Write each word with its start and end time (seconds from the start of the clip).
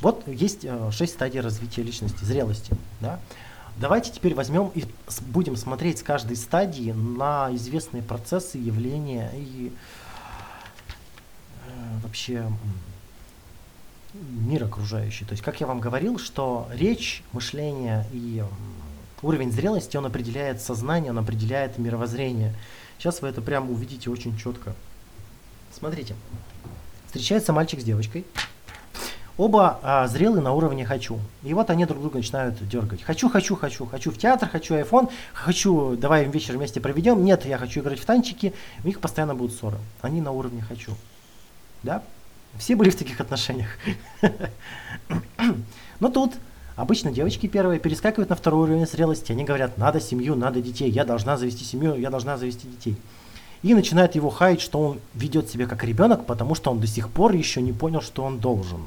Вот 0.00 0.26
есть 0.28 0.64
э, 0.64 0.90
шесть 0.92 1.14
стадий 1.14 1.40
развития 1.40 1.82
личности, 1.82 2.24
зрелости. 2.24 2.72
Да? 3.00 3.18
Давайте 3.76 4.10
теперь 4.10 4.34
возьмем 4.34 4.70
и 4.74 4.84
будем 5.26 5.56
смотреть 5.56 5.98
с 5.98 6.02
каждой 6.02 6.36
стадии 6.36 6.92
на 6.92 7.48
известные 7.54 8.02
процессы, 8.02 8.58
явления 8.58 9.30
и 9.34 9.72
э, 11.66 11.70
вообще 12.02 12.50
мир 14.14 14.64
окружающий. 14.64 15.24
То 15.24 15.32
есть, 15.32 15.42
как 15.42 15.60
я 15.60 15.66
вам 15.66 15.80
говорил, 15.80 16.18
что 16.18 16.68
речь, 16.72 17.22
мышление 17.32 18.06
и 18.12 18.44
уровень 19.22 19.52
зрелости, 19.52 19.96
он 19.96 20.06
определяет 20.06 20.60
сознание, 20.60 21.10
он 21.10 21.18
определяет 21.18 21.78
мировоззрение. 21.78 22.54
Сейчас 22.98 23.22
вы 23.22 23.28
это 23.28 23.42
прямо 23.42 23.70
увидите 23.70 24.10
очень 24.10 24.36
четко. 24.36 24.74
Смотрите. 25.72 26.14
Встречается 27.06 27.52
мальчик 27.52 27.80
с 27.80 27.84
девочкой. 27.84 28.24
Оба 29.38 29.78
а, 29.84 30.08
зрелые 30.08 30.42
на 30.42 30.52
уровне 30.52 30.84
хочу. 30.84 31.20
И 31.44 31.54
вот 31.54 31.70
они 31.70 31.86
друг 31.86 32.00
друга 32.00 32.16
начинают 32.16 32.56
дергать. 32.68 33.04
Хочу, 33.04 33.28
хочу, 33.28 33.54
хочу. 33.54 33.86
Хочу 33.86 34.10
в 34.10 34.18
театр, 34.18 34.48
хочу 34.48 34.74
iPhone. 34.74 35.10
Хочу, 35.32 35.96
давай 35.96 36.24
вечер 36.24 36.56
вместе 36.56 36.80
проведем. 36.80 37.24
Нет, 37.24 37.46
я 37.46 37.56
хочу 37.56 37.80
играть 37.80 38.00
в 38.00 38.04
танчики. 38.04 38.52
У 38.82 38.88
них 38.88 38.98
постоянно 38.98 39.36
будут 39.36 39.52
ссоры. 39.52 39.78
Они 40.02 40.20
на 40.20 40.32
уровне 40.32 40.60
хочу. 40.60 40.92
Да? 41.84 42.02
Все 42.58 42.74
были 42.74 42.90
в 42.90 42.96
таких 42.96 43.20
отношениях. 43.20 43.68
Но 46.00 46.08
тут 46.08 46.34
обычно 46.74 47.12
девочки 47.12 47.46
первые 47.46 47.78
перескакивают 47.78 48.30
на 48.30 48.36
второй 48.36 48.64
уровень 48.64 48.88
зрелости. 48.88 49.30
Они 49.30 49.44
говорят, 49.44 49.78
надо 49.78 50.00
семью, 50.00 50.34
надо 50.34 50.60
детей, 50.60 50.90
я 50.90 51.04
должна 51.04 51.36
завести 51.36 51.64
семью, 51.64 51.94
я 51.94 52.10
должна 52.10 52.38
завести 52.38 52.66
детей. 52.66 52.96
И 53.62 53.72
начинает 53.72 54.16
его 54.16 54.30
хаять, 54.30 54.60
что 54.60 54.80
он 54.80 55.00
ведет 55.14 55.48
себя 55.48 55.66
как 55.66 55.84
ребенок, 55.84 56.26
потому 56.26 56.56
что 56.56 56.72
он 56.72 56.80
до 56.80 56.88
сих 56.88 57.08
пор 57.08 57.34
еще 57.34 57.62
не 57.62 57.72
понял, 57.72 58.00
что 58.00 58.24
он 58.24 58.40
должен. 58.40 58.80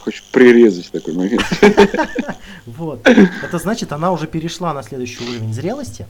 Хочу 0.00 0.22
прирезать 0.30 0.90
такой 0.90 1.14
момент. 1.14 1.44
Вот. 2.64 3.06
Это 3.06 3.58
значит, 3.58 3.92
она 3.92 4.12
уже 4.12 4.28
перешла 4.28 4.72
на 4.72 4.84
следующий 4.84 5.24
уровень 5.24 5.52
зрелости 5.52 6.06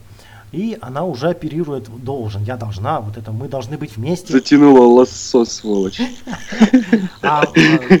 и 0.53 0.77
она 0.81 1.03
уже 1.03 1.29
оперирует 1.29 1.89
должен, 2.03 2.43
я 2.43 2.57
должна, 2.57 3.01
вот 3.01 3.17
это 3.17 3.31
мы 3.31 3.49
должны 3.49 3.75
быть 3.77 3.97
вместе. 3.97 4.31
Затянула 4.31 4.85
лассо, 4.85 5.43
сволочь. 5.45 5.99
А, 7.23 7.41
а, 7.41 7.47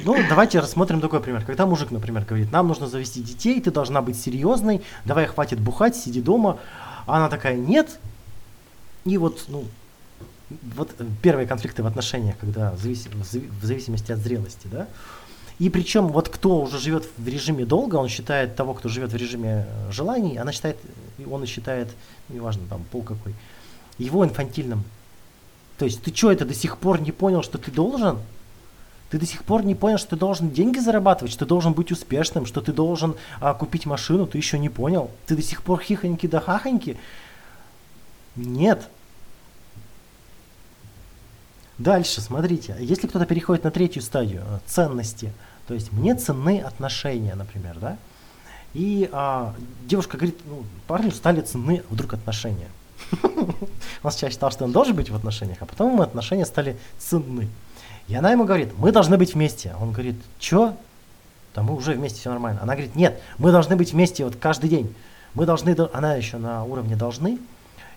ну, 0.03 0.17
давайте 0.29 0.59
рассмотрим 0.59 1.01
такой 1.01 1.19
пример. 1.19 1.43
Когда 1.45 1.65
мужик, 1.65 1.91
например, 1.91 2.25
говорит, 2.25 2.51
нам 2.51 2.67
нужно 2.67 2.87
завести 2.87 3.21
детей, 3.21 3.59
ты 3.59 3.71
должна 3.71 4.01
быть 4.01 4.19
серьезной, 4.19 4.81
давай 5.05 5.25
хватит 5.25 5.59
бухать, 5.59 5.95
сиди 5.95 6.21
дома. 6.21 6.59
А 7.07 7.17
она 7.17 7.29
такая, 7.29 7.55
нет. 7.55 7.99
И 9.05 9.17
вот, 9.17 9.45
ну, 9.47 9.63
вот 10.75 10.91
первые 11.21 11.47
конфликты 11.47 11.81
в 11.83 11.87
отношениях, 11.87 12.35
когда 12.39 12.71
в 12.71 13.65
зависимости 13.65 14.11
от 14.11 14.19
зрелости, 14.19 14.67
да, 14.69 14.87
и 15.59 15.69
причем 15.69 16.07
вот 16.07 16.29
кто 16.29 16.61
уже 16.61 16.79
живет 16.79 17.07
в 17.17 17.27
режиме 17.27 17.65
долго, 17.65 17.95
он 17.95 18.09
считает 18.09 18.55
того, 18.55 18.73
кто 18.73 18.89
живет 18.89 19.11
в 19.11 19.15
режиме 19.15 19.67
э, 19.67 19.91
желаний, 19.91 20.37
она 20.37 20.51
считает, 20.51 20.77
он 21.29 21.45
считает, 21.45 21.89
неважно 22.29 22.63
там 22.69 22.83
пол 22.91 23.03
какой, 23.03 23.35
его 23.97 24.25
инфантильным. 24.25 24.83
То 25.77 25.85
есть 25.85 26.01
ты 26.01 26.15
что 26.15 26.31
это 26.31 26.45
до 26.45 26.53
сих 26.53 26.77
пор 26.77 27.01
не 27.01 27.11
понял, 27.11 27.43
что 27.43 27.57
ты 27.57 27.71
должен? 27.71 28.19
Ты 29.09 29.19
до 29.19 29.27
сих 29.27 29.43
пор 29.43 29.63
не 29.63 29.75
понял, 29.75 29.99
что 29.99 30.11
ты 30.11 30.15
должен 30.15 30.49
деньги 30.49 30.79
зарабатывать, 30.79 31.31
что 31.31 31.45
ты 31.45 31.49
должен 31.49 31.73
быть 31.73 31.91
успешным, 31.91 32.47
что 32.47 32.61
ты 32.61 32.73
должен 32.73 33.15
а, 33.39 33.53
купить 33.53 33.85
машину, 33.85 34.25
ты 34.25 34.39
еще 34.39 34.57
не 34.57 34.69
понял. 34.69 35.11
Ты 35.27 35.35
до 35.35 35.43
сих 35.43 35.61
пор 35.61 35.81
хихоньки 35.81 36.25
да 36.25 36.39
хахоньки? 36.39 36.97
Нет. 38.35 38.89
Дальше, 41.77 42.21
смотрите, 42.21 42.75
если 42.79 43.07
кто-то 43.07 43.25
переходит 43.25 43.63
на 43.63 43.71
третью 43.71 44.01
стадию 44.01 44.43
э, 44.47 44.59
ценности, 44.65 45.33
то 45.67 45.73
есть 45.73 45.91
мне 45.91 46.15
ценны 46.15 46.59
отношения, 46.59 47.35
например, 47.35 47.77
да, 47.79 47.97
и 48.73 49.09
а, 49.11 49.53
девушка 49.85 50.17
говорит, 50.17 50.37
ну, 50.45 50.63
парню 50.87 51.11
стали 51.11 51.41
ценны 51.41 51.83
вдруг 51.89 52.13
отношения. 52.13 52.69
Он 53.21 54.11
сначала 54.11 54.31
считал, 54.31 54.51
что 54.51 54.65
он 54.65 54.71
должен 54.71 54.95
быть 54.95 55.09
в 55.09 55.15
отношениях, 55.15 55.57
а 55.61 55.65
потом 55.65 55.93
ему 55.93 56.01
отношения 56.01 56.45
стали 56.45 56.77
ценны. 56.97 57.49
И 58.07 58.15
она 58.15 58.31
ему 58.31 58.45
говорит, 58.45 58.73
мы 58.77 58.91
должны 58.91 59.17
быть 59.17 59.33
вместе. 59.33 59.75
Он 59.79 59.91
говорит, 59.91 60.15
что? 60.39 60.75
Да 61.55 61.61
мы 61.63 61.75
уже 61.75 61.93
вместе, 61.93 62.19
все 62.19 62.29
нормально. 62.31 62.61
Она 62.61 62.73
говорит, 62.73 62.95
нет, 62.95 63.19
мы 63.37 63.51
должны 63.51 63.75
быть 63.75 63.93
вместе 63.93 64.25
вот 64.25 64.35
каждый 64.35 64.69
день. 64.69 64.93
Мы 65.33 65.45
должны, 65.45 65.75
она 65.93 66.15
еще 66.15 66.37
на 66.37 66.63
уровне 66.63 66.95
должны. 66.95 67.39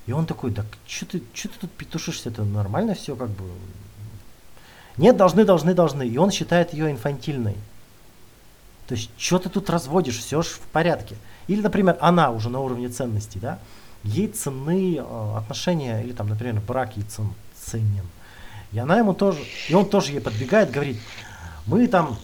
И 0.06 0.12
он 0.12 0.26
такой, 0.26 0.50
да 0.50 0.64
что 0.86 1.06
ты, 1.06 1.22
что 1.34 1.48
ты 1.48 1.54
тут 1.60 1.72
петушишься, 1.72 2.28
это 2.28 2.44
нормально 2.44 2.94
все 2.94 3.16
как 3.16 3.28
бы. 3.28 3.44
Нет, 4.96 5.16
должны, 5.16 5.44
должны, 5.44 5.74
должны. 5.74 6.06
И 6.06 6.16
он 6.16 6.30
считает 6.30 6.72
ее 6.72 6.90
инфантильной. 6.90 7.56
То 8.86 8.94
есть, 8.94 9.10
что 9.18 9.38
ты 9.38 9.48
тут 9.48 9.68
разводишь, 9.68 10.18
все 10.18 10.42
же 10.42 10.50
в 10.50 10.60
порядке. 10.72 11.16
Или, 11.48 11.60
например, 11.60 11.98
она 12.00 12.30
уже 12.30 12.48
на 12.48 12.60
уровне 12.60 12.88
ценностей, 12.88 13.40
да, 13.40 13.58
ей 14.04 14.28
ценны 14.28 14.96
э, 14.96 15.36
отношения, 15.36 16.02
или 16.02 16.12
там, 16.12 16.28
например, 16.28 16.60
брак 16.60 16.96
ей 16.96 17.02
цен, 17.02 17.34
ценен. 17.60 18.06
И 18.72 18.78
она 18.78 18.98
ему 18.98 19.12
тоже, 19.12 19.40
и 19.68 19.74
он 19.74 19.88
тоже 19.88 20.12
ей 20.12 20.20
подбегает, 20.20 20.70
говорит, 20.70 20.98
мы 21.66 21.88
там, 21.88 22.16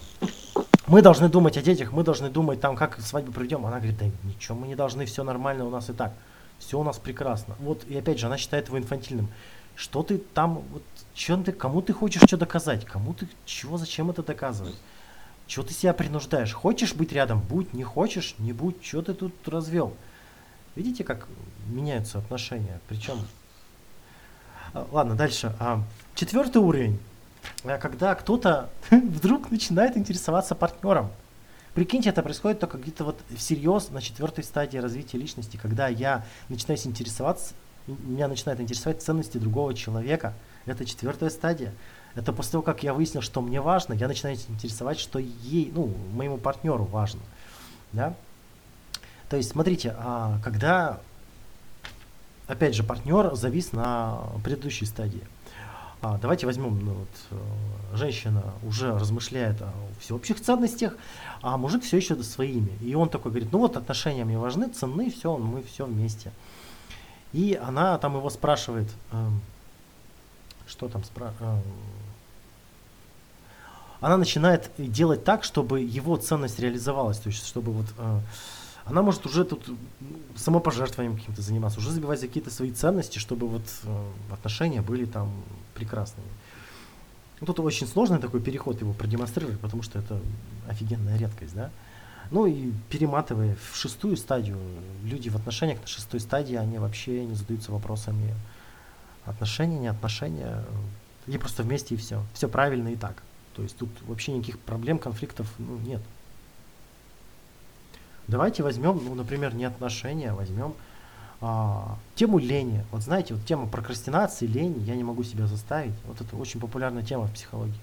мы 0.86 1.02
должны 1.02 1.28
думать 1.28 1.56
о 1.56 1.62
детях, 1.62 1.92
мы 1.92 2.04
должны 2.04 2.30
думать 2.30 2.60
там, 2.60 2.76
как 2.76 3.00
свадьбу 3.00 3.32
проведем. 3.32 3.66
Она 3.66 3.78
говорит, 3.78 3.98
да 3.98 4.06
ничего, 4.22 4.56
мы 4.56 4.68
не 4.68 4.76
должны, 4.76 5.04
все 5.06 5.24
нормально 5.24 5.64
у 5.64 5.70
нас 5.70 5.90
и 5.90 5.92
так. 5.92 6.12
Все 6.66 6.78
у 6.78 6.84
нас 6.84 6.98
прекрасно. 6.98 7.56
Вот, 7.58 7.84
и 7.88 7.96
опять 7.96 8.18
же, 8.18 8.26
она 8.26 8.38
считает 8.38 8.68
его 8.68 8.78
инфантильным. 8.78 9.28
Что 9.74 10.02
ты 10.02 10.18
там, 10.18 10.62
вот, 10.70 10.82
чем 11.12 11.44
ты, 11.44 11.52
кому 11.52 11.82
ты 11.82 11.92
хочешь 11.92 12.22
что 12.22 12.36
доказать? 12.36 12.84
Кому 12.84 13.14
ты, 13.14 13.26
чего, 13.44 13.78
зачем 13.78 14.10
это 14.10 14.22
доказывать? 14.22 14.76
Чего 15.46 15.64
ты 15.64 15.74
себя 15.74 15.92
принуждаешь? 15.92 16.52
Хочешь 16.52 16.94
быть 16.94 17.12
рядом? 17.12 17.40
Будь, 17.40 17.72
не 17.72 17.82
хочешь? 17.82 18.36
Не 18.38 18.52
будь. 18.52 18.82
Что 18.84 19.02
ты 19.02 19.14
тут 19.14 19.34
развел? 19.48 19.94
Видите, 20.76 21.04
как 21.04 21.26
меняются 21.66 22.18
отношения? 22.18 22.80
Причем... 22.88 23.18
А, 24.72 24.86
ладно, 24.92 25.16
дальше. 25.16 25.54
А, 25.58 25.82
четвертый 26.14 26.58
уровень. 26.58 27.00
Когда 27.64 28.14
кто-то 28.14 28.70
вдруг 28.90 29.50
начинает 29.50 29.96
интересоваться 29.96 30.54
партнером. 30.54 31.10
Прикиньте, 31.74 32.10
это 32.10 32.22
происходит 32.22 32.60
только 32.60 32.76
где-то 32.76 33.04
вот 33.04 33.20
всерьез 33.34 33.88
на 33.90 34.02
четвертой 34.02 34.44
стадии 34.44 34.76
развития 34.76 35.16
личности, 35.16 35.56
когда 35.56 35.88
я 35.88 36.24
начинаю 36.50 36.78
интересоваться, 36.84 37.54
меня 37.86 38.28
начинает 38.28 38.60
интересовать 38.60 39.02
ценности 39.02 39.38
другого 39.38 39.74
человека. 39.74 40.34
Это 40.66 40.84
четвертая 40.84 41.30
стадия. 41.30 41.72
Это 42.14 42.32
после 42.32 42.52
того, 42.52 42.62
как 42.62 42.82
я 42.82 42.92
выяснил, 42.92 43.22
что 43.22 43.40
мне 43.40 43.60
важно, 43.60 43.94
я 43.94 44.06
начинаю 44.06 44.36
интересовать, 44.48 44.98
что 44.98 45.18
ей, 45.18 45.72
ну, 45.74 45.94
моему 46.12 46.36
партнеру 46.36 46.84
важно. 46.84 47.20
Да? 47.92 48.14
То 49.30 49.38
есть, 49.38 49.50
смотрите, 49.50 49.94
а, 49.98 50.38
когда, 50.44 51.00
опять 52.46 52.74
же, 52.74 52.84
партнер 52.84 53.34
завис 53.34 53.72
на 53.72 54.20
предыдущей 54.44 54.84
стадии. 54.84 55.22
А, 56.04 56.18
давайте 56.18 56.46
возьмем, 56.46 56.84
ну, 56.84 56.94
вот, 56.94 57.08
э, 57.30 57.96
женщина 57.96 58.42
уже 58.64 58.98
размышляет 58.98 59.62
о 59.62 59.72
всеобщих 60.00 60.40
ценностях, 60.40 60.96
а 61.42 61.56
мужик 61.56 61.84
все 61.84 61.96
еще 61.96 62.20
своими. 62.24 62.72
И 62.80 62.96
он 62.96 63.08
такой 63.08 63.30
говорит, 63.30 63.52
ну 63.52 63.60
вот 63.60 63.76
отношения 63.76 64.24
мне 64.24 64.36
важны, 64.36 64.66
ценны, 64.66 65.12
все, 65.12 65.36
мы 65.36 65.62
все 65.62 65.86
вместе. 65.86 66.32
И 67.32 67.54
она 67.54 67.96
там 67.98 68.16
его 68.16 68.30
спрашивает, 68.30 68.88
э, 69.12 69.28
что 70.66 70.88
там 70.88 71.04
спрашивает, 71.04 71.40
э, 71.40 71.60
она 74.00 74.16
начинает 74.16 74.72
делать 74.78 75.22
так, 75.22 75.44
чтобы 75.44 75.82
его 75.82 76.16
ценность 76.16 76.58
реализовалась, 76.58 77.18
то 77.18 77.28
есть 77.28 77.46
чтобы 77.46 77.70
вот 77.70 77.86
э, 77.96 78.20
она 78.86 79.02
может 79.02 79.24
уже 79.24 79.44
тут 79.44 79.64
самопожертвованием 80.34 81.16
каким-то 81.16 81.42
заниматься, 81.42 81.78
уже 81.78 81.92
забивать 81.92 82.18
за 82.18 82.26
какие-то 82.26 82.50
свои 82.50 82.72
ценности, 82.72 83.20
чтобы 83.20 83.46
вот 83.46 83.62
э, 83.84 84.10
отношения 84.32 84.82
были 84.82 85.04
там 85.04 85.30
прекрасными. 85.82 86.28
Ну, 87.40 87.46
тут 87.46 87.58
очень 87.60 87.88
сложный 87.88 88.18
такой 88.18 88.40
переход 88.40 88.80
его 88.80 88.92
продемонстрировать, 88.92 89.58
потому 89.58 89.82
что 89.82 89.98
это 89.98 90.20
офигенная 90.68 91.18
редкость, 91.18 91.54
да. 91.54 91.70
Ну 92.30 92.46
и 92.46 92.72
перематывая 92.88 93.56
в 93.70 93.76
шестую 93.76 94.16
стадию, 94.16 94.58
люди 95.02 95.28
в 95.28 95.36
отношениях 95.36 95.80
на 95.80 95.86
шестой 95.86 96.20
стадии, 96.20 96.54
они 96.54 96.78
вообще 96.78 97.24
не 97.24 97.34
задаются 97.34 97.72
вопросами 97.72 98.34
отношения, 99.26 99.78
не 99.78 99.88
отношения, 99.88 100.64
и 101.26 101.36
просто 101.36 101.64
вместе 101.64 101.94
и 101.94 101.98
все. 101.98 102.22
Все 102.32 102.48
правильно 102.48 102.88
и 102.88 102.96
так. 102.96 103.22
То 103.54 103.62
есть 103.62 103.76
тут 103.76 103.90
вообще 104.06 104.32
никаких 104.32 104.58
проблем, 104.60 104.98
конфликтов 104.98 105.52
ну, 105.58 105.78
нет. 105.78 106.00
Давайте 108.28 108.62
возьмем, 108.62 109.00
ну, 109.04 109.14
например, 109.14 109.54
не 109.54 109.64
отношения, 109.64 110.30
а 110.30 110.34
возьмем 110.34 110.74
а, 111.42 111.98
тему 112.14 112.38
лени. 112.38 112.84
Вот 112.92 113.02
знаете, 113.02 113.34
вот 113.34 113.44
тема 113.44 113.66
прокрастинации, 113.66 114.46
лени, 114.46 114.80
я 114.84 114.94
не 114.94 115.02
могу 115.02 115.24
себя 115.24 115.48
заставить. 115.48 115.92
Вот 116.06 116.20
это 116.20 116.36
очень 116.36 116.60
популярная 116.60 117.02
тема 117.02 117.26
в 117.26 117.32
психологии. 117.32 117.74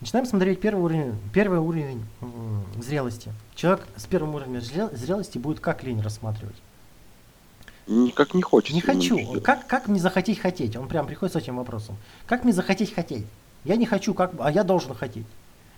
Начинаем 0.00 0.26
смотреть 0.26 0.60
первый 0.60 0.80
уровень, 0.80 1.18
первый 1.32 1.58
уровень 1.58 2.04
м, 2.20 2.64
зрелости. 2.80 3.32
Человек 3.56 3.86
с 3.96 4.06
первым 4.06 4.36
уровнем 4.36 4.60
зрелости 4.60 5.38
будет 5.38 5.58
как 5.58 5.82
лень 5.82 6.00
рассматривать. 6.02 6.54
Никак 7.88 8.32
не 8.32 8.42
хочет. 8.42 8.74
Не 8.74 8.80
хочу. 8.80 9.40
Как, 9.40 9.66
как 9.66 9.88
мне 9.88 9.98
захотеть 9.98 10.38
хотеть? 10.38 10.76
Он 10.76 10.86
прям 10.86 11.06
приходит 11.06 11.34
с 11.34 11.36
этим 11.36 11.56
вопросом. 11.56 11.96
Как 12.26 12.44
мне 12.44 12.52
захотеть 12.52 12.94
хотеть? 12.94 13.26
Я 13.64 13.74
не 13.76 13.86
хочу, 13.86 14.14
как, 14.14 14.32
а 14.38 14.52
я 14.52 14.62
должен 14.62 14.94
хотеть. 14.94 15.26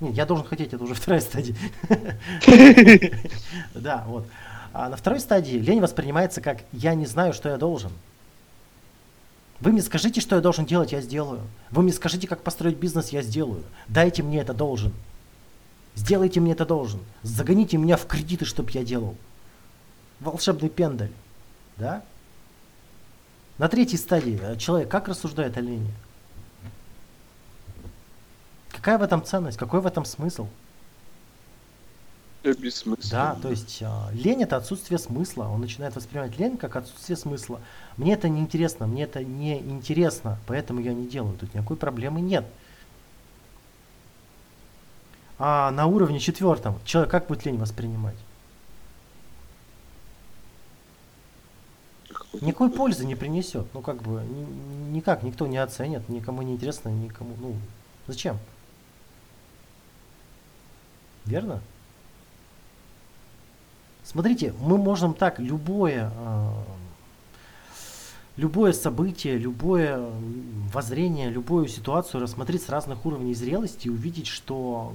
Нет, 0.01 0.15
я 0.15 0.27
должен 0.27 0.47
хотеть, 0.47 0.75
это 0.75 0.85
уже 0.85 0.93
вторая 0.93 1.23
стадия. 1.23 1.57
Да, 3.75 4.05
вот. 4.07 4.27
А 4.79 4.91
на 4.91 4.97
второй 4.99 5.21
стадии 5.21 5.57
лень 5.57 5.81
воспринимается 5.81 6.43
как 6.43 6.59
«я 6.71 6.95
не 6.95 7.07
знаю, 7.07 7.33
что 7.33 7.49
я 7.49 7.57
должен». 7.57 7.91
Вы 9.59 9.73
мне 9.73 9.81
скажите, 9.81 10.21
что 10.21 10.37
я 10.37 10.43
должен 10.43 10.67
делать, 10.67 10.93
я 10.93 11.01
сделаю. 11.01 11.41
Вы 11.71 11.83
мне 11.83 11.95
скажите, 11.95 12.29
как 12.29 12.43
построить 12.43 12.77
бизнес, 12.77 13.09
я 13.09 13.23
сделаю. 13.23 13.65
Дайте 13.89 14.23
мне 14.23 14.39
это 14.39 14.53
должен. 14.53 14.93
Сделайте 15.95 16.41
мне 16.41 16.53
это 16.53 16.67
должен. 16.67 17.01
Загоните 17.23 17.79
меня 17.79 17.97
в 17.97 18.05
кредиты, 18.07 18.45
чтобы 18.45 18.71
я 18.73 18.85
делал. 18.85 19.17
Волшебный 20.21 20.69
пендаль. 20.69 21.13
Да? 21.79 22.03
На 23.57 23.69
третьей 23.69 23.97
стадии 23.97 24.39
э, 24.43 24.57
человек 24.59 24.91
как 24.91 25.09
рассуждает 25.09 25.57
о 25.57 25.63
лени? 25.63 25.91
Какая 28.69 28.99
в 28.99 29.03
этом 29.03 29.25
ценность? 29.25 29.57
Какой 29.57 29.81
в 29.81 29.87
этом 29.87 30.05
смысл? 30.05 30.49
Все 32.47 32.55
бессмысленно. 32.55 33.11
Да, 33.11 33.35
то 33.43 33.51
есть 33.51 33.79
э, 33.81 33.87
лень 34.13 34.45
это 34.45 34.57
отсутствие 34.57 35.01
смысла. 35.01 35.49
Он 35.49 35.61
начинает 35.61 35.97
воспринимать 35.97 36.39
лень 36.39 36.57
как 36.57 36.77
отсутствие 36.77 37.17
смысла. 37.17 37.61
Мне 37.97 38.13
это 38.13 38.29
не 38.29 38.41
интересно, 38.41 38.87
мне 38.87 39.03
это 39.03 39.25
не 39.25 39.59
интересно, 39.59 40.39
поэтому 40.47 40.79
я 40.81 40.95
не 40.95 41.09
делаю. 41.09 41.37
Тут 41.37 41.53
никакой 41.55 41.77
проблемы 41.77 42.21
нет. 42.21 42.45
А 45.41 45.73
на 45.73 45.87
уровне 45.87 46.21
четвертом 46.21 46.79
человек 46.85 47.11
как 47.11 47.27
будет 47.27 47.45
лень 47.45 47.59
воспринимать? 47.59 48.17
Никакой 52.41 52.71
пользы 52.71 53.05
не 53.07 53.17
принесет. 53.17 53.67
Ну, 53.75 53.81
как 53.83 54.03
бы, 54.03 54.23
ни- 54.23 54.93
никак 54.95 55.25
никто 55.25 55.49
не 55.49 55.59
оценит, 55.59 56.09
никому 56.09 56.43
не 56.43 56.53
интересно, 56.53 56.91
никому, 56.91 57.35
ну, 57.41 57.57
зачем? 58.07 58.39
Верно? 61.25 61.61
Смотрите, 64.07 64.55
мы 64.61 64.79
можем 64.79 65.15
так 65.15 65.41
любое, 65.41 66.13
а, 66.15 66.65
любое 68.37 68.73
событие, 68.73 69.37
любое 69.37 70.01
воззрение, 70.73 71.29
любую 71.29 71.67
ситуацию 71.67 72.23
рассмотреть 72.23 72.63
с 72.63 72.69
разных 72.69 73.05
уровней 73.05 73.35
зрелости 73.35 73.89
и 73.89 73.91
увидеть, 73.91 74.29
что 74.29 74.93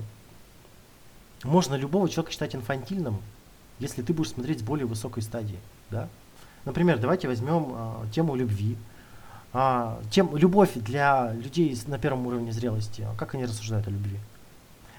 можно 1.44 1.76
любого 1.76 2.08
человека 2.08 2.32
считать 2.32 2.56
инфантильным, 2.56 3.18
если 3.80 4.02
ты 4.02 4.14
будешь 4.14 4.30
смотреть 4.30 4.60
с 4.60 4.64
более 4.64 4.86
высокой 4.86 5.24
стадии. 5.24 5.60
Да? 5.90 6.08
Например, 6.64 6.98
давайте 6.98 7.28
возьмем 7.28 7.74
а, 7.74 8.06
тему 8.14 8.36
любви. 8.36 8.78
А, 9.52 10.02
тем, 10.10 10.38
любовь 10.38 10.72
для 10.76 11.34
людей 11.34 11.78
на 11.88 12.00
первом 12.00 12.28
уровне 12.28 12.54
зрелости. 12.54 13.06
Как 13.18 13.36
они 13.36 13.44
рассуждают 13.44 13.90
о 13.90 13.92
любви? 13.92 14.20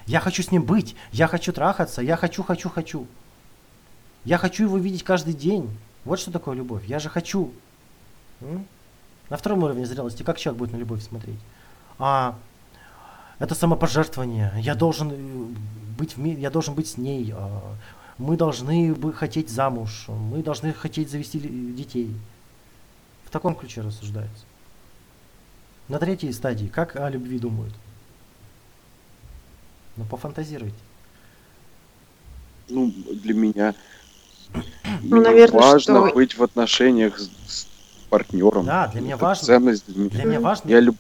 Я 0.05 0.21
хочу 0.21 0.43
с 0.43 0.51
ним 0.51 0.65
быть, 0.65 0.97
я 1.13 1.29
хочу 1.29 1.51
трахаться, 1.55 2.03
я 2.03 2.19
хочу, 2.19 2.43
хочу, 2.43 2.69
хочу. 2.69 3.07
Я 4.25 4.39
хочу 4.39 4.65
его 4.65 4.79
видеть 4.79 5.03
каждый 5.03 5.35
день. 5.35 5.71
Вот 6.05 6.19
что 6.21 6.31
такое 6.31 6.55
любовь. 6.57 6.85
Я 6.87 6.99
же 6.99 7.09
хочу. 7.09 7.53
М? 8.41 8.67
На 9.31 9.37
втором 9.37 9.63
уровне 9.63 9.87
зрелости 9.87 10.23
как 10.23 10.39
человек 10.39 10.59
будет 10.59 10.73
на 10.73 10.77
любовь 10.77 11.03
смотреть? 11.03 11.39
А, 11.99 12.37
это 13.39 13.55
самопожертвование. 13.55 14.53
Я 14.59 14.75
должен 14.75 15.11
э, 15.13 15.55
быть 15.99 16.17
в 16.17 16.19
ми- 16.21 16.35
я 16.35 16.51
должен 16.51 16.75
быть 16.75 16.89
с 16.89 16.97
ней. 16.97 17.33
а, 17.35 17.75
мы 18.19 18.37
должны 18.37 18.95
бы 18.95 19.13
хотеть 19.13 19.49
замуж. 19.49 20.05
Мы 20.09 20.43
должны 20.43 20.73
хотеть 20.73 21.11
завести 21.11 21.41
ли- 21.41 21.73
детей. 21.73 22.15
В 23.25 23.31
таком 23.31 23.55
ключе 23.55 23.81
рассуждается. 23.81 24.45
На 25.89 25.99
третьей 25.99 26.33
стадии 26.33 26.67
как 26.67 26.95
о 26.97 27.09
любви 27.09 27.39
думают? 27.39 27.75
Ну, 29.97 30.05
пофантазируйте. 30.05 30.77
Ну, 32.69 32.91
для 32.91 33.35
меня 33.35 33.75
Ну, 35.03 35.21
наверное, 35.21 35.61
важно 35.61 36.07
что- 36.07 36.15
быть 36.15 36.37
в 36.37 36.43
отношениях 36.43 37.19
с, 37.19 37.29
с 37.47 37.67
партнером. 38.11 38.67
Да, 38.67 38.89
для 38.89 39.01
меня 39.01 39.15
Это 39.15 39.25
важно. 39.25 39.47
Ценность 39.47 39.87
для 39.87 39.97
меня. 39.99 40.11
Для 40.11 40.25
меня 40.25 40.41
важно, 40.41 40.69
Я 40.69 40.81
люб... 40.81 40.97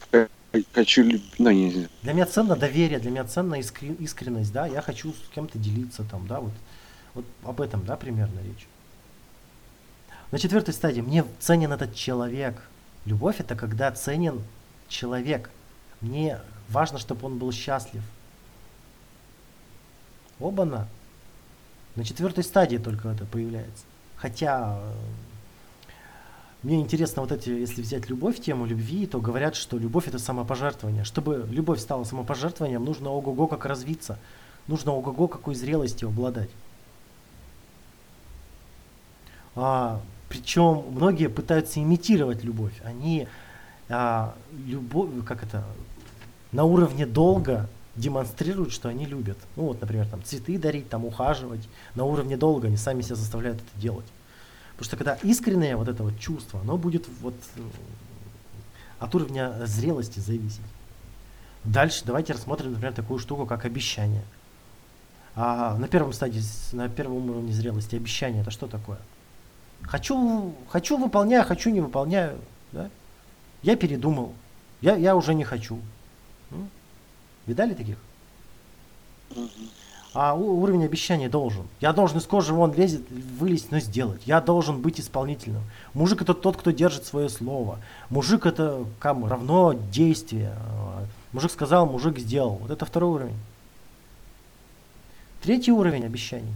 хочу 0.73 1.03
любить, 1.03 1.35
ну, 1.39 1.51
не 1.51 1.71
знаю. 1.73 1.89
для 2.03 2.13
меня 2.13 2.27
ценно 2.27 2.57
доверие, 2.57 2.99
для 2.99 3.11
меня 3.11 3.25
ценна 3.25 3.57
искрен- 3.61 3.97
искренность, 4.03 4.53
да, 4.53 4.67
я 4.67 4.83
хочу 4.83 5.13
с 5.13 5.35
кем-то 5.35 5.59
делиться 5.59 6.05
там, 6.11 6.27
да, 6.27 6.41
вот, 6.41 6.53
вот 7.15 7.25
об 7.45 7.61
этом, 7.61 7.85
да, 7.85 7.97
примерно 7.97 8.39
речь. 8.45 8.67
На 10.31 10.39
четвертой 10.39 10.73
стадии 10.75 11.01
мне 11.03 11.25
ценен 11.41 11.73
этот 11.73 11.95
человек. 11.95 12.55
Любовь 13.05 13.37
это 13.41 13.55
когда 13.55 13.91
ценен 13.93 14.41
человек. 14.89 15.51
Мне 16.01 16.39
важно, 16.71 16.99
чтобы 16.99 17.27
он 17.27 17.37
был 17.39 17.53
счастлив. 17.53 18.03
Оба-на. 20.41 20.89
На 21.97 22.05
четвертой 22.05 22.45
стадии 22.45 22.79
только 22.79 23.09
это 23.09 23.25
появляется. 23.27 23.85
Хотя 24.17 24.79
э, 24.81 24.93
мне 26.63 26.81
интересно 26.81 27.23
вот 27.23 27.33
эти, 27.33 27.51
если 27.51 27.83
взять 27.83 28.09
любовь, 28.09 28.41
тему 28.41 28.67
любви, 28.67 29.07
то 29.07 29.21
говорят, 29.21 29.57
что 29.57 29.79
любовь 29.79 30.09
это 30.09 30.19
самопожертвование. 30.19 31.05
Чтобы 31.05 31.47
любовь 31.51 31.81
стала 31.81 32.05
самопожертвованием, 32.05 32.85
нужно 32.85 33.11
ого-го 33.11 33.47
как 33.49 33.67
развиться. 33.67 34.19
Нужно 34.69 34.93
ого-го 34.93 35.27
какой 35.29 35.55
зрелостью 35.55 36.09
обладать. 36.09 36.51
А, 39.57 40.01
причем 40.29 40.85
многие 40.93 41.29
пытаются 41.29 41.81
имитировать 41.81 42.45
любовь. 42.45 42.81
Они 42.85 43.27
а, 43.89 44.35
любовь, 44.67 45.11
как 45.27 45.43
это, 45.43 45.65
на 46.53 46.65
уровне 46.65 47.07
долга 47.07 47.69
демонстрируют, 47.97 48.73
что 48.73 48.89
они 48.89 49.05
любят. 49.07 49.39
Ну 49.57 49.65
вот, 49.65 49.81
например, 49.81 50.07
там 50.07 50.23
цветы 50.25 50.59
дарить, 50.59 50.89
там 50.89 51.05
ухаживать. 51.05 51.69
На 51.95 52.05
уровне 52.05 52.37
долга 52.37 52.69
они 52.69 52.77
сами 52.77 53.03
себя 53.03 53.17
заставляют 53.17 53.59
это 53.59 53.81
делать. 53.81 54.07
Потому 54.73 54.85
что 54.85 54.97
когда 54.97 55.15
искреннее 55.23 55.77
вот 55.77 55.89
это 55.89 56.03
вот 56.03 56.19
чувство, 56.19 56.61
оно 56.61 56.77
будет 56.77 57.07
вот 57.21 57.35
э, 57.57 57.61
от 58.99 59.15
уровня 59.15 59.55
зрелости 59.67 60.21
зависеть. 60.21 60.61
Дальше 61.65 62.03
давайте 62.05 62.33
рассмотрим, 62.33 62.73
например, 62.73 62.95
такую 62.95 63.19
штуку, 63.19 63.47
как 63.47 63.65
обещание. 63.65 64.25
А 65.35 65.77
на 65.77 65.89
первом 65.89 66.13
стадии, 66.13 66.43
на 66.73 66.89
первом 66.89 67.31
уровне 67.31 67.53
зрелости 67.53 67.97
обещание 67.97 68.43
это 68.43 68.51
что 68.51 68.67
такое? 68.67 68.99
Хочу, 69.83 70.55
хочу 70.69 70.97
выполняю, 70.97 71.45
хочу 71.45 71.71
не 71.71 71.81
выполняю. 71.81 72.39
Да? 72.73 72.91
Я 73.63 73.77
передумал. 73.77 74.35
Я, 74.81 74.97
я 74.97 75.15
уже 75.15 75.35
не 75.35 75.45
хочу. 75.45 75.79
Видали 77.47 77.75
таких? 77.75 77.99
А 80.15 80.35
уровень 80.35 80.85
обещания 80.85 81.29
должен. 81.31 81.67
Я 81.81 81.95
должен 81.95 82.19
из 82.19 82.27
кожи 82.27 82.53
вон 82.53 82.75
лезет, 82.75 83.09
вылезть, 83.11 83.71
но 83.71 83.81
сделать. 83.81 84.21
Я 84.27 84.43
должен 84.43 84.83
быть 84.83 85.01
исполнительным. 85.01 85.63
Мужик 85.95 86.21
это 86.21 86.35
тот, 86.35 86.59
кто 86.59 86.71
держит 86.71 87.07
свое 87.07 87.31
слово. 87.31 87.79
Мужик 88.11 88.45
это 88.45 88.85
кому 88.99 89.27
равно 89.27 89.73
действие. 89.73 90.55
Мужик 91.33 91.51
сказал, 91.51 91.87
мужик 91.87 92.19
сделал. 92.19 92.57
Вот 92.57 92.71
это 92.71 92.85
второй 92.85 93.11
уровень. 93.11 93.39
Третий 95.41 95.73
уровень 95.73 96.05
обещаний. 96.05 96.55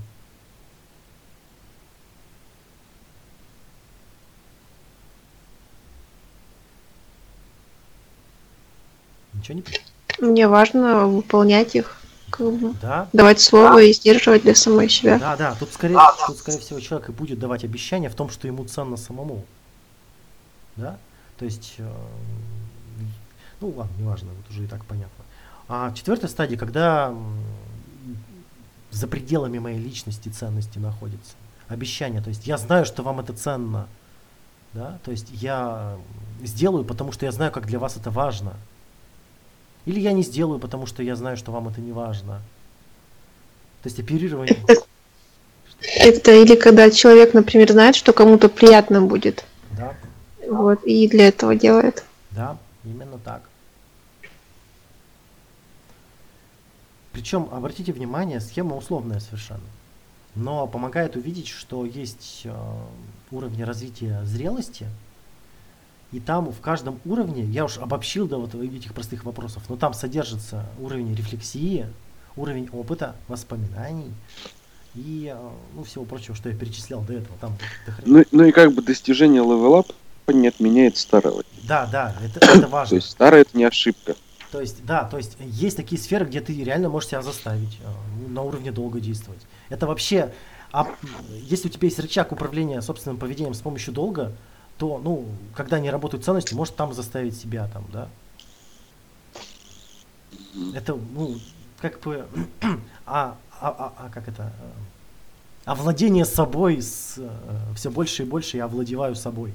Ничего 9.33 9.57
не... 9.57 9.62
п- 9.62 9.73
Мне 10.19 10.49
важно 10.49 11.07
выполнять 11.07 11.75
их, 11.75 11.97
как 12.31 12.53
бы, 12.53 12.73
Да, 12.81 13.09
давать 13.13 13.41
слово 13.41 13.83
и 13.83 13.93
сдерживать 13.93 14.43
для 14.43 14.55
самой 14.55 14.89
себя. 14.89 15.19
Да, 15.19 15.37
да, 15.37 15.55
тут 15.59 15.73
скорее, 15.73 15.99
тут, 16.27 16.39
скорее 16.39 16.59
всего, 16.59 16.81
человек 16.81 17.09
и 17.09 17.13
будет 17.13 17.39
давать 17.39 17.65
обещание 17.65 18.11
в 18.11 18.15
том, 18.15 18.31
что 18.31 18.47
ему 18.47 18.65
ценно 18.65 18.97
самому. 18.97 19.45
Да? 20.77 20.99
То 21.39 21.45
есть, 21.45 21.75
э, 21.79 21.93
ну 23.61 23.69
ладно, 23.71 23.93
неважно, 23.99 24.31
вот 24.37 24.51
уже 24.51 24.65
и 24.65 24.67
так 24.67 24.85
понятно. 24.85 25.25
А 25.69 25.93
четвертая 25.93 26.31
стадия, 26.31 26.57
когда 26.57 27.15
за 28.91 29.07
пределами 29.09 29.59
моей 29.59 29.79
личности 29.79 30.29
ценности 30.29 30.79
находится. 30.79 31.35
Обещание, 31.69 32.23
то 32.23 32.29
есть 32.29 32.47
я 32.47 32.59
знаю, 32.59 32.87
что 32.87 33.03
вам 33.03 33.21
это 33.21 33.33
ценно. 33.33 33.89
Да? 34.73 34.99
То 35.05 35.11
есть 35.11 35.29
я 35.31 35.97
сделаю, 36.43 36.85
потому 36.85 37.13
что 37.13 37.27
я 37.27 37.33
знаю, 37.33 37.51
как 37.51 37.67
для 37.67 37.79
вас 37.79 37.97
это 37.97 38.11
важно. 38.11 38.55
Или 39.87 40.00
я 40.00 40.12
не 40.12 40.23
сделаю, 40.23 40.59
потому 40.59 40.87
что 40.87 41.02
я 41.02 41.16
знаю, 41.16 41.37
что 41.37 41.52
вам 41.52 41.69
это 41.69 41.81
не 41.81 41.93
важно. 41.93 42.43
То 43.83 43.88
есть 43.88 43.99
оперирование. 44.00 44.57
Это 45.97 46.33
или 46.33 46.57
когда 46.57 46.90
человек, 46.90 47.35
например, 47.35 47.71
знает, 47.71 47.95
что 47.97 48.12
кому-то 48.12 48.49
приятно 48.49 49.00
будет, 49.02 49.45
Да, 49.73 49.95
вот, 50.49 50.83
и 50.85 51.07
для 51.09 51.28
этого 51.28 51.55
делает. 51.55 52.05
да, 52.31 52.57
именно 52.85 53.19
так. 53.19 53.43
Причем, 57.12 57.49
обратите 57.52 57.93
внимание, 57.93 58.40
схема 58.40 58.76
условная 58.76 59.21
совершенно. 59.21 59.61
Но 60.35 60.66
помогает 60.66 61.16
увидеть, 61.16 61.49
что 61.49 61.87
есть 61.87 62.43
э, 62.45 62.55
уровни 63.31 63.62
развития 63.62 64.21
зрелости, 64.25 64.87
И 66.13 66.21
там 66.21 66.53
в 66.53 66.61
каждом 66.61 67.01
уровне, 67.05 67.45
я 67.45 67.65
уж 67.65 67.79
обобщил 67.79 68.29
до 68.29 68.39
вот 68.39 68.55
этих 68.55 68.95
простых 68.95 69.25
вопросов, 69.25 69.65
но 69.69 69.77
там 69.77 69.93
содержится 69.93 70.65
уровень 70.79 71.15
рефлексии, 71.15 71.87
уровень 72.37 72.69
опыта, 72.73 73.17
воспоминаний 73.29 74.13
и 74.95 75.33
э, 75.35 75.51
ну, 75.75 75.85
всего 75.85 76.05
прочего, 76.05 76.35
что 76.35 76.49
я 76.49 76.57
перечислял 76.57 77.03
до 77.03 77.15
этого. 77.15 77.37
Там 77.41 77.57
ну, 78.05 78.25
ну 78.31 78.45
и 78.45 78.53
как 78.53 78.73
бы 78.73 78.83
достижение 78.83 79.43
левелапа 79.43 79.93
не 80.29 80.49
отменяет 80.49 80.97
старого. 80.97 81.43
Да, 81.65 81.87
да, 81.91 82.15
это, 82.23 82.45
это 82.45 82.67
важно. 82.69 82.91
То 82.91 82.97
есть 82.97 83.11
старое 83.11 83.43
это 83.43 83.57
не 83.57 83.65
ошибка. 83.65 84.15
То 84.53 84.61
есть, 84.61 84.85
да, 84.87 85.05
то 85.05 85.17
есть 85.17 85.37
есть 85.41 85.77
такие 85.77 86.01
сферы, 86.01 86.25
где 86.25 86.41
ты 86.41 86.53
реально 86.63 86.89
можешь 86.89 87.11
себя 87.11 87.23
заставить 87.23 87.79
э, 87.83 88.31
на 88.31 88.43
уровне 88.43 88.73
долго 88.73 89.01
действовать. 89.01 89.41
Это 89.69 89.87
вообще, 89.87 90.33
а, 90.73 90.87
если 91.43 91.69
у 91.69 91.71
тебя 91.71 91.87
есть 91.87 91.99
рычаг 91.99 92.33
управления 92.33 92.81
собственным 92.81 93.19
поведением 93.19 93.55
с 93.55 93.61
помощью 93.61 93.93
долга, 93.93 94.33
то, 94.78 94.99
ну, 94.99 95.26
когда 95.54 95.78
не 95.78 95.90
работают 95.90 96.25
ценности, 96.25 96.54
может 96.54 96.76
там 96.76 96.92
заставить 96.92 97.37
себя 97.37 97.68
там, 97.73 97.85
да. 97.92 98.09
Это, 100.75 100.95
ну, 100.95 101.37
как 101.80 102.00
бы, 102.00 102.26
а, 103.06 103.37
а, 103.61 103.68
а, 103.68 103.92
а 103.99 104.11
как 104.11 104.28
это, 104.28 104.52
овладение 105.64 106.25
собой, 106.25 106.80
с, 106.80 107.14
э, 107.18 107.28
все 107.75 107.90
больше 107.90 108.23
и 108.23 108.26
больше 108.26 108.56
я 108.56 108.64
овладеваю 108.64 109.14
собой. 109.16 109.52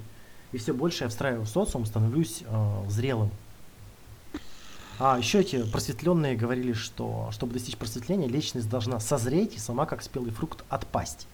И 0.52 0.58
все 0.58 0.74
больше 0.74 1.06
я 1.06 1.10
встраиваю 1.10 1.46
в 1.46 1.50
социум, 1.50 1.86
становлюсь 1.86 2.44
э, 2.46 2.84
зрелым. 2.90 3.32
А 5.00 5.18
еще 5.18 5.40
эти 5.40 5.64
просветленные 5.64 6.36
говорили, 6.36 6.74
что 6.74 7.30
чтобы 7.32 7.54
достичь 7.54 7.78
просветления, 7.78 8.28
личность 8.28 8.70
должна 8.70 9.00
созреть 9.00 9.56
и 9.56 9.60
сама 9.60 9.86
как 9.86 10.04
спелый 10.04 10.32
фрукт 10.32 10.64
отпасть. 10.70 11.28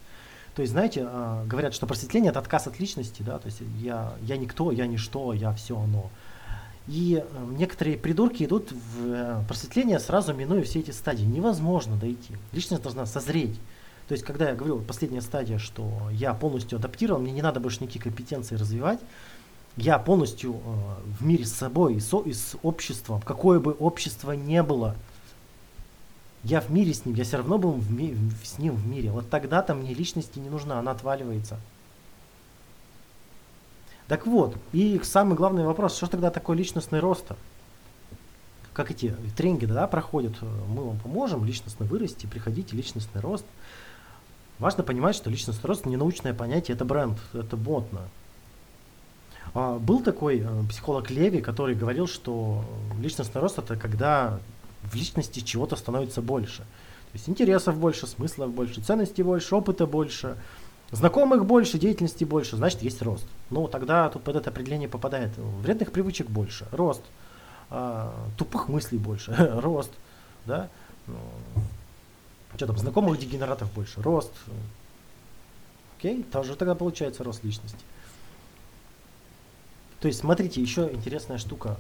То 0.58 0.62
есть, 0.62 0.74
знаете, 0.74 1.08
э, 1.08 1.44
говорят, 1.46 1.76
что 1.76 1.86
просветление 1.86 2.32
это 2.32 2.40
отказ 2.40 2.66
от 2.66 2.80
личности, 2.80 3.22
да, 3.22 3.38
то 3.38 3.46
есть 3.46 3.62
я, 3.80 4.14
я 4.24 4.38
никто, 4.38 4.72
я 4.72 4.88
ничто, 4.88 5.32
я 5.34 5.54
все 5.54 5.80
оно. 5.80 6.10
И 6.88 7.24
э, 7.24 7.46
некоторые 7.52 7.96
придурки 7.96 8.44
идут 8.44 8.72
в 8.72 9.06
э, 9.06 9.44
просветление 9.48 10.00
сразу 10.00 10.34
минуя 10.34 10.64
все 10.64 10.80
эти 10.80 10.90
стадии. 10.90 11.26
Невозможно 11.26 11.96
дойти. 11.96 12.34
Личность 12.54 12.82
должна 12.82 13.06
созреть. 13.06 13.60
То 14.08 14.14
есть, 14.14 14.24
когда 14.24 14.50
я 14.50 14.56
говорил, 14.56 14.80
последняя 14.80 15.22
стадия, 15.22 15.60
что 15.60 15.92
я 16.12 16.34
полностью 16.34 16.80
адаптирован, 16.80 17.22
мне 17.22 17.34
не 17.34 17.44
надо 17.44 17.60
больше 17.60 17.84
никакие 17.84 18.02
компетенции 18.02 18.56
развивать, 18.56 19.00
я 19.76 20.00
полностью 20.00 20.56
э, 20.56 20.58
в 21.20 21.24
мире 21.24 21.46
с 21.46 21.54
собой 21.54 21.98
и, 21.98 22.00
со, 22.00 22.22
и 22.22 22.34
с 22.34 22.56
обществом, 22.64 23.22
какое 23.22 23.60
бы 23.60 23.74
общество 23.74 24.32
ни 24.32 24.60
было, 24.62 24.96
я 26.48 26.62
в 26.62 26.70
мире 26.70 26.94
с 26.94 27.06
ним, 27.06 27.16
я 27.16 27.24
все 27.24 27.38
равно 27.38 27.58
был 27.58 27.72
в 27.72 27.92
ми, 27.92 28.16
с 28.44 28.58
ним 28.58 28.76
в 28.76 28.88
мире. 28.88 29.12
Вот 29.12 29.30
тогда-то 29.30 29.74
мне 29.76 29.94
личности 29.94 30.40
не 30.40 30.50
нужна, 30.50 30.80
она 30.80 30.92
отваливается. 30.92 31.60
Так 34.08 34.26
вот, 34.26 34.56
и 34.72 35.00
самый 35.04 35.36
главный 35.36 35.66
вопрос, 35.66 35.98
что 35.98 36.08
тогда 36.08 36.32
такое 36.32 36.56
личностный 36.56 37.00
рост? 37.00 37.26
Как 38.74 38.92
эти 38.92 39.14
тренинги 39.36 39.66
да, 39.66 39.88
проходят, 39.88 40.34
мы 40.42 40.86
вам 40.86 41.00
поможем 41.00 41.44
личностно 41.44 41.86
вырасти, 41.86 42.26
приходите, 42.26 42.76
личностный 42.76 43.22
рост– 43.22 43.46
Важно 44.60 44.84
понимать, 44.84 45.16
что 45.16 45.30
личностный 45.30 45.68
рост 45.68 45.86
не 45.86 45.98
научное 45.98 46.34
понятие, 46.34 46.76
это 46.76 46.84
бренд, 46.84 47.20
это 47.34 47.56
ботно. 47.56 48.02
А, 49.54 49.78
был 49.78 50.02
такой 50.02 50.40
э, 50.40 50.64
психолог 50.70 51.12
Леви, 51.12 51.42
который 51.42 51.76
говорил, 51.76 52.08
что 52.08 52.66
личностный 53.00 53.40
рост 53.40 53.60
это 53.60 53.76
когда 53.76 54.40
в 54.84 54.96
личности 54.96 55.40
чего-то 55.40 55.76
становится 55.76 56.22
больше. 56.22 56.60
То 56.60 57.14
есть 57.14 57.30
интересов 57.30 57.78
больше, 57.78 58.08
смыслов 58.08 58.52
больше, 58.52 58.82
ценностей 58.82 59.24
больше, 59.24 59.56
опыта 59.56 59.86
больше, 59.86 60.38
знакомых 60.92 61.46
больше, 61.46 61.78
деятельности 61.80 62.24
больше, 62.24 62.58
значит 62.58 62.82
есть 62.82 63.02
рост. 63.02 63.26
Ну 63.50 63.68
тогда 63.68 64.10
тут 64.10 64.24
под 64.24 64.36
это 64.36 64.50
определение 64.50 64.90
попадает 64.90 65.32
вредных 65.38 65.92
привычек 65.92 66.30
больше, 66.30 66.68
рост, 66.72 67.02
а, 67.70 68.14
тупых 68.38 68.68
мыслей 68.68 68.98
больше, 68.98 69.34
рост, 69.62 69.92
да, 70.46 70.70
ну, 71.08 71.18
что 72.56 72.68
там, 72.68 72.78
знакомых 72.78 73.20
дегенератов 73.20 73.72
больше, 73.74 74.02
рост. 74.02 74.32
Окей, 75.98 76.24
тоже 76.24 76.56
тогда 76.56 76.76
получается 76.76 77.24
рост 77.24 77.44
личности. 77.44 77.80
То 80.00 80.08
есть, 80.08 80.20
смотрите, 80.20 80.62
еще 80.62 80.92
интересная 80.94 81.38
штука. 81.38 81.78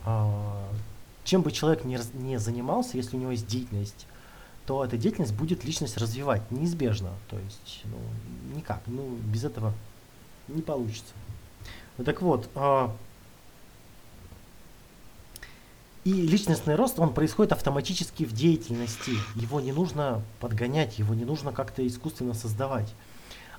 Чем 1.27 1.41
бы 1.41 1.51
человек 1.51 1.84
не, 1.84 2.00
не 2.13 2.39
занимался, 2.39 2.96
если 2.96 3.17
у 3.17 3.19
него 3.19 3.31
есть 3.31 3.46
деятельность, 3.48 4.07
то 4.65 4.86
эта 4.86 4.96
деятельность 4.96 5.34
будет 5.34 5.65
личность 5.65 5.98
развивать 5.98 6.50
неизбежно. 6.51 7.10
То 7.29 7.38
есть, 7.38 7.81
ну, 7.84 7.98
никак. 8.55 8.81
Ну, 8.86 9.10
без 9.25 9.43
этого 9.43 9.74
не 10.48 10.62
получится. 10.62 11.13
Ну, 11.98 12.05
так 12.05 12.22
вот, 12.22 12.50
а, 12.55 12.96
и 16.05 16.13
личностный 16.13 16.75
рост, 16.75 16.98
он 16.98 17.13
происходит 17.13 17.51
автоматически 17.51 18.24
в 18.24 18.31
деятельности. 18.31 19.12
Его 19.36 19.60
не 19.60 19.74
нужно 19.74 20.24
подгонять, 20.39 20.98
его 20.98 21.13
не 21.13 21.25
нужно 21.25 21.51
как-то 21.51 21.86
искусственно 21.86 22.36
создавать. 22.36 22.93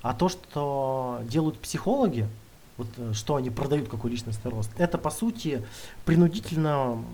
А 0.00 0.14
то, 0.14 0.30
что 0.30 1.20
делают 1.24 1.58
психологи, 1.58 2.30
вот, 2.78 2.88
э, 2.96 3.12
что 3.12 3.36
они 3.36 3.50
продают 3.50 3.88
какой 3.88 4.10
личностный 4.10 4.50
рост, 4.50 4.70
это 4.78 4.96
по 4.96 5.10
сути 5.10 5.62
принудительно, 6.06 7.04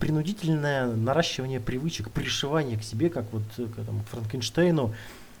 принудительное 0.00 0.86
наращивание 0.86 1.60
привычек, 1.60 2.10
пришивание 2.10 2.78
к 2.78 2.82
себе, 2.82 3.10
как 3.10 3.30
вот 3.32 3.42
э, 3.58 3.66
к 3.66 3.78
этому 3.78 4.02
Франкенштейну, 4.10 4.94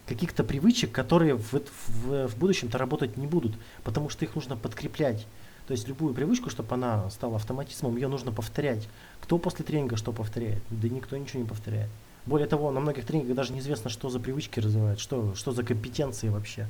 каких-то 0.06 0.44
привычек, 0.44 0.92
которые 0.92 1.36
в, 1.36 1.52
в, 1.52 2.28
в 2.28 2.36
будущем-то 2.36 2.76
работать 2.76 3.16
не 3.16 3.26
будут, 3.26 3.56
потому 3.84 4.10
что 4.10 4.24
их 4.24 4.34
нужно 4.34 4.56
подкреплять. 4.56 5.26
То 5.66 5.72
есть 5.72 5.86
любую 5.86 6.14
привычку, 6.14 6.48
чтобы 6.48 6.74
она 6.74 7.10
стала 7.10 7.36
автоматизмом, 7.36 7.94
ее 7.96 8.08
нужно 8.08 8.32
повторять. 8.32 8.88
Кто 9.20 9.38
после 9.38 9.66
тренинга 9.66 9.96
что 9.96 10.12
повторяет? 10.12 10.62
Да 10.70 10.88
никто 10.88 11.16
ничего 11.16 11.42
не 11.42 11.48
повторяет. 11.48 11.90
Более 12.24 12.48
того, 12.48 12.70
на 12.70 12.80
многих 12.80 13.04
тренингах 13.04 13.36
даже 13.36 13.52
неизвестно, 13.52 13.90
что 13.90 14.08
за 14.08 14.18
привычки 14.18 14.60
развивают, 14.60 14.98
что, 14.98 15.34
что 15.34 15.52
за 15.52 15.62
компетенции 15.62 16.30
вообще, 16.30 16.66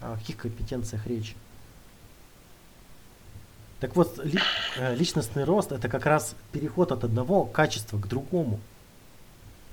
о 0.00 0.16
каких 0.16 0.36
компетенциях 0.36 1.06
речь. 1.08 1.34
Так 3.80 3.94
вот, 3.94 4.24
ли, 4.24 4.38
э, 4.78 4.94
личностный 4.94 5.44
рост 5.44 5.72
это 5.72 5.88
как 5.88 6.06
раз 6.06 6.34
переход 6.52 6.92
от 6.92 7.04
одного 7.04 7.44
качества 7.44 7.98
к 7.98 8.08
другому. 8.08 8.58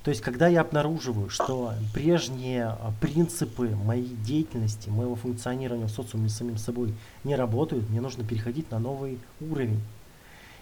То 0.04 0.10
есть, 0.10 0.22
когда 0.22 0.50
я 0.50 0.62
обнаруживаю, 0.62 1.30
что 1.30 1.74
прежние 1.94 2.66
а, 2.66 2.92
принципы 3.00 3.70
моей 3.70 4.14
деятельности, 4.26 4.90
моего 4.90 5.16
функционирования 5.16 5.86
в 5.86 5.92
социуме 5.92 6.28
с 6.28 6.36
самим 6.36 6.58
собой 6.58 6.94
не 7.24 7.38
работают, 7.38 7.90
мне 7.90 8.02
нужно 8.02 8.26
переходить 8.26 8.70
на 8.70 8.80
новый 8.80 9.18
уровень. 9.40 9.80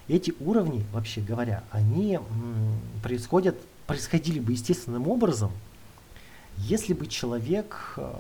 Эти 0.08 0.34
уровни, 0.40 0.86
вообще 0.94 1.22
говоря, 1.22 1.64
они 1.72 2.20
происходят, 3.02 3.56
происходили 3.88 4.40
бы 4.40 4.52
естественным 4.52 5.08
образом, 5.08 5.52
если 6.58 6.94
бы 6.94 7.08
человек 7.08 7.94
э, 7.98 8.12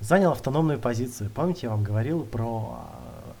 занял 0.00 0.32
автономную 0.32 0.78
позицию. 0.78 1.30
Помните, 1.30 1.60
я 1.64 1.70
вам 1.70 1.84
говорил 1.84 2.24
про 2.24 2.80
э, 3.26 3.32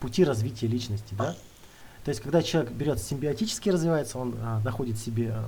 пути 0.00 0.24
развития 0.24 0.66
личности, 0.66 1.14
да? 1.14 1.34
То 2.04 2.10
есть, 2.10 2.20
когда 2.22 2.42
человек 2.42 2.72
берет 2.72 3.00
симбиотически 3.00 3.68
развивается, 3.68 4.18
он 4.18 4.34
а, 4.40 4.60
находит 4.60 4.98
себе 4.98 5.32
а, 5.34 5.44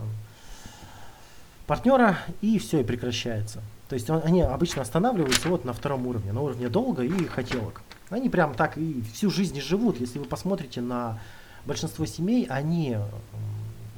партнера, 1.67 2.19
и 2.43 2.59
все, 2.59 2.81
и 2.81 2.85
прекращается. 2.85 3.63
То 3.89 3.95
есть 3.95 4.11
он, 4.11 4.21
они 4.25 4.43
обычно 4.43 4.83
останавливаются 4.83 5.49
вот 5.49 5.65
на 5.65 5.73
втором 5.73 6.07
уровне, 6.07 6.33
на 6.33 6.43
уровне 6.43 6.69
долга 6.69 7.03
и 7.03 7.27
хотелок. 7.27 7.83
Они 8.11 8.29
прям 8.29 8.55
так 8.55 8.77
и 8.77 9.03
всю 9.13 9.31
жизнь 9.31 9.61
живут. 9.61 10.01
Если 10.01 10.19
вы 10.19 10.25
посмотрите 10.25 10.81
на 10.81 11.19
большинство 11.65 12.05
семей, 12.07 12.47
они 12.47 12.99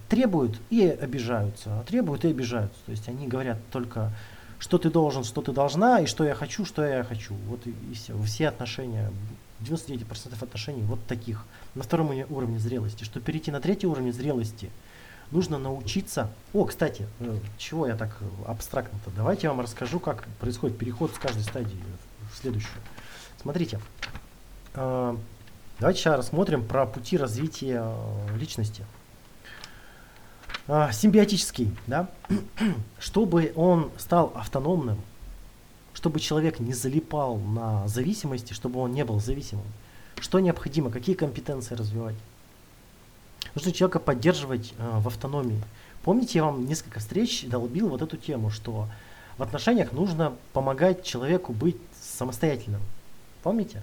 требуют 0.08 0.60
и 0.70 0.86
обижаются, 0.86 1.80
а 1.80 1.84
требуют 1.84 2.24
и 2.24 2.28
обижаются. 2.28 2.78
То 2.84 2.92
есть 2.92 3.08
они 3.08 3.26
говорят 3.26 3.58
только, 3.70 4.12
что 4.62 4.78
ты 4.78 4.90
должен, 4.90 5.24
что 5.24 5.42
ты 5.42 5.50
должна, 5.50 5.98
и 5.98 6.06
что 6.06 6.22
я 6.22 6.36
хочу, 6.36 6.64
что 6.64 6.84
я 6.84 7.02
хочу. 7.02 7.34
Вот 7.48 7.66
и, 7.66 7.70
и 7.90 7.94
все. 7.94 8.16
Все 8.22 8.46
отношения 8.46 9.10
99% 9.60 10.40
отношений 10.40 10.82
вот 10.82 11.04
таких, 11.08 11.44
на 11.74 11.82
втором 11.82 12.12
уровне 12.30 12.60
зрелости. 12.60 13.02
Чтобы 13.02 13.26
перейти 13.26 13.50
на 13.50 13.60
третий 13.60 13.88
уровень 13.88 14.12
зрелости, 14.12 14.70
нужно 15.32 15.58
научиться... 15.58 16.30
О, 16.52 16.64
кстати, 16.64 17.08
э, 17.18 17.38
чего 17.58 17.88
я 17.88 17.96
так 17.96 18.16
абстрактно-то? 18.46 19.10
Давайте 19.16 19.48
я 19.48 19.50
вам 19.50 19.62
расскажу, 19.62 19.98
как 19.98 20.28
происходит 20.38 20.78
переход 20.78 21.12
с 21.12 21.18
каждой 21.18 21.42
стадии 21.42 21.82
в 22.32 22.36
следующую. 22.36 22.80
Смотрите, 23.40 23.80
э, 24.74 25.16
давайте 25.80 26.00
сейчас 26.00 26.18
рассмотрим 26.18 26.64
про 26.64 26.86
пути 26.86 27.16
развития 27.16 27.82
э, 27.84 28.36
личности. 28.38 28.84
Симбиотический, 30.66 31.76
да? 31.86 32.08
Чтобы 32.98 33.52
он 33.56 33.90
стал 33.98 34.32
автономным, 34.34 34.98
чтобы 35.92 36.20
человек 36.20 36.60
не 36.60 36.72
залипал 36.72 37.36
на 37.36 37.86
зависимости, 37.88 38.52
чтобы 38.52 38.80
он 38.80 38.92
не 38.92 39.04
был 39.04 39.20
зависимым. 39.20 39.66
Что 40.20 40.40
необходимо, 40.40 40.90
какие 40.90 41.14
компетенции 41.14 41.74
развивать? 41.74 42.14
Нужно 43.54 43.72
человека 43.72 43.98
поддерживать 43.98 44.72
э, 44.78 44.98
в 45.00 45.06
автономии. 45.08 45.62
Помните, 46.02 46.38
я 46.38 46.44
вам 46.44 46.66
несколько 46.66 47.00
встреч 47.00 47.44
долбил 47.44 47.88
вот 47.88 48.02
эту 48.02 48.16
тему, 48.16 48.50
что 48.50 48.88
в 49.38 49.42
отношениях 49.42 49.92
нужно 49.92 50.32
помогать 50.52 51.04
человеку 51.04 51.52
быть 51.52 51.76
самостоятельным. 52.00 52.80
Помните? 53.42 53.82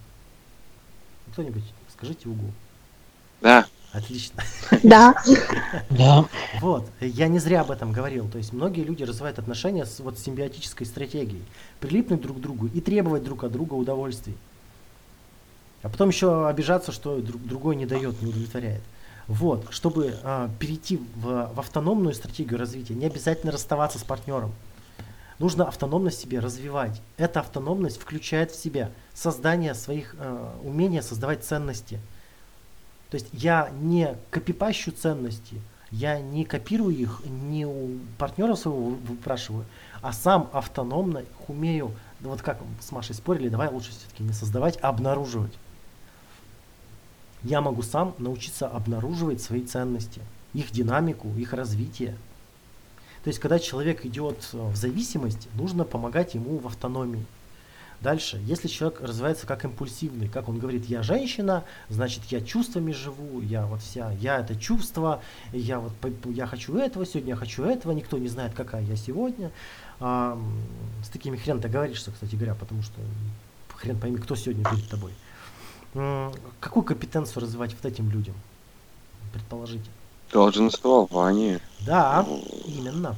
Кто-нибудь 1.31 1.63
скажите 1.93 2.29
угу. 2.29 2.51
Да. 3.41 3.65
Отлично. 3.91 4.43
Да. 4.83 5.15
Да. 5.89 6.25
Вот, 6.61 6.87
я 6.99 7.27
не 7.27 7.39
зря 7.39 7.61
об 7.61 7.71
этом 7.71 7.91
говорил. 7.91 8.29
То 8.29 8.37
есть 8.37 8.53
многие 8.53 8.83
люди 8.83 9.03
развивают 9.03 9.39
отношения 9.39 9.85
с 9.85 9.99
вот 9.99 10.19
симбиотической 10.19 10.85
стратегией. 10.85 11.43
Прилипнуть 11.79 12.21
друг 12.21 12.37
к 12.37 12.39
другу 12.39 12.67
и 12.67 12.81
требовать 12.81 13.23
друг 13.23 13.43
от 13.43 13.51
друга 13.51 13.73
удовольствий. 13.73 14.37
А 15.81 15.89
потом 15.89 16.09
еще 16.09 16.47
обижаться, 16.47 16.91
что 16.91 17.19
друг, 17.19 17.41
другой 17.41 17.75
не 17.75 17.85
дает, 17.85 18.21
не 18.21 18.29
удовлетворяет. 18.29 18.81
Вот, 19.27 19.67
чтобы 19.69 20.15
а, 20.23 20.49
перейти 20.59 20.97
в, 21.15 21.53
в 21.53 21.59
автономную 21.59 22.13
стратегию 22.13 22.59
развития, 22.59 22.95
не 22.95 23.05
обязательно 23.05 23.51
расставаться 23.51 23.99
с 23.99 24.03
партнером. 24.03 24.53
Нужно 25.37 25.67
автономность 25.67 26.19
себе 26.19 26.39
развивать. 26.39 27.01
Эта 27.15 27.39
автономность 27.39 27.99
включает 27.99 28.51
в 28.51 28.61
себя 28.61 28.91
создание 29.13 29.73
своих, 29.73 30.15
э, 30.17 30.49
умения 30.63 31.01
создавать 31.01 31.45
ценности. 31.45 31.99
То 33.09 33.15
есть 33.15 33.27
я 33.33 33.69
не 33.81 34.15
копипащу 34.29 34.91
ценности, 34.91 35.61
я 35.91 36.19
не 36.19 36.45
копирую 36.45 36.95
их, 36.95 37.21
не 37.25 37.65
у 37.65 37.97
партнера 38.17 38.55
своего 38.55 38.89
выпрашиваю, 38.89 39.65
а 40.01 40.13
сам 40.13 40.49
автономно 40.53 41.19
их 41.19 41.49
умею, 41.49 41.91
вот 42.19 42.41
как 42.41 42.59
с 42.79 42.91
Машей 42.91 43.15
спорили, 43.15 43.49
давай 43.49 43.69
лучше 43.69 43.91
все-таки 43.91 44.23
не 44.23 44.33
создавать, 44.33 44.77
а 44.81 44.89
обнаруживать. 44.89 45.53
Я 47.41 47.61
могу 47.61 47.81
сам 47.81 48.13
научиться 48.17 48.67
обнаруживать 48.67 49.41
свои 49.41 49.63
ценности, 49.63 50.21
их 50.53 50.71
динамику, 50.71 51.29
их 51.37 51.53
развитие. 51.53 52.15
То 53.23 53.29
есть, 53.29 53.39
когда 53.39 53.59
человек 53.59 54.05
идет 54.05 54.49
э, 54.53 54.57
в 54.57 54.75
зависимость, 54.75 55.47
нужно 55.55 55.83
помогать 55.83 56.35
ему 56.35 56.57
в 56.57 56.67
автономии. 56.67 57.25
Дальше, 58.01 58.39
если 58.45 58.69
человек 58.69 59.01
развивается 59.01 59.45
как 59.45 59.65
импульсивный, 59.65 60.29
как 60.29 60.47
он 60.47 60.57
говорит, 60.57 60.85
я 60.85 61.03
женщина, 61.03 61.65
значит 61.89 62.23
я 62.29 62.39
чувствами 62.39 62.93
живу, 62.93 63.41
я 63.41 63.65
вот 63.65 63.81
вся, 63.81 64.11
я 64.13 64.39
это 64.39 64.55
чувство, 64.55 65.21
я 65.51 65.79
вот 65.79 65.91
я 66.25 66.47
хочу 66.47 66.77
этого 66.77 67.05
сегодня, 67.05 67.31
я 67.31 67.35
хочу 67.35 67.63
этого, 67.63 67.91
никто 67.91 68.17
не 68.17 68.29
знает, 68.29 68.53
какая 68.53 68.83
я 68.83 68.95
сегодня. 68.95 69.51
А, 69.99 70.39
с 71.03 71.09
такими 71.09 71.35
хрен 71.35 71.59
договоришься, 71.59 72.11
кстати 72.11 72.35
говоря, 72.35 72.55
потому 72.55 72.83
что 72.83 73.01
хрен 73.75 73.99
пойми, 73.99 74.17
кто 74.17 74.35
сегодня 74.35 74.63
перед 74.63 74.87
тобой. 74.89 75.11
Какую 76.59 76.83
компетенцию 76.83 77.43
развивать 77.43 77.73
вот 77.73 77.85
этим 77.85 78.09
людям? 78.11 78.35
Предположите. 79.33 79.89
Долженствование. 80.31 81.59
Да, 81.81 82.25
именно. 82.65 83.15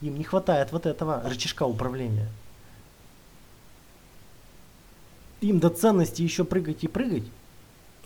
Им 0.00 0.16
не 0.18 0.24
хватает 0.24 0.70
вот 0.70 0.86
этого 0.86 1.22
рычажка 1.24 1.64
управления. 1.64 2.28
Им 5.44 5.60
до 5.60 5.68
ценности 5.68 6.22
еще 6.22 6.42
прыгать 6.44 6.84
и 6.84 6.88
прыгать. 6.88 7.24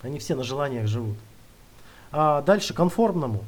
Они 0.01 0.19
все 0.19 0.35
на 0.35 0.43
желаниях 0.43 0.87
живут. 0.87 1.17
А 2.11 2.41
дальше 2.41 2.73
конформному, 2.73 3.45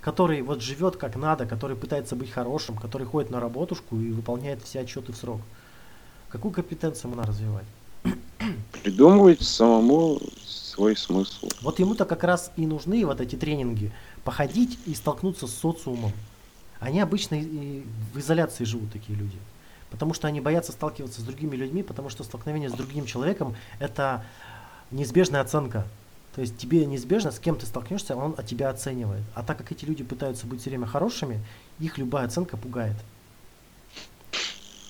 который 0.00 0.40
вот 0.40 0.62
живет 0.62 0.96
как 0.96 1.16
надо, 1.16 1.44
который 1.44 1.74
пытается 1.74 2.14
быть 2.14 2.30
хорошим, 2.30 2.76
который 2.76 3.08
ходит 3.08 3.30
на 3.30 3.40
работушку 3.40 3.96
и 3.96 4.12
выполняет 4.12 4.62
все 4.62 4.80
отчеты 4.82 5.12
в 5.12 5.16
срок. 5.16 5.40
Какую 6.28 6.52
компетенцию 6.52 7.10
ему 7.10 7.20
надо 7.20 7.32
развивать? 7.32 7.64
Придумывать 8.70 9.42
самому 9.42 10.20
свой 10.44 10.96
смысл. 10.96 11.48
Вот 11.60 11.80
ему-то 11.80 12.04
как 12.04 12.22
раз 12.22 12.52
и 12.54 12.66
нужны 12.66 13.04
вот 13.04 13.20
эти 13.20 13.34
тренинги. 13.34 13.90
Походить 14.22 14.78
и 14.86 14.94
столкнуться 14.94 15.48
с 15.48 15.54
социумом. 15.54 16.12
Они 16.78 17.00
обычно 17.00 17.34
и 17.34 17.82
в 18.14 18.20
изоляции 18.20 18.62
живут, 18.62 18.92
такие 18.92 19.18
люди. 19.18 19.38
Потому 19.90 20.14
что 20.14 20.28
они 20.28 20.40
боятся 20.40 20.72
сталкиваться 20.72 21.20
с 21.20 21.24
другими 21.24 21.56
людьми, 21.56 21.82
потому 21.82 22.08
что 22.10 22.24
столкновение 22.24 22.68
с 22.68 22.74
другим 22.74 23.06
человеком– 23.06 23.56
это 23.78 24.24
неизбежная 24.90 25.40
оценка. 25.40 25.86
То 26.34 26.42
есть 26.42 26.56
тебе 26.56 26.86
неизбежно, 26.86 27.32
с 27.32 27.38
кем 27.38 27.56
ты 27.56 27.66
столкнешься, 27.66 28.14
он 28.14 28.34
от 28.36 28.46
тебя 28.46 28.70
оценивает. 28.70 29.22
А 29.34 29.42
так 29.42 29.58
как 29.58 29.72
эти 29.72 29.84
люди 29.84 30.04
пытаются 30.04 30.46
быть 30.46 30.60
все 30.60 30.70
время 30.70 30.86
хорошими, 30.86 31.40
их 31.80 31.98
любая 31.98 32.26
оценка 32.26 32.56
пугает. 32.56 32.96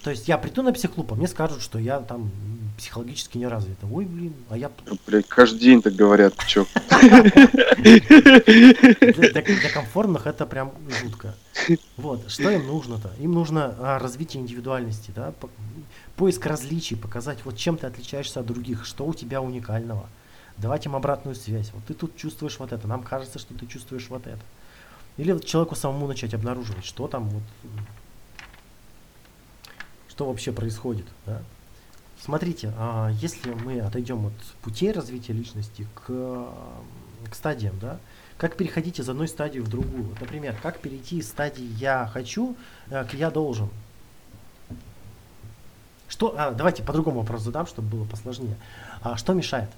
То 0.03 0.11
есть 0.11 0.29
я 0.29 0.39
приду 0.39 0.63
на 0.63 0.73
психклуб, 0.73 1.13
а 1.13 1.15
мне 1.17 1.27
скажут, 1.27 1.61
что 1.61 1.79
я 1.79 2.01
там 2.01 2.31
психологически 2.79 3.39
не 3.39 3.47
развит. 3.47 3.77
Ой, 3.91 4.05
блин, 4.05 4.35
а 4.49 4.57
я... 4.57 4.71
Блять, 5.07 5.27
каждый 5.27 5.59
день 5.59 5.83
так 5.83 5.95
говорят, 5.95 6.35
чё. 6.47 6.67
Для, 7.79 9.71
комфортных 9.75 10.27
это 10.27 10.47
прям 10.47 10.73
жутко. 11.03 11.35
Вот, 11.97 12.31
что 12.31 12.51
им 12.51 12.67
нужно-то? 12.67 13.11
Им 13.19 13.33
нужно 13.33 13.75
а, 13.81 13.99
развитие 13.99 14.41
индивидуальности, 14.43 15.13
да, 15.15 15.33
по, 15.33 15.51
поиск 16.17 16.47
различий, 16.47 16.97
показать, 16.97 17.39
вот 17.45 17.57
чем 17.57 17.77
ты 17.77 17.87
отличаешься 17.89 18.41
от 18.41 18.47
других, 18.47 18.87
что 18.87 19.05
у 19.05 19.13
тебя 19.13 19.43
уникального. 19.43 20.09
Давать 20.57 20.87
им 20.87 20.95
обратную 20.95 21.35
связь. 21.35 21.71
Вот 21.73 21.85
ты 21.85 21.95
тут 21.95 22.17
чувствуешь 22.17 22.59
вот 22.59 22.73
это, 22.73 22.87
нам 22.87 23.03
кажется, 23.03 23.39
что 23.39 23.55
ты 23.55 23.67
чувствуешь 23.67 24.07
вот 24.09 24.27
это. 24.27 24.41
Или 25.17 25.33
вот 25.33 25.45
человеку 25.45 25.75
самому 25.75 26.07
начать 26.07 26.33
обнаруживать, 26.33 26.85
что 26.85 27.09
там 27.09 27.29
вот 27.29 27.43
что 30.19 30.25
вообще 30.25 30.51
происходит. 30.51 31.07
Да? 31.27 31.41
Смотрите, 32.21 32.73
а 32.77 33.09
если 33.21 33.53
мы 33.53 33.79
отойдем 33.79 34.27
от 34.27 34.33
путей 34.63 34.91
развития 34.91 35.33
личности 35.33 35.87
к, 35.95 36.09
к 37.31 37.35
стадиям, 37.37 37.79
да, 37.79 38.01
как 38.37 38.57
переходить 38.57 38.99
из 38.99 39.09
одной 39.09 39.29
стадии 39.29 39.61
в 39.61 39.69
другую. 39.69 40.17
Например, 40.21 40.57
как 40.61 40.81
перейти 40.81 41.19
из 41.19 41.29
стадии 41.29 41.73
«я 41.79 42.11
хочу» 42.13 42.57
э, 42.91 43.05
к 43.05 43.15
«я 43.15 43.31
должен». 43.31 43.71
Что, 46.09 46.35
а, 46.37 46.51
давайте 46.51 46.83
по 46.83 46.93
другому 46.93 47.21
вопрос 47.21 47.43
задам, 47.43 47.69
чтобы 47.69 47.89
было 47.89 48.05
посложнее. 48.05 48.57
А, 49.03 49.17
что 49.17 49.35
мешает? 49.35 49.71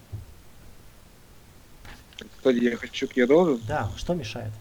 Стадия 2.38 2.70
«я 2.70 2.76
хочу» 2.78 3.06
к 3.08 3.12
«я 3.12 3.26
должен»? 3.26 3.60
Да, 3.68 3.90
что 3.98 4.14
мешает? 4.14 4.52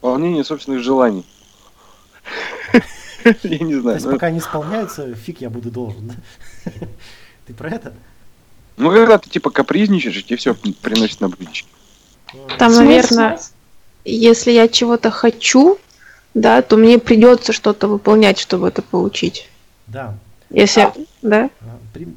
Выполнение 0.00 0.44
собственных 0.44 0.84
желаний. 0.84 1.26
Я 3.42 3.58
не 3.58 3.74
знаю. 3.74 3.82
То 3.82 3.94
есть 3.94 4.06
ну, 4.06 4.12
пока 4.12 4.30
не 4.30 4.38
исполняются, 4.38 5.14
фиг 5.14 5.40
я 5.40 5.50
буду 5.50 5.70
должен. 5.70 6.12
Ты 7.46 7.54
про 7.54 7.70
это? 7.70 7.92
Ну, 8.76 8.90
когда 8.90 9.18
ты 9.18 9.28
типа 9.28 9.50
капризничаешь, 9.50 10.16
и 10.16 10.22
тебе 10.22 10.36
все 10.36 10.54
приносит 10.54 11.20
на 11.20 11.28
блюдечке. 11.28 11.68
Там, 12.58 12.72
наверное, 12.74 13.40
если 14.04 14.52
я 14.52 14.68
чего-то 14.68 15.10
хочу, 15.10 15.78
да, 16.34 16.62
то 16.62 16.76
мне 16.76 16.98
придется 16.98 17.52
что-то 17.52 17.88
выполнять, 17.88 18.38
чтобы 18.38 18.68
это 18.68 18.82
получить. 18.82 19.48
Да. 19.88 20.16
Если, 20.50 20.82
а, 20.82 20.94
да? 21.22 21.50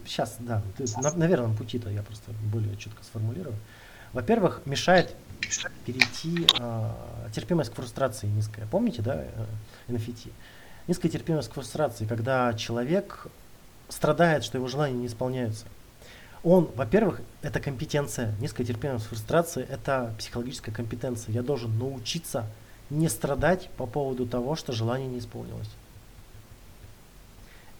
Сейчас, 0.05 0.35
да. 0.39 0.61
Ты 0.77 0.85
на, 1.01 1.11
на 1.13 1.23
верном 1.25 1.55
пути-то 1.55 1.89
я 1.89 2.03
просто 2.03 2.31
более 2.51 2.75
четко 2.77 3.03
сформулирую. 3.03 3.55
Во-первых, 4.13 4.61
мешает 4.65 5.15
перейти 5.85 6.45
э, 6.59 6.89
терпимость 7.33 7.71
к 7.71 7.75
фрустрации 7.75 8.27
низкая. 8.27 8.67
Помните, 8.69 9.01
да, 9.01 9.23
NFT? 9.87 10.29
Низкая 10.87 11.11
терпимость 11.11 11.49
к 11.49 11.53
фрустрации, 11.53 12.05
когда 12.05 12.53
человек 12.53 13.27
страдает, 13.89 14.43
что 14.43 14.57
его 14.57 14.67
желания 14.67 14.95
не 14.95 15.07
исполняются. 15.07 15.65
Он, 16.43 16.69
во-первых, 16.75 17.21
это 17.41 17.59
компетенция. 17.59 18.33
Низкая 18.39 18.65
терпимость 18.65 19.05
к 19.05 19.09
фрустрации– 19.09 19.65
это 19.69 20.13
психологическая 20.17 20.73
компетенция. 20.73 21.33
Я 21.33 21.43
должен 21.43 21.77
научиться 21.77 22.45
не 22.89 23.09
страдать 23.09 23.69
по 23.77 23.85
поводу 23.85 24.25
того, 24.25 24.55
что 24.55 24.73
желание 24.73 25.07
не 25.07 25.19
исполнилось. 25.19 25.69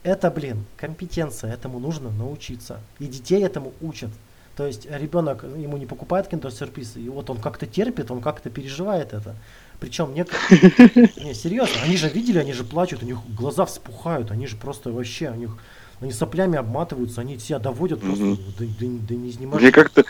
Это, 0.04 0.32
блин, 0.32 0.66
компетенция, 0.78 1.54
этому 1.54 1.80
нужно 1.80 2.12
научиться. 2.12 2.80
И 3.00 3.08
детей 3.08 3.44
этому 3.44 3.74
учат. 3.82 4.10
То 4.56 4.68
есть 4.68 4.86
ребенок, 4.90 5.44
ему 5.44 5.78
не 5.78 5.86
покупает 5.86 6.28
киндер-сюрприз, 6.28 6.98
и 6.98 7.10
вот 7.10 7.30
он 7.30 7.40
как-то 7.40 7.66
терпит, 7.66 8.12
он 8.12 8.22
как-то 8.22 8.50
переживает 8.50 9.14
это. 9.14 9.36
Причем 9.82 10.14
некоторые... 10.14 11.12
Не, 11.24 11.34
серьезно, 11.34 11.82
они 11.84 11.98
же 11.98 12.08
видели, 12.08 12.38
они 12.38 12.54
же 12.54 12.64
плачут, 12.64 13.02
у 13.02 13.06
них 13.06 13.18
глаза 13.36 13.66
вспухают, 13.66 14.30
они 14.30 14.46
же 14.46 14.56
просто 14.56 14.92
вообще, 14.92 15.32
у 15.32 15.36
них... 15.36 15.58
Они 16.00 16.12
соплями 16.12 16.58
обматываются, 16.58 17.22
они 17.22 17.38
себя 17.40 17.60
доводят 17.60 18.00
просто 18.00 18.38
до, 18.58 18.66
до, 18.66 18.86
до 18.86 19.16
неизнеможения. 19.16 19.60
Мне 19.60 19.72
как-то... 19.72 20.04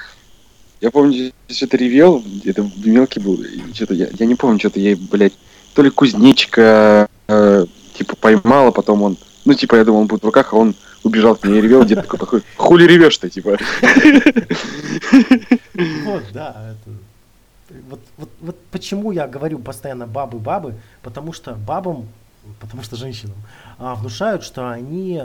Я 0.82 0.92
помню, 0.92 1.32
что-то 1.48 1.78
ревел, 1.78 2.24
это 2.44 2.70
мелкий 2.84 3.22
был, 3.22 3.40
что-то 3.74 3.94
я, 3.94 4.10
я 4.12 4.26
не 4.26 4.36
помню, 4.36 4.60
что-то 4.60 4.80
я, 4.80 4.98
блядь, 5.10 5.34
то 5.74 5.84
ли 5.84 5.90
кузнечика, 5.90 7.08
э, 7.28 7.66
типа, 7.94 8.16
поймала, 8.18 8.72
потом 8.72 9.04
он, 9.04 9.18
ну, 9.46 9.54
типа, 9.54 9.76
я 9.76 9.86
думал, 9.86 10.02
он 10.02 10.08
будет 10.08 10.24
в 10.24 10.26
руках, 10.26 10.54
а 10.54 10.58
он 10.58 10.76
убежал 11.04 11.36
к 11.36 11.46
ней 11.46 11.60
и 11.60 11.62
ревел, 11.62 11.86
где-то 11.86 12.18
такой, 12.18 12.42
хули 12.58 12.86
ревешь-то, 12.86 13.30
типа. 13.30 13.58
Вот, 16.04 16.24
да, 16.34 16.74
это 16.74 16.92
вот, 17.92 18.00
вот, 18.18 18.30
вот 18.40 18.66
почему 18.72 19.12
я 19.12 19.28
говорю 19.28 19.60
постоянно 19.60 20.08
бабы-бабы, 20.08 20.76
потому 21.04 21.34
что 21.34 21.54
бабам, 21.54 22.08
потому 22.60 22.84
что 22.84 22.96
женщинам, 22.96 23.36
а, 23.78 23.96
внушают, 23.96 24.44
что 24.44 24.70
они, 24.72 25.22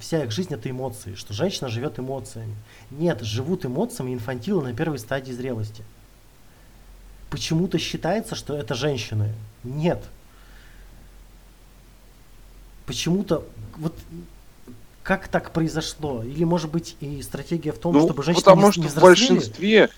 вся 0.00 0.24
их 0.24 0.30
жизнь 0.30 0.54
это 0.54 0.70
эмоции, 0.70 1.14
что 1.14 1.34
женщина 1.34 1.68
живет 1.68 1.98
эмоциями. 1.98 2.54
Нет, 2.90 3.20
живут 3.22 3.66
эмоциями 3.66 4.14
инфантилы 4.14 4.62
на 4.62 4.72
первой 4.72 4.98
стадии 4.98 5.32
зрелости. 5.32 5.82
Почему-то 7.28 7.78
считается, 7.78 8.36
что 8.36 8.56
это 8.56 8.74
женщины. 8.74 9.34
Нет. 9.64 10.02
Почему-то, 12.86 13.44
вот 13.76 13.94
как 15.02 15.26
так 15.28 15.50
произошло? 15.50 16.22
Или, 16.22 16.44
может 16.44 16.70
быть, 16.70 16.96
и 17.00 17.20
стратегия 17.22 17.72
в 17.72 17.78
том, 17.78 17.94
Ну, 17.94 18.04
чтобы 18.04 18.22
женщины 18.22 18.44
потому 18.44 18.66
не, 18.66 18.72
что 18.72 18.80
не 18.80 18.86
взрослели? 18.86 19.26
в 19.26 19.32
большинстве, 19.32 19.90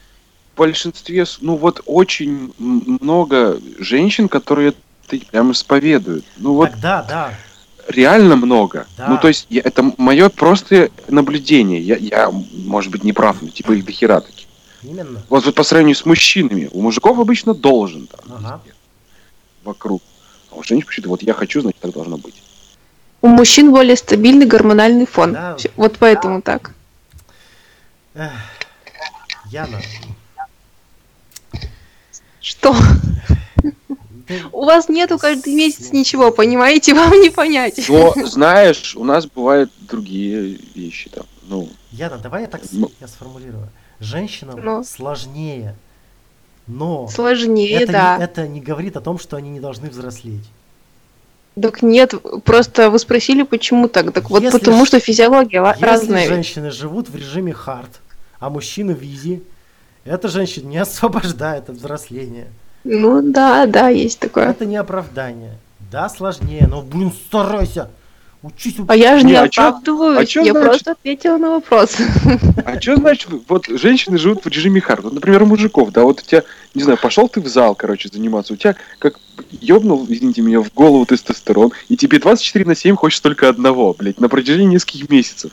с- 0.66 1.38
ну 1.40 1.56
вот 1.56 1.82
очень 1.86 2.52
много 2.58 3.60
женщин, 3.78 4.28
которые 4.28 4.74
это 5.06 5.24
прям 5.30 5.52
исповедуют. 5.52 6.24
Ну 6.36 6.54
вот 6.54 6.70
Тогда, 6.72 7.02
да. 7.08 7.34
реально 7.88 8.36
много. 8.36 8.86
Да. 8.96 9.08
Ну 9.08 9.18
то 9.18 9.28
есть 9.28 9.46
я- 9.50 9.62
это 9.64 9.92
мое 9.96 10.28
просто 10.28 10.90
наблюдение. 11.08 11.80
Я, 11.80 11.96
я, 11.96 12.30
может 12.30 12.90
быть, 12.92 13.04
не 13.04 13.12
прав, 13.12 13.40
но 13.42 13.48
типа 13.48 13.72
их 13.72 13.84
дохера 13.84 14.20
таких. 14.20 14.46
Именно. 14.82 15.22
Вот, 15.28 15.44
вот 15.44 15.54
по 15.54 15.62
сравнению 15.64 15.96
с 15.96 16.04
мужчинами, 16.06 16.68
у 16.72 16.82
мужиков 16.82 17.18
обычно 17.18 17.52
должен 17.54 18.06
там 18.06 18.20
Ага. 18.36 18.60
везде, 18.64 18.76
вокруг. 19.64 20.02
А 20.52 20.54
у 20.56 20.62
женщин 20.62 20.86
почему-то 20.86 21.08
вот 21.10 21.22
я 21.22 21.34
хочу, 21.34 21.60
значит 21.60 21.80
так 21.80 21.92
должно 21.92 22.16
быть. 22.16 22.34
У 23.20 23.26
мужчин 23.26 23.72
более 23.72 23.96
стабильный 23.96 24.46
гормональный 24.46 25.04
фон. 25.06 25.32
Да. 25.32 25.56
Вот 25.74 25.96
поэтому 25.98 26.40
так. 26.42 26.72
Эх, 28.14 28.30
Яна, 29.50 29.80
Что? 32.48 32.74
У 34.52 34.64
вас 34.64 34.88
нету 34.88 35.18
каждый 35.18 35.54
месяц 35.54 35.92
ничего, 35.92 36.30
понимаете? 36.30 36.94
Вам 36.94 37.12
не 37.20 37.28
понять. 37.28 37.78
Но 37.90 38.14
знаешь, 38.24 38.96
у 38.96 39.04
нас 39.04 39.26
бывают 39.26 39.70
другие 39.80 40.58
вещи 40.74 41.10
там. 41.10 41.24
Ну, 41.42 41.68
Яна, 41.92 42.16
давай 42.16 42.42
я 42.42 42.46
так 42.48 42.64
с- 42.64 42.72
Ну. 42.72 42.90
я 43.00 43.06
сформулирую. 43.08 43.68
Женщинам 44.00 44.60
Ну. 44.62 44.82
сложнее, 44.84 45.74
но 46.66 47.06
Сложнее, 47.08 47.82
это, 47.82 47.92
да. 47.92 48.16
не, 48.18 48.24
это 48.24 48.48
не 48.48 48.60
говорит 48.62 48.96
о 48.96 49.00
том, 49.02 49.18
что 49.18 49.36
они 49.36 49.50
не 49.50 49.60
должны 49.60 49.90
взрослеть. 49.90 50.44
Так 51.60 51.82
нет, 51.82 52.14
просто 52.44 52.88
вы 52.90 52.98
спросили, 52.98 53.42
почему 53.42 53.88
так. 53.88 54.12
Так 54.12 54.30
вот 54.30 54.42
Если 54.42 54.58
потому 54.58 54.84
ж- 54.84 54.88
что 54.88 55.00
физиология 55.00 55.62
Если 55.66 55.84
разная. 55.84 56.28
женщины 56.28 56.70
живут 56.70 57.08
в 57.10 57.16
режиме 57.16 57.52
хард, 57.52 58.00
а 58.40 58.48
мужчины 58.48 58.94
в 58.94 59.02
изи, 59.02 59.42
это 60.04 60.28
женщин 60.28 60.68
не 60.68 60.78
освобождает 60.82 61.68
от 61.70 61.76
взросления. 61.76 62.48
Ну 62.84 63.20
да, 63.22 63.66
да, 63.66 63.88
есть 63.88 64.18
такое. 64.20 64.48
Это 64.48 64.64
не 64.64 64.76
оправдание. 64.76 65.54
Да, 65.90 66.08
сложнее, 66.08 66.66
но, 66.68 66.82
блин, 66.82 67.12
старайся. 67.28 67.90
Учись. 68.40 68.76
А 68.86 68.94
я 68.94 69.18
же 69.18 69.24
не, 69.24 69.32
Не, 69.32 69.38
а 69.38 69.48
чё- 69.48 69.62
оправдываюсь, 69.66 70.18
а 70.20 70.26
чё 70.26 70.42
я 70.42 70.52
значит- 70.52 70.68
просто 70.68 70.90
ответила 70.92 71.38
на 71.38 71.50
вопрос. 71.50 71.96
А 72.64 72.80
что 72.80 72.94
значит, 72.96 73.28
вот 73.48 73.66
женщины 73.66 74.16
живут 74.16 74.44
в 74.44 74.48
режиме 74.48 74.80
хард? 74.80 75.02
Вот, 75.02 75.12
например, 75.12 75.42
у 75.42 75.46
мужиков, 75.46 75.90
да, 75.90 76.04
вот 76.04 76.20
у 76.20 76.24
тебя, 76.24 76.44
не 76.72 76.84
знаю, 76.84 76.98
пошел 77.02 77.28
ты 77.28 77.40
в 77.40 77.48
зал, 77.48 77.74
короче, 77.74 78.08
заниматься, 78.12 78.52
у 78.52 78.56
тебя 78.56 78.76
как 79.00 79.14
ёбнул, 79.50 80.06
извините 80.08 80.42
меня, 80.42 80.60
в 80.62 80.72
голову 80.72 81.04
тестостерон, 81.04 81.72
и 81.88 81.96
тебе 81.96 82.20
24 82.20 82.64
на 82.64 82.76
7 82.76 82.94
хочешь 82.94 83.18
только 83.18 83.48
одного, 83.48 83.92
блядь, 83.98 84.20
на 84.20 84.28
протяжении 84.28 84.74
нескольких 84.74 85.10
месяцев. 85.10 85.50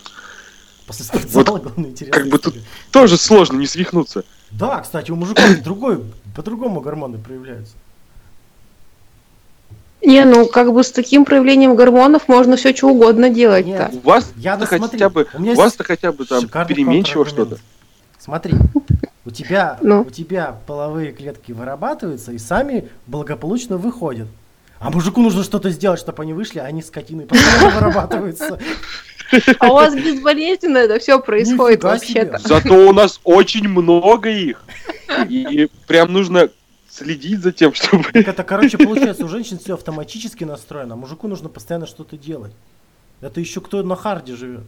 После 0.87 1.05
спортзала, 1.05 1.57
главное, 1.59 1.89
интересно. 1.89 2.21
как 2.21 2.29
бы 2.31 2.37
тут- 2.37 2.55
Тоже 2.91 3.17
сложно 3.17 3.57
не 3.57 3.67
свихнуться. 3.67 4.23
Да, 4.51 4.81
кстати, 4.81 5.11
у 5.11 5.15
мужиков 5.15 5.43
другой, 5.63 6.03
по-другому 6.35 6.81
гормоны 6.81 7.17
проявляются. 7.17 7.73
Не, 10.01 10.23
ну 10.25 10.45
как 10.47 10.71
бы 10.71 10.83
с 10.83 10.91
таким 10.91 11.25
проявлением 11.25 11.75
гормонов 11.75 12.27
можно 12.27 12.57
все 12.57 12.75
что 12.75 12.89
угодно 12.89 13.29
делать-то. 13.29 13.69
Нет. 13.69 13.93
У 14.03 14.07
вас 14.07 14.31
Я 14.35 14.55
хотя 14.57 14.77
смотри, 14.77 15.07
бы, 15.07 15.27
у 15.33 15.41
у 15.41 15.55
вас-то 15.55 15.83
хотя 15.83 16.11
бы 16.11 16.25
там 16.25 16.47
переменчиво 16.67 17.25
что-то. 17.25 17.57
Смотри, 18.19 18.53
у 19.25 19.31
тебя, 19.31 19.79
Ну. 19.81 20.01
у 20.01 20.09
тебя 20.11 20.57
половые 20.67 21.11
клетки 21.11 21.51
вырабатываются 21.53 22.31
и 22.33 22.37
сами 22.37 22.89
благополучно 23.07 23.77
выходят. 23.77 24.27
А 24.79 24.91
мужику 24.91 25.21
нужно 25.21 25.43
что-то 25.43 25.71
сделать, 25.71 25.99
чтобы 25.99 26.21
они 26.21 26.33
вышли, 26.33 26.59
а 26.59 26.65
они 26.65 26.83
скотины 26.83 27.25
постоянно 27.25 27.69
вырабатываются. 27.79 28.59
А 29.59 29.71
у 29.71 29.73
вас 29.75 29.95
безболезненно 29.95 30.77
это 30.77 30.99
все 30.99 31.19
происходит 31.19 31.83
вообще-то. 31.83 32.37
Зато 32.39 32.73
у 32.73 32.93
нас 32.93 33.19
очень 33.23 33.67
много 33.67 34.29
их. 34.29 34.63
И 35.29 35.69
прям 35.87 36.13
нужно 36.13 36.49
следить 36.89 37.41
за 37.41 37.51
тем, 37.51 37.73
чтобы... 37.73 38.03
Так 38.11 38.27
это, 38.27 38.43
короче, 38.43 38.77
получается, 38.77 39.25
у 39.25 39.27
женщин 39.27 39.59
все 39.59 39.73
автоматически 39.73 40.43
настроено, 40.43 40.93
а 40.93 40.97
мужику 40.97 41.27
нужно 41.27 41.49
постоянно 41.49 41.87
что-то 41.87 42.17
делать. 42.17 42.53
Это 43.21 43.39
еще 43.39 43.61
кто 43.61 43.81
на 43.83 43.95
харде 43.95 44.35
живет. 44.35 44.63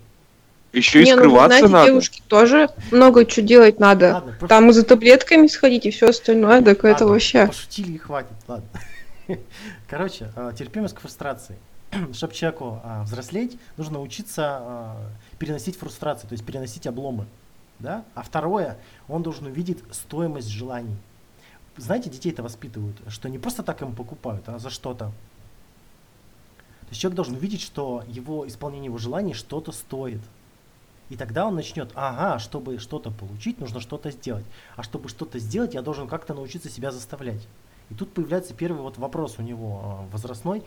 Еще 0.74 1.02
и 1.02 1.06
Не, 1.06 1.14
ну, 1.14 1.20
скрываться 1.20 1.58
знаете, 1.60 1.68
надо. 1.68 1.86
девушке 1.88 2.22
тоже 2.28 2.70
много 2.92 3.28
что 3.30 3.42
делать 3.42 3.80
надо. 3.80 4.14
Ладно, 4.14 4.36
просто- 4.38 4.48
Там 4.48 4.70
и 4.70 4.74
за 4.74 4.84
таблетками 4.84 5.48
сходить, 5.48 5.86
и 5.86 5.92
все 5.92 6.10
остальное, 6.10 6.62
так 6.62 6.80
это 6.80 6.88
Ладно, 6.88 7.08
вообще. 7.08 7.48
Пошутили 7.48 7.94
и 7.94 7.98
хватит, 7.98 8.34
ладно. 8.48 8.68
Короче, 9.90 10.28
а, 10.36 10.52
терпимость 10.52 10.96
к 10.96 11.00
фрустрации. 11.00 11.58
Чтобы 12.14 12.34
человеку 12.34 12.80
а, 12.84 13.04
взрослеть, 13.04 13.58
нужно 13.78 14.02
учиться 14.02 14.58
а, 14.60 15.10
переносить 15.40 15.78
фрустрацию, 15.78 16.30
то 16.30 16.34
есть 16.34 16.46
переносить 16.46 16.88
обломы. 16.88 17.26
Да? 17.80 18.04
А 18.16 18.24
второе, 18.24 18.78
он 19.08 19.24
должен 19.24 19.46
увидеть 19.46 19.84
стоимость 19.92 20.50
желаний. 20.50 20.96
Знаете, 21.78 22.10
детей 22.10 22.32
это 22.32 22.42
воспитывают, 22.42 22.98
что 23.08 23.30
не 23.30 23.38
просто 23.38 23.62
так 23.62 23.82
им 23.84 23.96
покупают, 23.96 24.50
а 24.50 24.58
за 24.58 24.70
что-то. 24.70 25.12
То 26.82 26.92
есть 26.92 27.02
человек 27.02 27.16
должен 27.16 27.36
увидеть, 27.36 27.62
что 27.62 28.04
его 28.08 28.48
исполнение 28.48 28.86
его 28.86 28.98
желаний 28.98 29.34
что-то 29.34 29.72
стоит. 29.72 30.22
И 31.10 31.16
тогда 31.16 31.46
он 31.46 31.56
начнет, 31.56 31.92
ага, 31.94 32.40
чтобы 32.40 32.80
что-то 32.80 33.12
получить, 33.12 33.60
нужно 33.60 33.80
что-то 33.80 34.12
сделать. 34.12 34.46
А 34.76 34.84
чтобы 34.84 35.08
что-то 35.08 35.38
сделать, 35.40 35.74
я 35.74 35.82
должен 35.82 36.08
как-то 36.08 36.34
научиться 36.34 36.70
себя 36.70 36.92
заставлять. 36.92 37.48
И 37.90 37.94
тут 37.94 38.14
появляется 38.14 38.54
первый 38.54 38.82
вот 38.82 38.98
вопрос 38.98 39.36
у 39.38 39.42
него 39.42 39.82
а, 39.84 40.08
возрастной, 40.12 40.64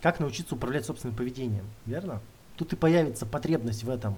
как 0.00 0.20
научиться 0.20 0.54
управлять 0.54 0.86
собственным 0.86 1.16
поведением, 1.16 1.66
верно? 1.86 2.20
Тут 2.56 2.72
и 2.72 2.76
появится 2.76 3.26
потребность 3.26 3.84
в 3.84 3.90
этом, 3.90 4.16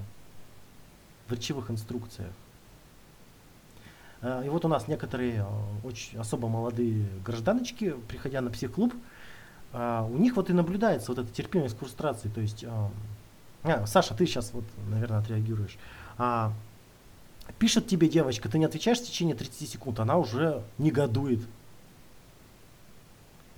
в 1.29 1.33
речевых 1.33 1.71
инструкциях. 1.71 2.33
А, 4.21 4.43
И 4.45 4.49
вот 4.49 4.65
у 4.65 4.69
нас 4.69 4.89
некоторые 4.89 5.43
а, 5.43 5.49
очень 5.85 6.19
особо 6.19 6.49
молодые 6.49 7.07
гражданочки, 7.25 7.95
приходя 8.09 8.41
на 8.41 8.51
психклуб, 8.51 8.95
а, 9.73 10.05
у 10.05 10.17
них 10.17 10.37
вот 10.37 10.51
и 10.51 10.53
наблюдается 10.53 11.13
вот 11.13 11.19
эта 11.19 11.33
терпимость 11.33 11.77
к 11.77 11.79
фрустрации. 11.79 12.29
То 12.29 12.41
есть, 12.41 12.65
Саша, 13.87 14.15
ты 14.15 14.27
сейчас 14.27 14.53
вот, 14.53 14.65
наверное, 14.89 15.21
отреагируешь. 15.21 15.79
Пишет 17.59 17.87
тебе 17.87 18.09
девочка, 18.09 18.49
ты 18.49 18.59
не 18.59 18.65
отвечаешь 18.65 18.99
в 18.99 19.07
течение 19.07 19.37
30 19.37 19.69
секунд, 19.69 20.01
она 20.01 20.17
уже 20.17 20.63
негодует. 20.79 21.41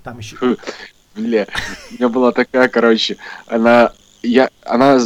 Там 0.02 0.18
еще... 0.18 0.36
Бля, 1.16 1.46
у 1.90 1.94
меня 1.94 2.08
была 2.08 2.32
такая, 2.32 2.68
короче, 2.68 3.16
она, 3.46 3.92
я, 4.22 4.50
она, 4.64 4.98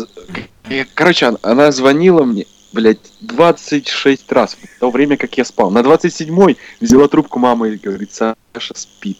я- 0.68 0.86
короче, 0.94 1.26
она, 1.26 1.38
она 1.42 1.70
звонила 1.72 2.24
мне, 2.24 2.46
блядь, 2.72 2.98
26 3.20 4.32
раз 4.32 4.54
в 4.54 4.80
то 4.80 4.90
время, 4.90 5.16
как 5.16 5.36
я 5.36 5.44
спал. 5.44 5.70
На 5.70 5.80
27-й 5.80 6.56
взяла 6.80 7.08
трубку 7.08 7.38
мамы 7.38 7.70
и 7.74 7.76
говорит, 7.76 8.12
Саша 8.12 8.74
спит. 8.74 9.18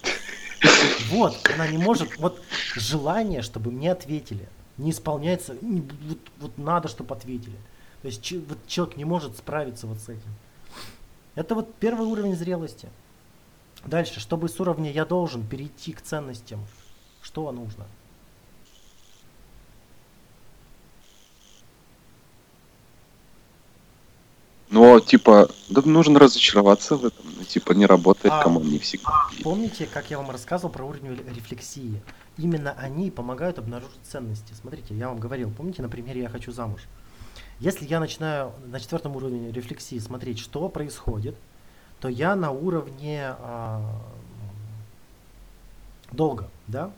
Вот, 1.11 1.37
она 1.55 1.68
не 1.68 1.79
может, 1.79 2.16
вот 2.18 2.40
желание, 2.74 3.42
чтобы 3.42 3.70
мне 3.70 3.92
ответили, 3.92 4.48
не 4.77 4.90
исполняется, 4.90 5.57
вот, 5.61 6.18
вот 6.40 6.59
надо, 6.59 6.88
чтобы 6.88 7.14
ответили. 7.14 7.57
То 8.03 8.09
есть 8.09 8.33
вот 8.48 8.59
человек 8.66 8.96
не 8.96 9.05
может 9.05 9.37
справиться 9.37 9.87
вот 9.87 9.98
с 9.98 10.09
этим. 10.09 10.35
Это 11.35 11.55
вот 11.55 11.74
первый 11.74 12.07
уровень 12.07 12.35
зрелости. 12.35 12.88
Дальше, 13.87 14.21
чтобы 14.21 14.49
с 14.49 14.59
уровня 14.61 14.91
я 14.91 15.05
должен 15.05 15.47
перейти 15.47 15.93
к 15.93 16.03
ценностям, 16.03 16.61
что 17.23 17.51
нужно? 17.53 17.87
Но, 24.71 25.01
типа, 25.01 25.49
да 25.71 25.81
нужно 25.85 26.19
разочароваться 26.19 26.97
в 26.97 27.07
этом. 27.07 27.25
Ну, 27.38 27.45
типа, 27.45 27.73
не 27.73 27.87
работает, 27.87 28.35
А. 28.35 28.43
кому 28.43 28.61
не 28.61 28.79
всегда. 28.79 29.11
Помните, 29.43 29.88
как 29.91 30.11
я 30.11 30.19
вам 30.19 30.31
рассказывал 30.31 30.71
про 30.71 30.85
уровень 30.85 31.14
ре- 31.17 31.25
рефлексии? 31.35 32.03
Именно 32.37 32.73
они 32.73 33.11
помогают 33.11 33.59
обнаружить 33.59 33.99
ценности. 34.05 34.53
Смотрите, 34.61 34.95
я 34.95 35.09
вам 35.09 35.19
говорил, 35.19 35.51
помните 35.51 35.81
на 35.81 35.88
примере 35.88 36.21
«Я 36.21 36.29
хочу 36.29 36.53
замуж»? 36.53 36.83
Если 37.61 37.87
я 37.87 37.99
начинаю 37.99 38.53
на 38.67 38.79
четвертом 38.79 39.17
уровне 39.17 39.51
рефлексии 39.51 39.99
смотреть, 39.99 40.38
что 40.38 40.69
происходит, 40.69 41.35
то 42.01 42.09
я 42.09 42.37
на 42.37 42.51
уровне 42.51 43.35
а, 43.39 44.01
долга, 46.13 46.49
да? 46.67 46.91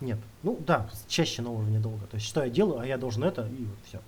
Нет. 0.00 0.18
Ну 0.42 0.58
да, 0.66 0.90
чаще 1.08 1.42
на 1.42 1.50
уровне 1.50 1.78
долга. 1.78 2.06
То 2.06 2.16
есть 2.16 2.26
что 2.26 2.44
я 2.44 2.50
делаю, 2.50 2.80
а 2.80 2.86
я 2.86 2.98
должен 2.98 3.24
это, 3.24 3.46
и 3.46 3.64
вот 3.64 3.78
все. 3.86 4.00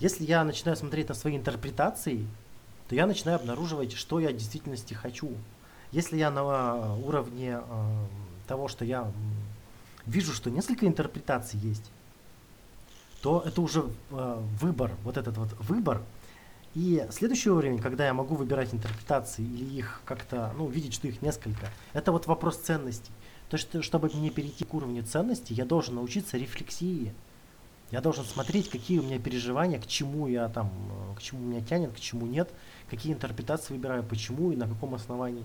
Если 0.00 0.24
я 0.24 0.42
начинаю 0.44 0.76
смотреть 0.76 1.08
на 1.08 1.14
свои 1.14 1.36
интерпретации, 1.36 2.26
то 2.88 2.94
я 2.94 3.06
начинаю 3.06 3.38
обнаруживать, 3.38 3.92
что 3.92 4.18
я 4.18 4.30
в 4.30 4.32
действительности 4.32 4.94
хочу. 4.94 5.30
Если 5.92 6.16
я 6.16 6.30
на 6.30 6.94
уровне 6.96 7.58
а, 7.58 8.06
того, 8.48 8.68
что 8.68 8.84
я 8.84 9.10
вижу, 10.06 10.32
что 10.32 10.50
несколько 10.50 10.86
интерпретаций 10.86 11.60
есть, 11.60 11.90
то 13.22 13.42
это 13.44 13.60
уже 13.60 13.84
а, 14.10 14.42
выбор, 14.60 14.90
вот 15.04 15.16
этот 15.16 15.36
вот 15.36 15.50
выбор. 15.60 16.02
И 16.74 17.04
следующий 17.10 17.50
уровень, 17.50 17.80
когда 17.80 18.06
я 18.06 18.14
могу 18.14 18.36
выбирать 18.36 18.72
интерпретации 18.72 19.42
или 19.42 19.64
их 19.78 20.02
как-то, 20.04 20.52
ну, 20.56 20.68
видеть, 20.68 20.94
что 20.94 21.08
их 21.08 21.20
несколько, 21.20 21.68
это 21.92 22.12
вот 22.12 22.26
вопрос 22.26 22.58
ценностей. 22.58 23.10
То 23.48 23.56
есть, 23.56 23.68
что- 23.68 23.82
чтобы 23.82 24.08
мне 24.14 24.30
перейти 24.30 24.64
к 24.64 24.72
уровню 24.72 25.02
ценностей, 25.02 25.54
я 25.54 25.64
должен 25.64 25.96
научиться 25.96 26.38
рефлексии. 26.38 27.12
Я 27.90 28.00
должен 28.00 28.24
смотреть, 28.24 28.70
какие 28.70 29.00
у 29.00 29.02
меня 29.02 29.18
переживания, 29.18 29.80
к 29.80 29.86
чему 29.88 30.28
я 30.28 30.48
там, 30.48 30.70
э, 31.12 31.16
к 31.16 31.22
чему 31.22 31.40
меня 31.44 31.60
тянет, 31.60 31.92
к 31.92 31.98
чему 31.98 32.26
нет, 32.26 32.48
какие 32.88 33.12
интерпретации 33.12 33.74
выбираю, 33.74 34.04
почему 34.04 34.52
и 34.52 34.56
на 34.56 34.68
каком 34.68 34.94
основании. 34.94 35.44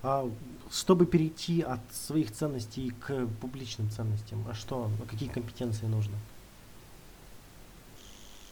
А, 0.00 0.30
чтобы 0.70 1.06
перейти 1.06 1.60
от 1.60 1.80
своих 1.92 2.30
ценностей 2.30 2.92
к 3.00 3.26
публичным 3.40 3.90
ценностям, 3.90 4.46
а 4.48 4.54
что, 4.54 4.88
какие 5.10 5.28
компетенции 5.28 5.86
нужны? 5.86 6.14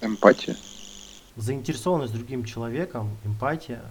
Эмпатия. 0.01 0.57
Заинтересованность 1.37 2.13
другим 2.13 2.45
человеком, 2.45 3.17
эмпатия. 3.25 3.83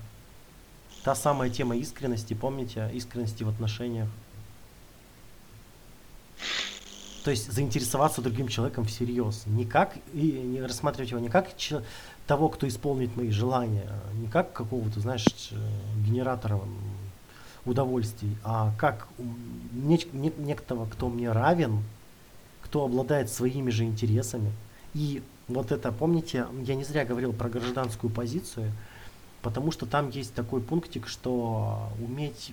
Та 1.03 1.15
самая 1.15 1.49
тема 1.49 1.75
искренности, 1.77 2.33
помните, 2.33 2.89
искренности 2.93 3.43
в 3.43 3.49
отношениях. 3.49 4.09
То 7.23 7.31
есть 7.31 7.51
заинтересоваться 7.51 8.21
другим 8.21 8.47
человеком 8.47 8.85
всерьез. 8.85 9.43
Не 9.47 9.65
как, 9.65 9.97
и 10.13 10.31
не 10.31 10.61
рассматривать 10.61 11.09
его 11.11 11.19
не 11.19 11.29
как 11.29 11.49
того, 12.27 12.49
кто 12.49 12.67
исполнит 12.67 13.15
мои 13.15 13.31
желания, 13.31 13.91
не 14.13 14.27
как 14.27 14.53
какого-то, 14.53 14.99
знаешь, 14.99 15.25
генератора 16.05 16.59
удовольствий, 17.65 18.37
а 18.43 18.73
как 18.77 19.07
нек- 19.73 20.11
нек- 20.13 20.39
некого, 20.39 20.87
кто 20.87 21.09
мне 21.09 21.31
равен, 21.31 21.83
кто 22.61 22.83
обладает 22.85 23.31
своими 23.31 23.71
же 23.71 23.85
интересами. 23.85 24.51
И 24.93 25.23
вот 25.47 25.71
это, 25.71 25.91
помните, 25.91 26.47
я 26.63 26.75
не 26.75 26.83
зря 26.83 27.05
говорил 27.05 27.33
про 27.33 27.49
гражданскую 27.49 28.11
позицию, 28.11 28.71
потому 29.41 29.71
что 29.71 29.85
там 29.85 30.09
есть 30.09 30.33
такой 30.33 30.61
пунктик, 30.61 31.07
что 31.07 31.89
уметь 31.99 32.51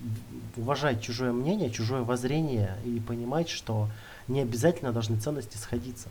уважать 0.57 1.01
чужое 1.01 1.31
мнение, 1.31 1.71
чужое 1.71 2.03
воззрение 2.03 2.77
и 2.85 2.99
понимать, 2.99 3.49
что 3.49 3.89
не 4.27 4.41
обязательно 4.41 4.91
должны 4.91 5.19
ценности 5.19 5.57
сходиться. 5.57 6.09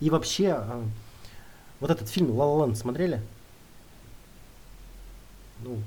И 0.00 0.10
вообще, 0.10 0.56
э, 0.58 0.82
вот 1.80 1.90
этот 1.90 2.08
фильм 2.08 2.30
«Ла 2.32 2.46
Ла 2.46 2.74
смотрели? 2.74 3.22
Ну, 5.60 5.78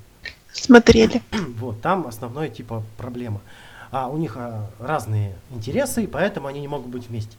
Смотрели. 0.56 1.22
Вот, 1.58 1.80
там 1.80 2.06
основная 2.06 2.48
типа 2.48 2.82
проблема. 2.96 3.40
А 3.90 4.08
у 4.08 4.16
них 4.16 4.36
а, 4.36 4.70
разные 4.78 5.36
интересы, 5.50 6.04
и 6.04 6.06
поэтому 6.06 6.48
они 6.48 6.60
не 6.60 6.68
могут 6.68 6.88
быть 6.88 7.08
вместе. 7.08 7.36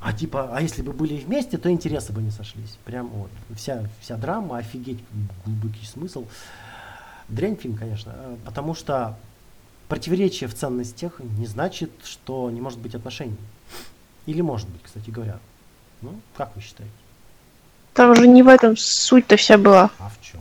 А 0.00 0.12
типа, 0.12 0.50
а 0.52 0.62
если 0.62 0.82
бы 0.82 0.92
были 0.92 1.16
вместе, 1.18 1.58
то 1.58 1.70
интересы 1.70 2.12
бы 2.12 2.22
не 2.22 2.30
сошлись. 2.30 2.78
Прям 2.84 3.08
вот. 3.08 3.30
Вся, 3.54 3.84
вся 4.00 4.16
драма, 4.16 4.58
офигеть, 4.58 4.98
глубокий 5.44 5.84
смысл. 5.84 6.26
Дрянь 7.28 7.56
фильм, 7.56 7.76
конечно. 7.76 8.12
А, 8.14 8.38
потому 8.44 8.74
что 8.74 9.18
противоречие 9.88 10.48
в 10.48 10.54
ценностях 10.54 11.20
не 11.20 11.46
значит, 11.46 11.90
что 12.02 12.50
не 12.50 12.60
может 12.60 12.78
быть 12.78 12.94
отношений. 12.94 13.36
Или 14.26 14.40
может 14.40 14.68
быть, 14.68 14.82
кстати 14.82 15.10
говоря. 15.10 15.38
Ну, 16.00 16.14
как 16.36 16.56
вы 16.56 16.62
считаете? 16.62 16.92
Там 17.92 18.14
же 18.14 18.26
не 18.26 18.42
в 18.42 18.48
этом 18.48 18.76
суть-то 18.76 19.36
вся 19.36 19.58
была. 19.58 19.90
А 19.98 20.08
в 20.08 20.24
чем? 20.24 20.40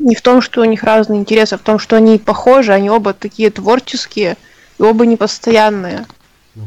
не 0.00 0.14
в 0.14 0.22
том, 0.22 0.40
что 0.40 0.62
у 0.62 0.64
них 0.64 0.82
разные 0.82 1.20
интересы, 1.20 1.54
а 1.54 1.58
в 1.58 1.62
том, 1.62 1.78
что 1.78 1.96
они 1.96 2.18
похожи, 2.18 2.72
они 2.72 2.90
оба 2.90 3.12
такие 3.12 3.50
творческие, 3.50 4.36
и 4.78 4.82
оба 4.82 5.06
непостоянные. 5.06 6.06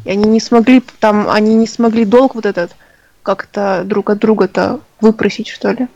И 0.05 0.09
они 0.09 0.25
не 0.25 0.39
смогли 0.39 0.83
там, 0.99 1.29
они 1.29 1.55
не 1.55 1.67
смогли 1.67 2.05
долг 2.05 2.35
вот 2.35 2.45
этот 2.45 2.75
как-то 3.23 3.83
друг 3.85 4.09
от 4.09 4.19
друга-то 4.19 4.79
выпросить, 5.01 5.47
что 5.47 5.71
ли. 5.71 5.87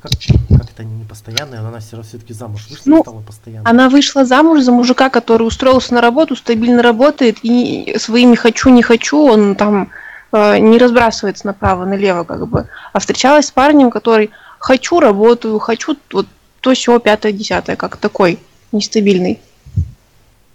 Как, 0.00 0.12
как 0.50 0.70
это 0.70 0.84
не 0.84 1.04
постоянная, 1.04 1.60
она 1.60 1.80
все 1.80 2.00
все-таки 2.02 2.32
замуж 2.32 2.66
вышла 2.68 2.82
ну, 2.90 3.02
стала 3.02 3.20
постоянной. 3.20 3.68
Она 3.68 3.88
вышла 3.88 4.24
замуж 4.24 4.60
за 4.60 4.72
мужика, 4.72 5.10
который 5.10 5.46
устроился 5.46 5.94
на 5.94 6.00
работу, 6.00 6.36
стабильно 6.36 6.82
работает, 6.82 7.38
и 7.42 7.96
своими 7.98 8.34
хочу, 8.36 8.68
не 8.70 8.82
хочу, 8.82 9.18
он 9.18 9.56
там 9.56 9.90
э, 10.32 10.58
не 10.58 10.78
разбрасывается 10.78 11.46
направо-налево, 11.46 12.24
как 12.24 12.46
бы. 12.46 12.68
А 12.92 12.98
встречалась 12.98 13.46
с 13.46 13.50
парнем, 13.50 13.90
который 13.90 14.30
хочу, 14.58 15.00
работаю, 15.00 15.58
хочу 15.58 15.96
вот 16.12 16.26
то 16.60 16.74
все 16.74 16.98
пятое, 16.98 17.32
десятое, 17.32 17.76
как 17.76 17.96
такой 17.96 18.38
нестабильный. 18.72 19.40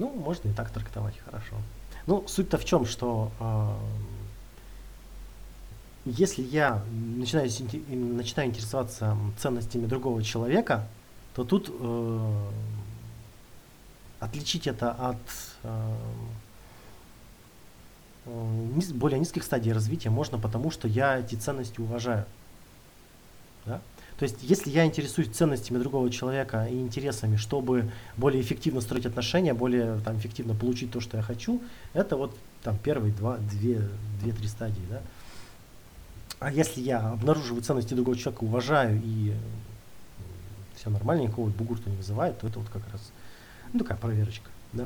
Ну, 0.01 0.09
можно 0.09 0.49
и 0.49 0.53
так 0.53 0.71
трактовать, 0.71 1.13
хорошо. 1.23 1.55
Ну, 2.07 2.27
суть-то 2.27 2.57
в 2.57 2.65
чем, 2.65 2.87
что 2.87 3.31
э, 3.39 3.75
если 6.05 6.41
я 6.41 6.81
начинаю, 6.89 7.47
начинаю 8.17 8.49
интересоваться 8.49 9.15
ценностями 9.37 9.85
другого 9.85 10.23
человека, 10.23 10.87
то 11.35 11.43
тут 11.43 11.69
э, 11.69 12.49
отличить 14.19 14.65
это 14.65 14.91
от 14.91 15.17
э, 15.61 15.95
более 18.25 19.19
низких 19.19 19.43
стадий 19.43 19.71
развития 19.71 20.09
можно, 20.09 20.39
потому 20.39 20.71
что 20.71 20.87
я 20.87 21.19
эти 21.19 21.35
ценности 21.35 21.79
уважаю. 21.79 22.25
Да? 23.67 23.81
То 24.21 24.25
есть, 24.25 24.37
если 24.43 24.69
я 24.69 24.85
интересуюсь 24.85 25.29
ценностями 25.29 25.79
другого 25.79 26.11
человека 26.11 26.67
и 26.69 26.79
интересами, 26.79 27.37
чтобы 27.37 27.89
более 28.17 28.39
эффективно 28.39 28.79
строить 28.79 29.07
отношения, 29.07 29.55
более 29.55 29.99
там, 30.01 30.15
эффективно 30.19 30.53
получить 30.53 30.91
то, 30.91 30.99
что 30.99 31.17
я 31.17 31.23
хочу, 31.23 31.59
это 31.93 32.17
вот 32.17 32.37
там 32.61 32.77
первые 32.77 33.15
два, 33.15 33.37
две, 33.37 33.81
две-три 34.21 34.47
стадии. 34.47 34.83
Да? 34.91 35.01
А 36.37 36.51
если 36.51 36.81
я 36.81 36.99
обнаруживаю 36.99 37.63
ценности 37.63 37.95
другого 37.95 38.15
человека, 38.15 38.43
уважаю 38.43 39.01
и 39.03 39.33
все 40.75 40.91
нормально, 40.91 41.23
никакого 41.23 41.49
бугурта 41.49 41.89
не 41.89 41.97
вызывает, 41.97 42.37
то 42.37 42.47
это 42.47 42.59
вот 42.59 42.69
как 42.69 42.83
раз 42.93 43.11
ну, 43.73 43.79
такая 43.79 43.97
проверочка. 43.97 44.51
Да? 44.71 44.85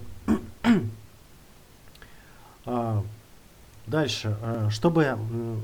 а, 2.65 3.03
Дальше, 3.87 4.35
э, 4.41 4.69
чтобы, 4.71 5.15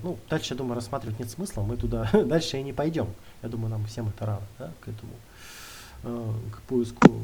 ну, 0.03 0.17
дальше, 0.29 0.53
я 0.53 0.57
думаю, 0.57 0.75
рассматривать 0.75 1.17
нет 1.17 1.29
смысла, 1.29 1.63
мы 1.63 1.75
туда 1.75 2.07
дальше 2.25 2.57
и 2.57 2.63
не 2.63 2.71
пойдем. 2.71 3.07
Я 3.41 3.49
думаю, 3.49 3.69
нам 3.69 3.85
всем 3.85 4.09
это 4.09 4.25
рано, 4.25 4.47
да, 4.59 4.71
к 4.81 4.87
этому, 4.87 5.13
э, 6.03 6.33
к 6.51 6.61
поиску 6.63 7.21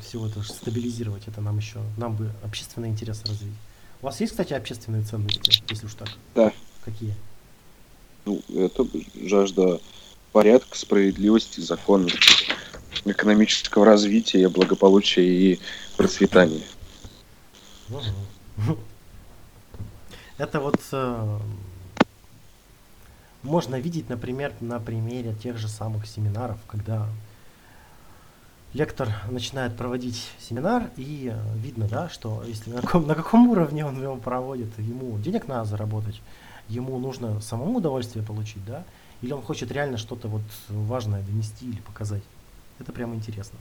всего 0.00 0.28
этого 0.28 0.44
стабилизировать, 0.44 1.26
это 1.26 1.40
нам 1.40 1.58
еще, 1.58 1.80
нам 1.96 2.14
бы 2.14 2.30
общественный 2.44 2.88
интерес 2.88 3.24
развить. 3.24 3.54
У 4.00 4.06
вас 4.06 4.20
есть, 4.20 4.32
кстати, 4.32 4.52
общественные 4.52 5.02
ценности, 5.02 5.62
если 5.68 5.86
уж 5.86 5.94
так? 5.94 6.08
Да. 6.34 6.52
Какие? 6.84 7.14
Ну, 8.24 8.40
это 8.54 8.86
жажда 9.20 9.80
порядка, 10.32 10.76
справедливости, 10.76 11.60
законности, 11.60 12.46
экономического 13.04 13.84
развития, 13.84 14.48
благополучия 14.48 15.24
и 15.24 15.60
процветания. 15.96 16.62
Это 20.38 20.60
вот 20.60 20.80
э, 20.90 21.38
можно 23.42 23.78
видеть, 23.78 24.08
например, 24.08 24.52
на 24.60 24.78
примере 24.80 25.34
тех 25.34 25.58
же 25.58 25.68
самых 25.68 26.06
семинаров, 26.06 26.58
когда 26.66 27.08
лектор 28.72 29.08
начинает 29.30 29.76
проводить 29.76 30.30
семинар, 30.40 30.90
и 30.96 31.32
видно, 31.56 31.86
да, 31.88 32.08
что 32.08 32.42
если 32.46 32.70
на 32.70 32.80
каком, 32.80 33.06
на 33.06 33.14
каком 33.14 33.48
уровне 33.48 33.84
он 33.84 34.00
его 34.00 34.16
проводит, 34.16 34.78
ему 34.78 35.18
денег 35.18 35.48
надо 35.48 35.68
заработать, 35.68 36.20
ему 36.68 36.98
нужно 36.98 37.40
самому 37.40 37.78
удовольствие 37.78 38.24
получить, 38.24 38.64
да, 38.64 38.84
или 39.20 39.32
он 39.32 39.42
хочет 39.42 39.70
реально 39.70 39.98
что-то 39.98 40.28
вот 40.28 40.42
важное 40.68 41.22
донести 41.22 41.66
или 41.66 41.80
показать. 41.80 42.22
Это 42.78 42.92
прямо 42.92 43.14
интересно. 43.14 43.58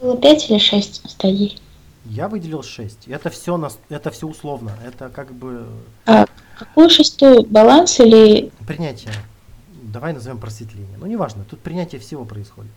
Было 0.00 0.16
пять 0.16 0.50
или 0.50 0.58
шесть 0.58 1.08
стадий? 1.08 1.60
Я 2.08 2.28
выделил 2.28 2.62
6. 2.62 3.08
Это 3.08 3.30
все, 3.30 3.56
на, 3.56 3.70
это 3.88 4.10
все 4.10 4.26
условно. 4.26 4.72
Это 4.84 5.08
как 5.10 5.32
бы... 5.32 5.66
А 6.06 6.26
какую 6.58 6.90
шестую? 6.90 7.44
Баланс 7.44 8.00
или... 8.00 8.50
Принятие. 8.66 9.12
Давай 9.82 10.12
назовем 10.12 10.38
просветление. 10.38 10.96
Ну, 10.98 11.06
неважно. 11.06 11.44
Тут 11.44 11.60
принятие 11.60 12.00
всего 12.00 12.24
происходит. 12.24 12.72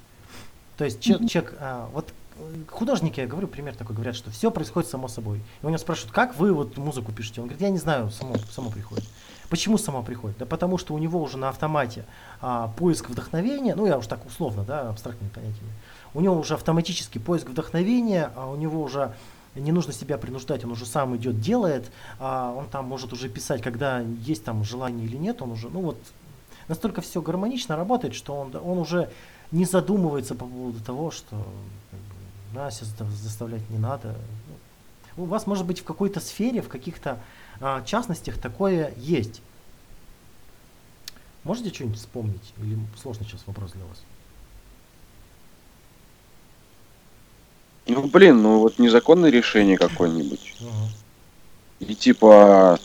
То 0.78 0.86
есть 0.86 1.00
человек, 1.00 1.24
mm-hmm. 1.24 1.30
человек 1.30 1.58
а, 1.60 1.90
вот 1.94 2.10
э, 2.38 2.42
художники, 2.70 3.20
я 3.20 3.28
говорю, 3.28 3.48
пример 3.48 3.76
такой, 3.76 3.96
говорят, 3.96 4.16
что 4.16 4.32
все 4.32 4.52
происходит 4.52 4.90
само 4.90 5.08
собой. 5.08 5.38
И 5.62 5.66
у 5.66 5.70
него 5.70 5.78
спрашивают, 5.78 6.14
как 6.14 6.36
вы 6.38 6.54
вот 6.54 6.78
музыку 6.78 7.12
пишете? 7.12 7.42
Он 7.42 7.48
говорит, 7.48 7.62
я 7.62 7.70
не 7.70 7.78
знаю, 7.78 8.12
само, 8.12 8.36
само 8.52 8.70
приходит. 8.70 9.06
Почему 9.50 9.78
само 9.78 10.02
приходит? 10.02 10.38
Да 10.38 10.46
потому 10.46 10.78
что 10.78 10.94
у 10.94 10.98
него 10.98 11.22
уже 11.22 11.38
на 11.38 11.50
автомате 11.50 12.06
а, 12.42 12.70
поиск 12.78 13.10
вдохновения, 13.10 13.76
ну 13.76 13.86
я 13.86 13.98
уж 13.98 14.08
так 14.08 14.26
условно, 14.26 14.64
да, 14.64 14.90
абстрактными 14.90 15.30
понятиями, 15.30 15.72
у 16.14 16.22
него 16.22 16.38
уже 16.38 16.56
автоматически 16.56 17.18
поиск 17.18 17.50
вдохновения, 17.50 18.32
а 18.36 18.50
у 18.50 18.56
него 18.56 18.82
уже 18.82 19.14
не 19.56 19.72
нужно 19.72 19.94
себя 19.94 20.18
принуждать, 20.18 20.64
он 20.64 20.72
уже 20.72 20.86
сам 20.86 21.16
идет, 21.16 21.40
делает, 21.42 21.92
а 22.20 22.54
он 22.54 22.68
там 22.70 22.86
может 22.86 23.12
уже 23.14 23.30
писать, 23.30 23.62
когда 23.62 24.00
есть 24.00 24.44
там 24.44 24.64
желание 24.64 25.06
или 25.06 25.18
нет, 25.18 25.42
он 25.42 25.52
уже, 25.52 25.70
ну 25.70 25.82
вот, 25.82 25.98
настолько 26.68 27.02
все 27.02 27.22
гармонично 27.22 27.76
работает, 27.76 28.16
что 28.16 28.34
он, 28.34 28.56
он 28.56 28.78
уже 28.78 29.10
не 29.52 29.66
задумывается 29.66 30.36
по 30.36 30.46
поводу 30.46 30.80
того, 30.80 31.12
что 31.12 31.36
нас 32.54 32.80
заставлять 32.80 33.70
не 33.70 33.78
надо. 33.78 34.16
У 35.18 35.26
вас, 35.26 35.46
может 35.46 35.66
быть, 35.66 35.80
в 35.80 35.84
какой-то 35.84 36.20
сфере, 36.20 36.62
в 36.62 36.70
каких-то 36.70 37.20
а, 37.60 37.82
частностях 37.84 38.38
такое 38.38 38.94
есть. 38.98 39.42
Можете 41.44 41.74
что-нибудь 41.74 41.98
вспомнить? 41.98 42.54
Или 42.58 42.80
сложный 43.02 43.26
сейчас 43.26 43.42
вопрос 43.46 43.72
для 43.72 43.84
вас? 43.86 44.02
Ну, 47.94 48.04
блин, 48.04 48.42
ну 48.42 48.60
вот 48.60 48.80
незаконное 48.80 49.30
решение 49.30 49.78
какое-нибудь. 49.78 50.56
Мгм. 50.60 50.72
И 51.82 51.96
типа, 51.96 52.80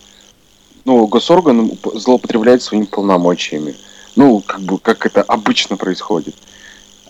ну, 0.84 1.06
госорган 1.06 1.70
злоупотребляет 1.94 2.62
своими 2.62 2.86
полномочиями. 2.86 3.76
Ну, 4.16 4.40
как 4.40 4.60
бы, 4.60 4.78
как 4.78 5.06
это 5.06 5.22
обычно 5.22 5.76
происходит. 5.76 6.34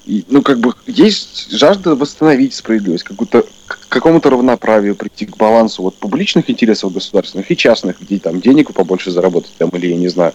И, 0.04 0.24
ну, 0.28 0.42
как 0.42 0.60
бы, 0.60 0.74
есть 0.86 1.50
жажда 1.50 1.94
восстановить 1.94 2.54
справедливость, 2.54 3.04
какую-то, 3.04 3.44
к 3.66 3.88
какому-то 3.88 4.30
равноправию, 4.30 4.94
прийти 4.94 5.26
к 5.26 5.36
балансу 5.36 5.82
вот 5.82 5.96
публичных 5.96 6.50
интересов 6.50 6.92
государственных 6.92 7.50
и 7.50 7.56
частных, 7.56 8.00
где 8.00 8.18
там 8.18 8.40
денег 8.40 8.72
побольше 8.72 9.10
заработать, 9.10 9.52
там, 9.58 9.70
или, 9.70 9.88
я 9.88 9.96
не 9.96 10.08
знаю, 10.08 10.32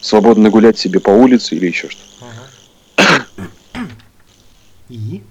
свободно 0.00 0.50
гулять 0.50 0.78
себе 0.78 1.00
по 1.00 1.10
улице 1.10 1.56
или 1.56 1.66
еще 1.66 1.88
что-то. 1.88 2.26
Ага. 3.74 3.88
И? 4.88 5.22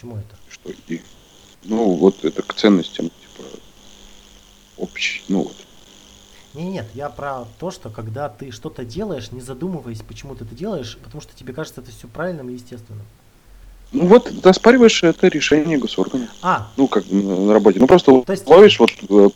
К 0.00 0.02
чему 0.02 0.16
это? 0.16 0.34
Что 0.48 0.70
и, 0.88 1.02
ну, 1.64 1.92
вот 1.92 2.24
это 2.24 2.40
к 2.40 2.54
ценностям, 2.54 3.10
типа, 3.10 3.46
общий, 4.78 5.20
ну, 5.28 5.42
вот. 5.42 5.56
Не, 6.54 6.70
нет, 6.70 6.86
я 6.94 7.10
про 7.10 7.44
то, 7.58 7.70
что 7.70 7.90
когда 7.90 8.30
ты 8.30 8.50
что-то 8.50 8.82
делаешь, 8.86 9.30
не 9.30 9.42
задумываясь, 9.42 10.00
почему 10.00 10.34
ты 10.34 10.44
это 10.44 10.54
делаешь, 10.54 10.96
потому 11.04 11.20
что 11.20 11.36
тебе 11.36 11.52
кажется 11.52 11.82
это 11.82 11.90
все 11.90 12.08
правильным 12.08 12.48
и 12.48 12.54
естественным. 12.54 13.02
Ну 13.92 14.06
вот, 14.06 14.24
ты 14.42 14.48
оспариваешь 14.48 15.02
это 15.02 15.28
решение 15.28 15.76
госоргана. 15.76 16.30
А, 16.40 16.72
Ну, 16.78 16.88
как 16.88 17.04
на 17.10 17.52
работе. 17.52 17.78
Ну, 17.78 17.86
просто 17.86 18.22
То 18.22 18.32
есть- 18.32 18.46
ловишь 18.46 18.80
вот... 18.80 18.90
э, 19.06 19.28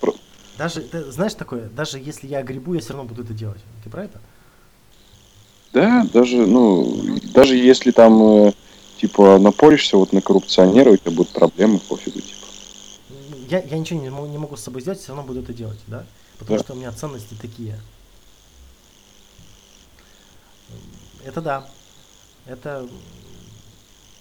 даже, 0.57 0.81
ты 0.81 1.11
знаешь 1.12 1.35
такое, 1.35 1.68
даже 1.68 1.98
если 1.98 2.27
я 2.27 2.42
грибу, 2.42 2.72
я 2.72 2.81
все 2.81 2.94
равно 2.94 3.07
буду 3.07 3.22
это 3.22 3.35
делать. 3.35 3.61
Ты 3.85 3.90
про 3.90 4.05
это? 4.05 4.18
Да, 5.74 6.09
даже, 6.11 6.46
ну, 6.46 7.18
даже 7.35 7.55
если 7.55 7.90
там, 7.90 8.46
э, 8.46 8.53
типа, 8.97 9.39
напоришься 9.39 9.97
вот 9.97 10.13
на 10.13 10.21
коррупционера, 10.21 10.91
у 10.91 10.97
тебя 10.97 11.11
будут 11.13 11.33
проблемы, 11.33 11.79
пофигу, 11.79 12.21
типа. 12.21 12.47
Я, 13.49 13.61
я 13.63 13.79
ничего 13.79 14.01
не, 14.01 14.11
мо- 14.11 14.27
не 14.27 14.39
могу 14.39 14.57
с 14.57 14.63
собой 14.63 14.81
сделать, 14.81 15.01
все 15.01 15.09
равно 15.09 15.25
буду 15.25 15.41
это 15.41 15.53
делать, 15.53 15.79
да? 15.87 16.07
Потому 16.39 16.59
Да. 16.59 16.65
что 16.65 16.73
у 16.73 16.77
меня 16.77 16.93
ценности 16.93 17.35
такие. 17.41 17.81
Это 21.25 21.41
да. 21.41 21.69
Это 22.47 22.87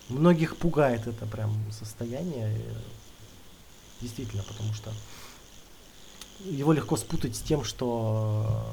многих 0.10 0.56
пугает 0.58 1.08
это 1.08 1.26
прям 1.26 1.54
состояние. 1.72 2.56
э, 2.58 2.74
Действительно, 4.02 4.44
потому 4.44 4.74
что 4.74 4.92
его 6.44 6.74
легко 6.74 6.98
спутать 6.98 7.38
с 7.38 7.40
тем, 7.40 7.64
что 7.64 8.66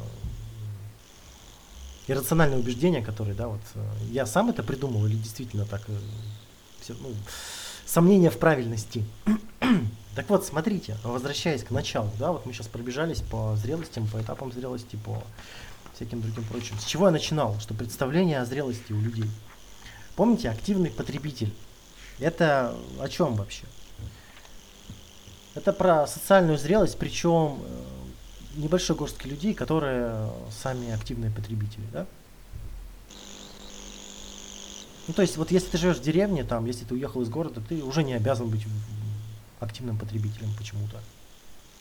иррациональные 2.10 2.58
убеждения, 2.58 3.02
которые, 3.02 3.34
да, 3.34 3.48
вот 3.48 3.60
э, 3.74 3.84
я 4.10 4.26
сам 4.26 4.50
это 4.50 4.62
придумал 4.62 5.06
или 5.06 5.14
действительно 5.14 5.64
так, 5.64 5.82
э, 5.88 5.98
всё, 6.80 6.94
ну, 7.00 7.14
сомнения 7.86 8.30
в 8.30 8.38
правильности. 8.38 9.04
Так 10.16 10.28
вот, 10.28 10.44
смотрите, 10.44 10.96
возвращаясь 11.04 11.62
к 11.62 11.70
началу, 11.70 12.10
да, 12.18 12.32
вот 12.32 12.44
мы 12.44 12.52
сейчас 12.52 12.66
пробежались 12.66 13.20
по 13.20 13.54
зрелостям, 13.54 14.08
по 14.08 14.20
этапам 14.20 14.50
зрелости, 14.52 14.96
по 14.96 15.22
всяким 15.94 16.20
другим 16.20 16.42
прочим. 16.44 16.76
С 16.80 16.84
чего 16.84 17.06
я 17.06 17.12
начинал? 17.12 17.58
Что 17.60 17.74
представление 17.74 18.40
о 18.40 18.44
зрелости 18.44 18.92
у 18.92 19.00
людей. 19.00 19.30
Помните, 20.16 20.50
активный 20.50 20.90
потребитель. 20.90 21.54
Это 22.18 22.74
о 22.98 23.08
чем 23.08 23.36
вообще? 23.36 23.62
Это 25.54 25.72
про 25.72 26.08
социальную 26.08 26.58
зрелость, 26.58 26.98
причем 26.98 27.60
э, 27.62 27.84
небольшой 28.60 28.96
горстки 28.96 29.26
людей, 29.26 29.54
которые 29.54 30.28
сами 30.62 30.92
активные 30.92 31.30
потребители, 31.30 31.84
да? 31.92 32.06
Ну, 35.08 35.14
то 35.14 35.22
есть, 35.22 35.36
вот 35.36 35.50
если 35.50 35.68
ты 35.70 35.78
живешь 35.78 35.96
в 35.96 36.02
деревне, 36.02 36.44
там, 36.44 36.66
если 36.66 36.84
ты 36.84 36.94
уехал 36.94 37.22
из 37.22 37.28
города, 37.28 37.60
ты 37.68 37.82
уже 37.82 38.04
не 38.04 38.14
обязан 38.14 38.48
быть 38.48 38.60
активным 39.58 39.98
потребителем 39.98 40.48
почему-то. 40.56 40.98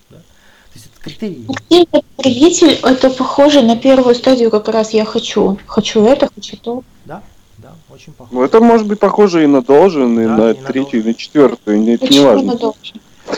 Да? 0.10 0.18
То 0.18 0.76
есть 0.76 0.88
это 0.88 1.04
критерий. 1.04 1.46
Активный 1.48 2.04
потребитель 2.16 2.80
это 2.84 3.10
похоже 3.10 3.62
на 3.62 3.76
первую 3.78 4.16
стадию 4.16 4.50
как 4.50 4.68
раз 4.70 4.92
я 4.92 5.06
хочу. 5.06 5.60
Хочу 5.68 6.04
это, 6.06 6.30
хочу 6.34 6.58
то. 6.58 6.84
Да, 7.06 7.22
да, 7.58 7.74
очень 7.90 8.14
похоже. 8.14 8.36
Ну, 8.36 8.44
это 8.44 8.60
может 8.62 8.88
быть 8.88 9.00
похоже 9.00 9.44
и 9.44 9.48
на 9.48 9.62
должен, 9.62 10.20
и 10.20 10.26
Да, 10.26 10.38
на 10.38 10.52
и 10.52 10.60
на 10.60 10.68
третью, 10.68 11.02
и 11.02 11.04
на 11.04 11.14
четвертую, 11.14 11.94
это 11.94 12.08
не 12.08 12.20
важно. 12.20 12.54
на? 12.54 12.74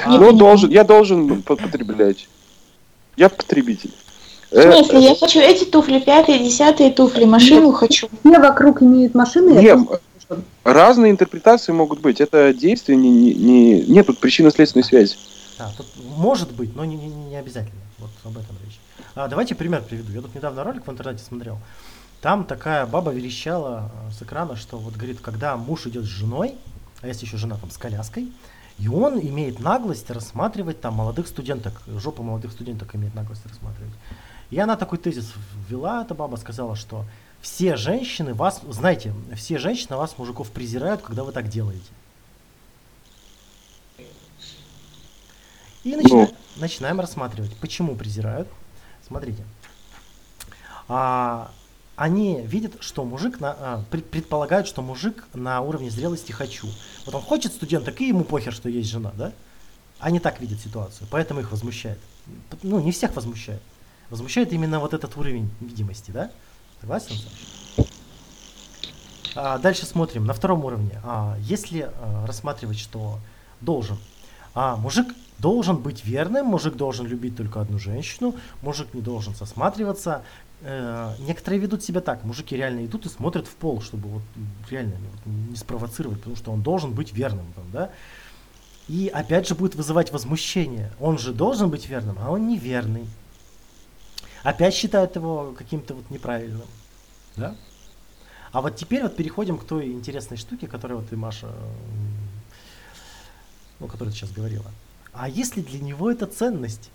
А, 0.06 0.18
Ну, 0.18 0.32
должен, 0.32 0.70
я 0.70 0.84
должен 0.84 1.42
по- 1.42 1.56
потреблять. 1.56 2.28
Я 3.18 3.30
потребитель. 3.30 3.94
В 4.52 4.62
смысле, 4.62 5.00
я 5.00 5.16
хочу 5.16 5.40
эти 5.40 5.64
туфли, 5.64 6.00
пятые, 6.00 6.40
десятые 6.40 6.92
туфли, 6.92 7.24
машину 7.24 7.72
хочу. 7.72 8.10
Все 8.24 8.40
вокруг 8.40 8.82
имеют 8.82 9.14
машины. 9.16 9.54
Не, 9.60 9.64
я 9.64 9.74
м, 9.74 9.86
просто- 9.86 10.42
разные 10.66 11.12
интерпретации 11.12 11.72
могут 11.72 12.02
быть. 12.02 12.20
Это 12.20 12.54
действие 12.54 12.98
не, 12.98 13.10
не, 13.10 13.34
не- 13.34 13.82
нет 13.84 14.08
тут 14.08 14.20
причинно-следственной 14.20 14.84
связи. 14.84 15.16
Да, 15.58 15.72
тут 15.78 15.88
может 16.18 16.52
быть, 16.52 16.76
но 16.76 16.84
не, 16.84 16.96
не, 16.98 17.08
не 17.08 17.36
обязательно. 17.38 17.80
Вот 18.00 18.10
об 18.26 18.32
этом 18.38 18.56
речь. 18.66 18.80
А, 19.16 19.28
давайте 19.30 19.56
пример 19.56 19.84
приведу. 19.88 20.12
Я 20.12 20.22
тут 20.22 20.36
недавно 20.36 20.64
ролик 20.64 20.86
в 20.86 20.92
интернете 20.92 21.24
смотрел. 21.24 21.58
Там 22.22 22.44
такая 22.44 22.86
баба 22.86 23.12
верещала 23.12 23.90
э, 24.10 24.14
с 24.14 24.22
экрана, 24.22 24.56
что 24.56 24.78
вот 24.78 24.96
говорит, 24.96 25.20
когда 25.22 25.56
муж 25.58 25.88
идет 25.88 26.04
с 26.04 26.08
женой, 26.08 26.56
а 27.02 27.08
если 27.08 27.26
еще 27.26 27.38
жена 27.38 27.56
там 27.60 27.72
с 27.72 27.78
коляской, 27.78 28.28
и 28.82 28.88
он 28.88 29.20
имеет 29.20 29.60
наглость 29.60 30.10
рассматривать 30.10 30.82
там 30.82 30.96
молодых 30.96 31.28
студенток, 31.28 31.84
жопу 31.86 32.24
молодых 32.24 32.52
студенток 32.52 32.96
имеет 32.96 33.14
наглость 33.14 33.46
рассматривать. 33.46 33.94
И 34.50 34.58
она 34.58 34.76
такой 34.76 34.98
тезис 34.98 35.34
ввела, 35.70 36.02
эта 36.02 36.16
баба 36.16 36.36
сказала, 36.36 36.76
что 36.76 37.06
все 37.42 37.76
женщины 37.76 38.34
вас, 38.34 38.62
знаете, 38.70 39.14
все 39.36 39.60
женщины 39.60 39.98
вас, 39.98 40.18
мужиков, 40.18 40.50
презирают, 40.50 41.04
когда 41.04 41.24
вы 41.24 41.32
так 41.32 41.48
делаете. 41.48 41.92
И 45.84 45.96
начинаем, 45.96 46.30
начинаем 46.56 47.00
рассматривать, 47.00 47.56
почему 47.58 47.96
презирают. 47.96 48.48
Смотрите. 49.06 49.44
А, 50.88 51.52
они 51.96 52.42
видят, 52.42 52.74
что 52.80 53.06
мужик, 53.06 53.40
на, 53.40 53.52
а, 53.52 53.84
пред- 53.92 54.10
предполагают, 54.10 54.68
что 54.68 54.82
мужик 54.82 55.26
на 55.34 55.62
уровне 55.62 55.90
зрелости 55.90 56.32
хочу. 56.32 56.68
Вот 57.06 57.16
он 57.16 57.22
хочет 57.22 57.54
студенток, 57.54 58.00
и 58.02 58.08
ему 58.08 58.24
похер, 58.24 58.54
что 58.54 58.70
есть 58.70 58.90
жена, 58.90 59.12
да? 59.16 59.34
Они 60.00 60.20
так 60.20 60.40
видят 60.42 60.60
ситуацию, 60.60 61.08
поэтому 61.12 61.42
их 61.42 61.52
возмущает. 61.52 62.00
Ну, 62.64 62.80
не 62.80 62.92
всех 62.92 63.16
возмущает. 63.16 63.62
Возмущает 64.10 64.52
именно 64.52 64.80
вот 64.80 64.94
этот 64.94 65.16
уровень 65.16 65.50
видимости, 65.60 66.12
да? 66.12 66.32
Согласен? 66.80 67.16
А, 69.36 69.58
дальше 69.60 69.86
смотрим 69.86 70.26
на 70.26 70.34
втором 70.34 70.66
уровне. 70.66 71.00
А, 71.04 71.38
если 71.40 71.90
а, 71.94 72.26
рассматривать, 72.26 72.80
что 72.80 73.20
должен, 73.62 73.98
а, 74.54 74.76
мужик 74.76 75.08
должен 75.38 75.78
быть 75.78 76.04
верным, 76.04 76.48
мужик 76.48 76.76
должен 76.76 77.08
любить 77.08 77.38
только 77.38 77.62
одну 77.62 77.80
женщину, 77.80 78.36
мужик 78.62 78.94
не 78.94 79.02
должен 79.02 79.36
сосматриваться. 79.36 80.24
Э, 80.64 81.16
некоторые 81.20 81.60
ведут 81.60 81.84
себя 81.84 82.02
так, 82.02 82.24
мужики 82.24 82.56
реально 82.56 82.86
идут 82.86 83.06
и 83.08 83.10
смотрят 83.10 83.48
в 83.48 83.56
пол, 83.56 83.82
чтобы 83.82 84.10
вот 84.10 84.22
реально 84.70 84.96
вот 84.96 85.34
не 85.50 85.56
спровоцировать, 85.56 86.20
потому 86.20 86.36
что 86.36 86.52
он 86.52 86.62
должен 86.62 86.94
быть 86.94 87.14
верным, 87.14 87.52
там, 87.54 87.66
да. 87.72 87.90
И 88.88 89.08
опять 89.08 89.48
же 89.48 89.56
будет 89.56 89.76
вызывать 89.76 90.12
возмущение. 90.12 90.92
Он 91.00 91.18
же 91.18 91.34
должен 91.34 91.70
быть 91.70 91.88
верным, 91.88 92.18
а 92.20 92.30
он 92.32 92.48
неверный. 92.48 93.08
Опять 94.44 94.74
считают 94.74 95.16
его 95.16 95.56
каким-то 95.58 95.96
вот 95.96 96.10
неправильным. 96.10 96.68
Да? 97.36 97.56
А 98.52 98.62
вот 98.62 98.76
теперь 98.76 99.04
вот 99.04 99.16
переходим 99.16 99.58
к 99.58 99.64
той 99.64 99.92
интересной 99.92 100.38
штуке, 100.38 100.68
которую 100.68 101.00
вот 101.00 101.10
ты, 101.10 101.16
Маша, 101.16 101.52
ну, 103.80 103.88
которую 103.88 104.12
ты 104.12 104.20
сейчас 104.20 104.32
говорила. 104.32 104.66
А 105.14 105.30
если 105.30 105.62
для 105.62 105.80
него 105.80 106.12
это 106.12 106.26
ценность? 106.26 106.90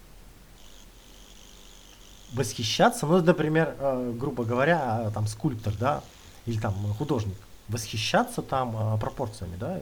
Восхищаться, 2.36 3.06
ну, 3.06 3.22
например, 3.22 3.74
э, 3.78 4.14
грубо 4.18 4.44
говоря, 4.44 5.04
э, 5.06 5.10
там 5.12 5.26
скульптор, 5.26 5.74
да, 5.78 6.02
или 6.44 6.60
там 6.60 6.74
художник, 6.98 7.36
восхищаться 7.68 8.42
там 8.42 8.94
э, 8.94 8.98
пропорциями, 8.98 9.56
да, 9.58 9.80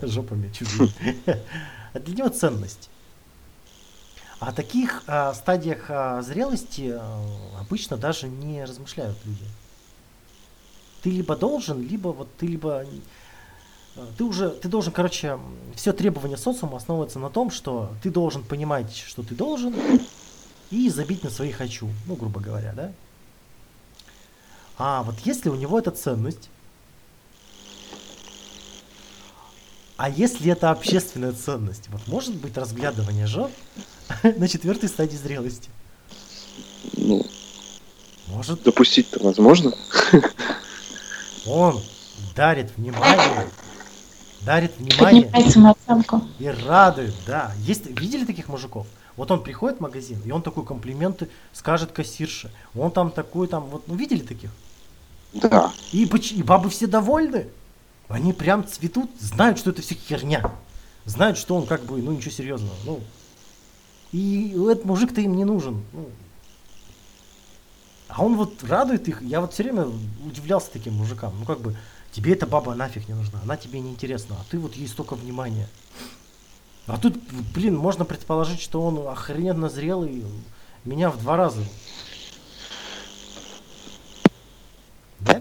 жопами 0.06 0.50
чужими. 0.52 0.92
Для 1.94 2.14
него 2.14 2.28
ценность. 2.28 2.88
О 4.40 4.52
таких 4.52 5.02
э, 5.06 5.34
стадиях 5.34 5.86
э, 5.88 6.22
зрелости 6.22 6.94
э, 6.94 7.60
обычно 7.60 7.98
даже 7.98 8.26
не 8.26 8.64
размышляют 8.64 9.18
люди. 9.26 9.44
Ты 11.02 11.10
либо 11.10 11.36
должен, 11.36 11.86
либо 11.86 12.08
вот 12.08 12.28
ты 12.38 12.46
либо 12.46 12.86
ты 14.16 14.24
уже 14.24 14.50
ты 14.50 14.68
должен, 14.68 14.92
короче, 14.92 15.38
все 15.74 15.92
требования 15.92 16.38
социума 16.38 16.78
основываются 16.78 17.18
на 17.18 17.28
том, 17.28 17.50
что 17.50 17.90
ты 18.02 18.10
должен 18.10 18.42
понимать, 18.42 18.96
что 18.96 19.22
ты 19.22 19.34
должен, 19.34 19.74
и 20.70 20.88
забить 20.88 21.24
на 21.24 21.30
свои 21.30 21.50
хочу, 21.50 21.88
ну, 22.06 22.14
грубо 22.14 22.40
говоря, 22.40 22.72
да? 22.72 22.92
А 24.78 25.02
вот 25.02 25.16
если 25.24 25.48
у 25.48 25.56
него 25.56 25.78
это 25.78 25.90
ценность, 25.90 26.48
а 29.96 30.08
если 30.08 30.50
это 30.52 30.70
общественная 30.70 31.32
ценность, 31.32 31.88
вот 31.88 32.06
может 32.06 32.34
быть 32.36 32.56
разглядывание 32.56 33.26
жоп 33.26 33.52
на 34.22 34.48
четвертой 34.48 34.88
стадии 34.88 35.16
зрелости? 35.16 35.68
Ну, 36.94 37.26
Может, 38.28 38.62
допустить-то 38.62 39.22
возможно. 39.22 39.74
он 41.46 41.82
дарит 42.34 42.70
внимание 42.76 43.48
дарит 44.42 44.72
внимание 44.78 45.24
Поднимает 45.24 45.52
самооценку. 45.52 46.22
и 46.38 46.48
радует, 46.48 47.14
да. 47.26 47.52
Есть, 47.58 47.86
видели 47.86 48.24
таких 48.24 48.48
мужиков? 48.48 48.86
Вот 49.20 49.30
он 49.30 49.42
приходит 49.42 49.76
в 49.76 49.80
магазин, 49.82 50.18
и 50.24 50.30
он 50.30 50.40
такой 50.40 50.64
комплименты 50.64 51.28
скажет 51.52 51.92
кассирше. 51.92 52.50
Он 52.74 52.90
там 52.90 53.10
такой, 53.10 53.48
там, 53.48 53.64
вот, 53.64 53.86
ну 53.86 53.94
видели 53.94 54.22
таких? 54.22 54.48
Да. 55.34 55.74
И, 55.92 56.06
и 56.06 56.42
бабы 56.42 56.70
все 56.70 56.86
довольны. 56.86 57.48
Они 58.08 58.32
прям 58.32 58.66
цветут, 58.66 59.10
знают, 59.20 59.58
что 59.58 59.72
это 59.72 59.82
все 59.82 59.94
херня. 59.94 60.50
Знают, 61.04 61.36
что 61.36 61.54
он 61.54 61.66
как 61.66 61.82
бы, 61.82 62.00
ну 62.00 62.12
ничего 62.12 62.30
серьезного. 62.30 62.72
Ну. 62.86 63.00
И 64.12 64.52
этот 64.52 64.86
мужик-то 64.86 65.20
им 65.20 65.36
не 65.36 65.44
нужен. 65.44 65.84
ну. 65.92 66.08
А 68.08 68.24
он 68.24 68.38
вот 68.38 68.64
радует 68.64 69.06
их. 69.06 69.20
Я 69.20 69.42
вот 69.42 69.52
все 69.52 69.64
время 69.64 69.86
удивлялся 70.24 70.70
таким 70.72 70.94
мужикам. 70.94 71.34
Ну 71.38 71.44
как 71.44 71.60
бы, 71.60 71.76
тебе 72.10 72.32
эта 72.32 72.46
баба 72.46 72.74
нафиг 72.74 73.06
не 73.06 73.14
нужна, 73.14 73.38
она 73.42 73.58
тебе 73.58 73.80
не 73.80 73.90
интересна, 73.90 74.36
а 74.40 74.44
ты 74.50 74.58
вот 74.58 74.74
ей 74.76 74.88
столько 74.88 75.14
внимания. 75.14 75.68
А 76.92 76.98
тут, 76.98 77.16
блин, 77.54 77.76
можно 77.76 78.04
предположить, 78.04 78.60
что 78.60 78.82
он 78.82 79.06
охрененно 79.06 79.68
зрелый, 79.68 80.24
меня 80.84 81.10
в 81.10 81.20
два 81.20 81.36
раза. 81.36 81.62
Да? 85.20 85.40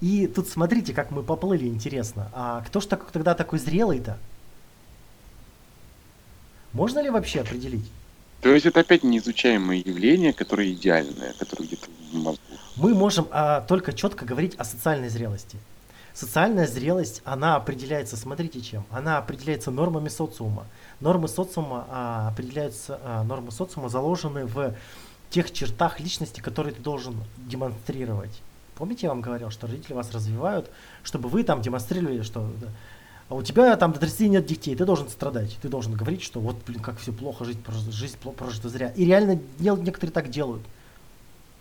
И 0.00 0.26
тут 0.26 0.48
смотрите, 0.48 0.92
как 0.92 1.12
мы 1.12 1.22
поплыли, 1.22 1.68
интересно. 1.68 2.28
А 2.32 2.62
кто 2.62 2.80
ж 2.80 2.86
так, 2.86 3.08
тогда 3.12 3.34
такой 3.34 3.60
зрелый-то? 3.60 4.18
Можно 6.72 7.00
ли 7.00 7.10
вообще 7.10 7.42
определить? 7.42 7.88
То 8.40 8.48
есть 8.52 8.66
это 8.66 8.80
опять 8.80 9.04
неизучаемое 9.04 9.76
явление, 9.76 10.32
которое 10.32 10.72
идеальное, 10.72 11.34
которое 11.34 11.66
где-то 11.66 11.86
в 12.10 12.14
мозгу. 12.16 12.42
Мы 12.74 12.94
можем 12.94 13.28
а, 13.30 13.60
только 13.60 13.92
четко 13.92 14.24
говорить 14.24 14.56
о 14.56 14.64
социальной 14.64 15.08
зрелости. 15.08 15.56
Социальная 16.14 16.66
зрелость, 16.66 17.22
она 17.24 17.56
определяется, 17.56 18.16
смотрите 18.16 18.60
чем, 18.60 18.84
она 18.90 19.18
определяется 19.18 19.70
нормами 19.70 20.08
социума. 20.08 20.66
Нормы 21.00 21.26
социума 21.28 21.86
а, 21.88 22.28
определяются, 22.28 23.00
а, 23.02 23.24
нормы 23.24 23.50
социума 23.50 23.88
заложены 23.88 24.46
в 24.46 24.74
тех 25.30 25.50
чертах 25.50 26.00
личности, 26.00 26.40
которые 26.40 26.74
ты 26.74 26.82
должен 26.82 27.16
демонстрировать. 27.38 28.42
Помните, 28.76 29.06
я 29.06 29.10
вам 29.10 29.22
говорил, 29.22 29.50
что 29.50 29.66
родители 29.66 29.94
вас 29.94 30.12
развивают, 30.12 30.70
чтобы 31.02 31.28
вы 31.28 31.44
там 31.44 31.62
демонстрировали, 31.62 32.22
что 32.22 32.50
да, 32.60 32.68
а 33.32 33.34
у 33.34 33.42
тебя 33.42 33.74
там 33.76 33.94
до 33.94 34.00
30 34.00 34.28
нет 34.28 34.44
детей, 34.44 34.76
ты 34.76 34.84
должен 34.84 35.08
страдать, 35.08 35.56
ты 35.62 35.68
должен 35.70 35.94
говорить, 35.94 36.22
что 36.22 36.38
вот, 36.38 36.56
блин, 36.66 36.80
как 36.80 36.98
все 36.98 37.12
плохо, 37.12 37.44
прожита- 37.44 37.90
жизнь 37.90 38.18
прожита 38.18 38.68
зря. 38.68 38.88
И 38.88 39.06
реально 39.06 39.40
некоторые 39.58 40.12
так 40.12 40.28
делают. 40.28 40.62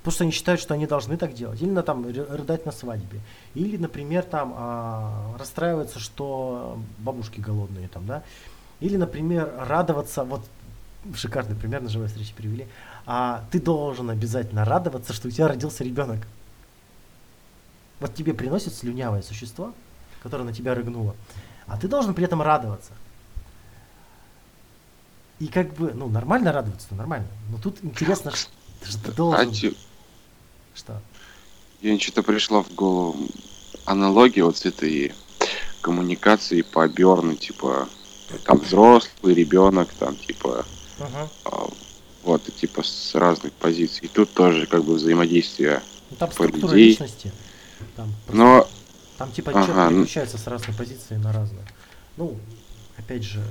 Что 0.08 0.24
они 0.24 0.32
считают, 0.32 0.60
что 0.60 0.74
они 0.74 0.88
должны 0.88 1.16
так 1.16 1.34
делать. 1.34 1.62
Или 1.62 1.70
на, 1.70 1.84
там 1.84 2.06
ры- 2.06 2.36
рыдать 2.36 2.66
на 2.66 2.72
свадьбе. 2.72 3.20
Или, 3.54 3.78
например, 3.78 4.24
там 4.24 4.54
а, 4.58 5.36
расстраиваться, 5.38 6.00
что 6.00 6.80
бабушки 6.98 7.40
голодные 7.40 7.88
там, 7.88 8.08
да. 8.08 8.24
Или, 8.80 8.98
например, 8.98 9.54
радоваться, 9.60 10.24
вот 10.24 10.44
шикарный 11.14 11.56
пример 11.56 11.82
на 11.82 11.90
живой 11.90 12.08
встрече 12.08 12.34
привели. 12.34 12.68
А 13.06 13.44
ты 13.52 13.62
должен 13.62 14.10
обязательно 14.10 14.66
радоваться, 14.66 15.14
что 15.14 15.28
у 15.28 15.32
тебя 15.32 15.48
родился 15.48 15.84
ребенок. 15.84 16.20
Вот 18.00 18.16
тебе 18.16 18.34
приносит 18.34 18.74
слюнявое 18.74 19.22
существо, 19.22 19.74
которое 20.24 20.44
на 20.46 20.54
тебя 20.54 20.74
рыгнуло, 20.74 21.16
а 21.68 21.78
ты 21.78 21.88
должен 21.88 22.16
при 22.16 22.26
этом 22.26 22.42
радоваться. 22.42 22.94
И 25.40 25.48
как 25.48 25.74
бы, 25.74 25.92
ну, 25.94 26.10
нормально 26.10 26.52
радоваться, 26.52 26.88
нормально. 26.96 27.28
Но 27.52 27.58
тут 27.60 27.84
интересно, 27.84 28.32
что 28.32 28.52
ты 29.04 29.12
должен... 29.12 29.50
А 29.50 29.52
те- 29.52 29.74
Что? 30.76 31.02
Я 31.82 32.00
что-то 32.00 32.24
пришла 32.24 32.64
в 32.64 32.74
голову 32.74 33.28
аналогия 33.86 34.44
вот 34.44 34.58
с 34.58 34.66
этой 34.66 35.14
коммуникацией 35.82 36.64
по 36.64 36.88
Берну, 36.88 37.36
типа, 37.36 37.90
там 38.46 38.60
взрослый 38.60 39.34
ребенок, 39.34 39.90
там, 39.94 40.16
типа, 40.16 40.66
а, 41.46 41.68
вот, 42.24 42.48
и, 42.48 42.52
типа, 42.52 42.84
с 42.84 43.16
разных 43.16 43.52
позиций. 43.54 44.06
И 44.06 44.08
тут 44.08 44.34
тоже, 44.34 44.68
как 44.68 44.84
бы, 44.84 44.96
взаимодействие. 44.96 45.82
Ну, 46.12 46.18
там 46.18 46.32
структура 46.32 46.72
людей. 46.74 46.90
личности. 46.90 47.32
Там, 47.96 48.14
просто- 48.26 48.38
Но, 48.38 48.68
там 49.18 49.32
типа 49.32 49.52
Ага, 49.52 49.66
человек 49.66 49.92
ну- 49.92 49.98
переключается 50.02 50.38
с 50.38 50.48
разной 50.48 50.76
позиции 50.76 51.16
на 51.16 51.34
разную. 51.34 51.66
Ну, 52.18 52.38
опять 52.98 53.24
же, 53.24 53.42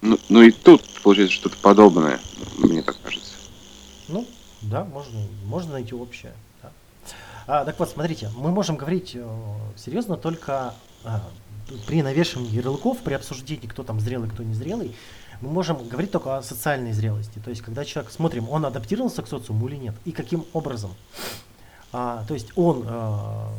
ну, 0.00 0.18
ну 0.28 0.42
и 0.42 0.50
тут 0.50 0.82
получается 1.02 1.34
что-то 1.34 1.56
подобное, 1.58 2.20
мне 2.56 2.82
так 2.82 2.96
кажется. 3.02 3.32
ну, 4.08 4.26
да, 4.62 4.84
можно, 4.84 5.20
можно 5.44 5.72
найти 5.72 5.94
общее. 5.94 6.32
да. 6.62 6.70
А, 7.46 7.64
так 7.64 7.78
вот, 7.78 7.88
смотрите, 7.88 8.30
мы 8.36 8.50
можем 8.50 8.76
говорить 8.76 9.12
э, 9.14 9.26
серьезно 9.76 10.16
только 10.16 10.74
а, 11.04 11.22
при 11.86 12.02
навешивании 12.02 12.50
ярлыков, 12.50 12.98
при 12.98 13.14
обсуждении, 13.14 13.66
кто 13.66 13.82
там 13.82 14.00
зрелый, 14.00 14.28
кто 14.28 14.42
не 14.42 14.54
зрелый, 14.54 14.94
мы 15.40 15.50
можем 15.50 15.86
говорить 15.86 16.10
только 16.10 16.36
о 16.36 16.42
социальной 16.42 16.92
зрелости. 16.92 17.38
То 17.44 17.50
есть, 17.50 17.62
когда 17.62 17.84
человек, 17.84 18.10
смотрим, 18.10 18.48
он 18.48 18.66
адаптировался 18.66 19.22
к 19.22 19.28
социуму 19.28 19.68
или 19.68 19.76
нет, 19.76 19.94
и 20.04 20.12
каким 20.12 20.44
образом. 20.52 20.94
А, 21.90 22.24
то 22.26 22.34
есть 22.34 22.52
он 22.54 22.84
а, 22.86 23.50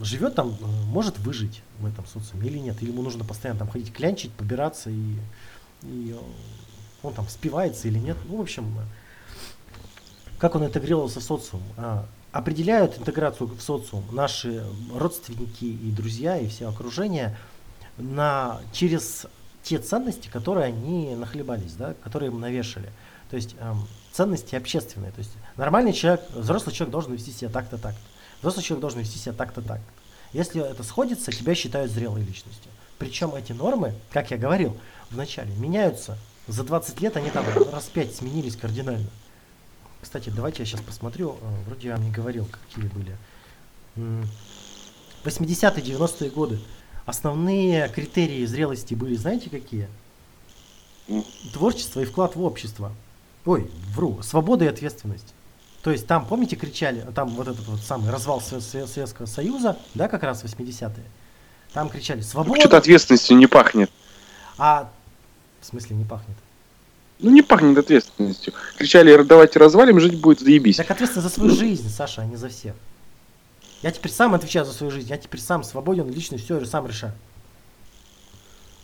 живет 0.00 0.36
там, 0.36 0.50
э, 0.60 0.64
может 0.86 1.18
выжить 1.18 1.62
в 1.80 1.86
этом 1.86 2.06
социуме 2.06 2.48
или 2.48 2.58
нет, 2.58 2.80
или 2.80 2.90
ему 2.90 3.02
нужно 3.02 3.24
постоянно 3.24 3.58
там 3.58 3.68
ходить 3.68 3.92
клянчить, 3.92 4.30
побираться 4.32 4.88
и, 4.90 5.16
и 5.82 6.16
он 7.02 7.12
там 7.12 7.26
спивается 7.28 7.88
или 7.88 7.98
нет. 7.98 8.16
Ну, 8.28 8.36
в 8.36 8.40
общем, 8.40 8.72
как 10.38 10.54
он 10.54 10.64
интегрировался 10.64 11.20
в 11.20 11.22
социум. 11.22 11.62
А, 11.76 12.06
определяют 12.32 12.98
интеграцию 12.98 13.48
в 13.48 13.60
социум 13.60 14.04
наши 14.12 14.64
родственники 14.94 15.64
и 15.64 15.90
друзья 15.90 16.36
и 16.36 16.48
все 16.48 16.68
окружение 16.68 17.36
на, 17.96 18.60
через 18.72 19.26
те 19.62 19.78
ценности, 19.78 20.28
которые 20.28 20.66
они 20.66 21.14
нахлебались, 21.14 21.72
да, 21.72 21.94
которые 22.04 22.30
им 22.30 22.40
навешали. 22.40 22.90
То 23.30 23.36
есть 23.36 23.56
эм, 23.58 23.86
ценности 24.12 24.54
общественные. 24.54 25.12
То 25.12 25.18
есть 25.18 25.32
нормальный 25.56 25.92
человек, 25.92 26.22
взрослый 26.30 26.74
человек 26.74 26.92
должен 26.92 27.12
вести 27.14 27.32
себя 27.32 27.50
так-то 27.50 27.78
так. 27.78 27.94
Взрослый 28.40 28.64
человек 28.64 28.82
должен 28.82 29.00
вести 29.00 29.18
себя 29.18 29.32
так-то 29.32 29.62
так. 29.62 29.80
Если 30.32 30.62
это 30.62 30.82
сходится, 30.82 31.32
тебя 31.32 31.54
считают 31.54 31.90
зрелой 31.90 32.22
личностью. 32.22 32.70
Причем 32.98 33.34
эти 33.34 33.52
нормы, 33.52 33.94
как 34.12 34.30
я 34.30 34.36
говорил 34.36 34.76
в 35.10 35.16
начале, 35.16 35.54
меняются. 35.56 36.18
За 36.46 36.62
20 36.62 37.00
лет 37.00 37.16
они 37.16 37.30
там 37.30 37.44
раз 37.72 37.84
пять 37.86 38.14
сменились 38.14 38.56
кардинально. 38.56 39.08
Кстати, 40.06 40.30
давайте 40.30 40.62
я 40.62 40.66
сейчас 40.66 40.80
посмотрю. 40.82 41.32
э, 41.42 41.64
Вроде 41.66 41.88
я 41.88 41.96
вам 41.96 42.04
не 42.04 42.12
говорил, 42.12 42.46
какие 42.46 42.84
были. 42.88 43.16
М, 43.96 44.24
80-е, 45.24 45.82
90-е 45.82 46.30
годы. 46.30 46.60
Основные 47.06 47.88
критерии 47.88 48.46
зрелости 48.46 48.94
были, 48.94 49.16
знаете, 49.16 49.50
какие? 49.50 49.88
Творчество 51.52 51.98
и 51.98 52.04
вклад 52.04 52.36
в 52.36 52.42
общество. 52.44 52.92
Ой, 53.44 53.68
вру. 53.96 54.22
Свобода 54.22 54.64
и 54.64 54.68
ответственность. 54.68 55.34
То 55.82 55.90
есть 55.90 56.06
там, 56.06 56.24
помните, 56.24 56.54
кричали, 56.54 57.00
там 57.12 57.30
вот 57.30 57.48
этот 57.48 57.66
вот 57.66 57.80
самый 57.80 58.12
развал 58.12 58.38
Сове- 58.38 58.60
Сове- 58.60 58.86
Советского 58.86 59.26
Союза, 59.26 59.76
да, 59.94 60.06
как 60.06 60.22
раз 60.22 60.44
80-е. 60.44 61.02
Там 61.72 61.88
кричали 61.88 62.20
«Свобода!» 62.20 62.60
Что-то 62.60 62.76
ответственностью 62.76 63.36
не 63.36 63.48
пахнет. 63.48 63.90
А 64.56 64.88
в 65.60 65.66
смысле 65.66 65.96
не 65.96 66.04
пахнет? 66.04 66.36
Ну, 67.18 67.30
не 67.30 67.42
пахнет 67.42 67.78
ответственностью. 67.78 68.52
Кричали, 68.76 69.22
давайте 69.22 69.58
развалим, 69.58 69.98
жить 70.00 70.20
будет, 70.20 70.40
заебись. 70.40 70.76
Так 70.76 70.90
ответственность 70.90 71.28
за 71.28 71.34
свою 71.34 71.54
жизнь, 71.54 71.88
Саша, 71.88 72.22
а 72.22 72.26
не 72.26 72.36
за 72.36 72.48
всех. 72.48 72.74
Я 73.82 73.90
теперь 73.90 74.12
сам 74.12 74.34
отвечаю 74.34 74.66
за 74.66 74.72
свою 74.72 74.90
жизнь, 74.90 75.08
я 75.08 75.16
теперь 75.16 75.40
сам 75.40 75.62
свободен, 75.64 76.10
лично 76.10 76.36
все 76.38 76.64
сам 76.66 76.86
решаю. 76.86 77.12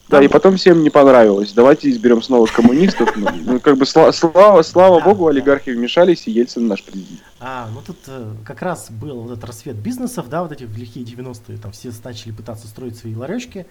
Да, 0.08 0.18
Там- 0.18 0.24
и 0.24 0.28
потом 0.28 0.56
всем 0.56 0.82
не 0.82 0.90
понравилось. 0.90 1.52
Давайте 1.52 1.90
изберем 1.90 2.22
снова 2.22 2.46
коммунистов. 2.46 3.16
Ну, 3.16 3.28
ну, 3.34 3.60
как 3.60 3.76
бы 3.78 3.84
сла- 3.84 4.12
слава, 4.12 4.62
слава 4.62 5.00
богу, 5.00 5.26
олигархи 5.28 5.70
вмешались, 5.70 6.26
и 6.26 6.30
Ельцин 6.32 6.66
наш 6.66 6.82
президент. 6.82 7.20
А, 7.40 7.68
ну 7.72 7.80
тут 7.86 7.96
э, 8.08 8.34
как 8.44 8.60
раз 8.62 8.90
был 8.90 9.20
вот 9.22 9.32
этот 9.32 9.44
рассвет 9.44 9.76
бизнесов, 9.76 10.28
да, 10.28 10.42
вот 10.42 10.52
эти 10.52 10.64
в 10.64 10.76
лихие 10.76 11.04
90-е, 11.06 11.56
там 11.58 11.72
все 11.72 11.90
начали 12.04 12.32
пытаться 12.32 12.66
строить 12.66 12.96
свои 12.98 13.14
ларечки. 13.14 13.66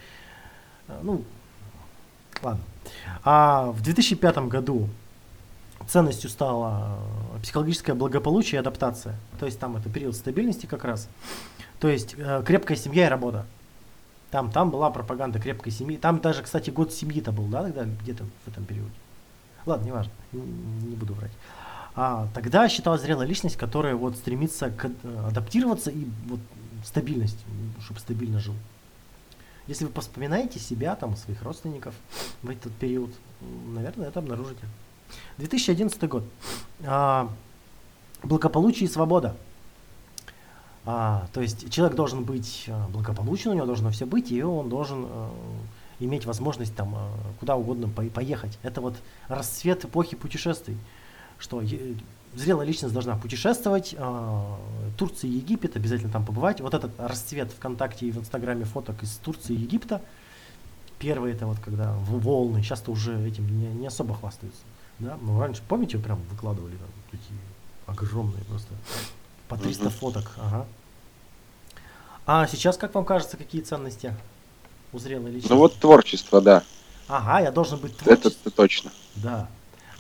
Э, 0.88 0.99
Ну, 1.03 1.24
ладно. 2.41 2.64
А 3.24 3.72
в 3.72 3.82
2005 3.82 4.38
году 4.48 4.89
ценностью 5.88 6.30
стало 6.30 6.98
э, 7.36 7.42
психологическое 7.42 7.94
благополучие 7.94 8.58
и 8.58 8.60
адаптация. 8.60 9.16
То 9.39 9.46
есть 9.46 9.60
там 9.60 9.76
это 9.76 9.89
период 9.89 10.16
стабильности 10.16 10.66
как 10.66 10.86
раз. 10.86 11.10
То 11.80 11.89
есть 11.89 12.16
э, 12.18 12.44
крепкая 12.46 12.78
семья 12.78 13.08
и 13.08 13.10
работа. 13.10 13.46
Там, 14.30 14.50
там 14.52 14.70
была 14.70 14.89
пропаганда 14.89 15.39
крепкой 15.39 15.74
семьи. 15.74 15.98
Там 15.98 16.20
даже, 16.20 16.44
кстати, 16.44 16.70
год 16.70 16.94
семьи-то 16.94 17.32
был, 17.32 17.46
да, 17.48 17.64
тогда 17.64 17.84
где-то 17.84 18.24
в 18.46 18.48
этом 18.48 18.64
периоде. 18.64 18.92
Ладно, 19.66 19.86
не 19.86 19.92
важно, 19.92 20.12
не 20.32 20.96
буду 20.96 21.14
врать. 21.14 21.32
А, 21.94 22.30
тогда 22.34 22.70
считалась 22.70 23.02
зрелая 23.02 23.28
личность, 23.28 23.58
которая 23.58 23.96
вот 23.96 24.16
стремится 24.16 24.70
к, 24.70 24.86
э, 24.86 25.26
адаптироваться 25.28 25.92
и 25.92 26.08
вот 26.28 26.39
стабильность, 26.86 27.38
чтобы 27.82 28.00
стабильно 28.00 28.39
жил. 28.39 28.56
Если 29.72 29.86
вы 29.86 30.01
вспоминаете 30.01 30.59
себя, 30.59 30.97
там, 30.97 31.15
своих 31.15 31.41
родственников 31.43 31.95
в 32.43 32.49
этот 32.49 32.74
период, 32.74 33.09
наверное, 33.74 34.09
это 34.09 34.19
обнаружите. 34.19 34.67
2011 35.38 36.09
год. 36.09 36.26
А, 36.84 37.30
благополучие 38.22 38.89
и 38.89 38.91
свобода. 38.91 39.38
А, 40.84 41.26
то 41.32 41.39
есть 41.39 41.72
человек 41.72 41.95
должен 41.95 42.26
быть 42.26 42.65
а, 42.67 42.89
благополучен, 42.89 43.51
у 43.51 43.53
него 43.53 43.65
должно 43.65 43.91
все 43.91 44.05
быть, 44.05 44.30
и 44.34 44.43
он 44.43 44.67
должен 44.67 45.05
а, 45.07 45.32
иметь 45.99 46.26
возможность 46.26 46.76
там 46.76 46.93
а, 46.93 47.09
куда 47.39 47.55
угодно 47.55 47.88
по- 47.88 48.03
поехать. 48.03 48.59
Это 48.63 48.82
вот 48.82 48.97
расцвет 49.30 49.86
эпохи 49.86 50.17
путешествий, 50.17 50.78
что 51.39 51.61
зрелая 52.36 52.65
личность 52.67 52.93
должна 52.93 53.15
путешествовать, 53.17 53.95
а, 53.97 54.57
Турция 54.97 55.29
и 55.29 55.34
Египет, 55.34 55.75
обязательно 55.75 56.11
там 56.11 56.25
побывать. 56.25 56.61
Вот 56.61 56.73
этот 56.73 56.91
расцвет 56.99 57.51
ВКонтакте 57.51 58.07
и 58.07 58.11
в 58.11 58.17
Инстаграме 58.17 58.65
фоток 58.65 59.03
из 59.03 59.15
Турции 59.17 59.53
и 59.55 59.59
Египта, 59.59 60.01
первые 60.99 61.36
это 61.36 61.45
вот 61.47 61.57
когда 61.59 61.93
волны, 61.93 62.61
сейчас-то 62.61 62.91
уже 62.91 63.19
этим 63.27 63.47
не, 63.59 63.67
не 63.67 63.88
особо 63.88 64.15
хвастаются. 64.15 64.61
Да? 64.99 65.17
Ну, 65.21 65.39
раньше, 65.39 65.61
помните, 65.67 65.97
прям 65.97 66.19
выкладывали 66.29 66.75
там 66.75 66.88
такие 67.09 67.39
огромные 67.88 68.43
просто 68.45 68.69
по 69.47 69.57
300 69.57 69.86
Мгм. 69.86 69.91
фоток, 69.91 70.32
ага. 70.38 70.65
А 72.27 72.47
сейчас, 72.47 72.77
как 72.77 72.93
вам 72.93 73.03
кажется, 73.03 73.36
какие 73.36 73.61
ценности 73.61 74.15
у 74.93 74.99
зрелой 74.99 75.32
личности? 75.32 75.51
Ну 75.51 75.57
вот 75.57 75.75
творчество, 75.75 76.39
да. 76.39 76.63
Ага, 77.07 77.39
я 77.41 77.51
должен 77.51 77.79
быть 77.79 77.97
творческим. 77.97 78.29
это 78.45 78.51
точно. 78.51 78.91
Да. 79.15 79.49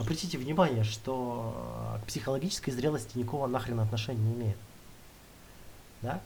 Обратите 0.01 0.37
внимание, 0.37 0.83
что 0.83 1.95
э, 1.95 2.03
к 2.03 2.07
психологической 2.07 2.73
зрелости 2.73 3.17
никакого 3.17 3.47
нахрен 3.47 3.79
отношения 3.79 4.19
не 4.19 4.33
имеет. 4.33 4.57
Да? 6.01 6.19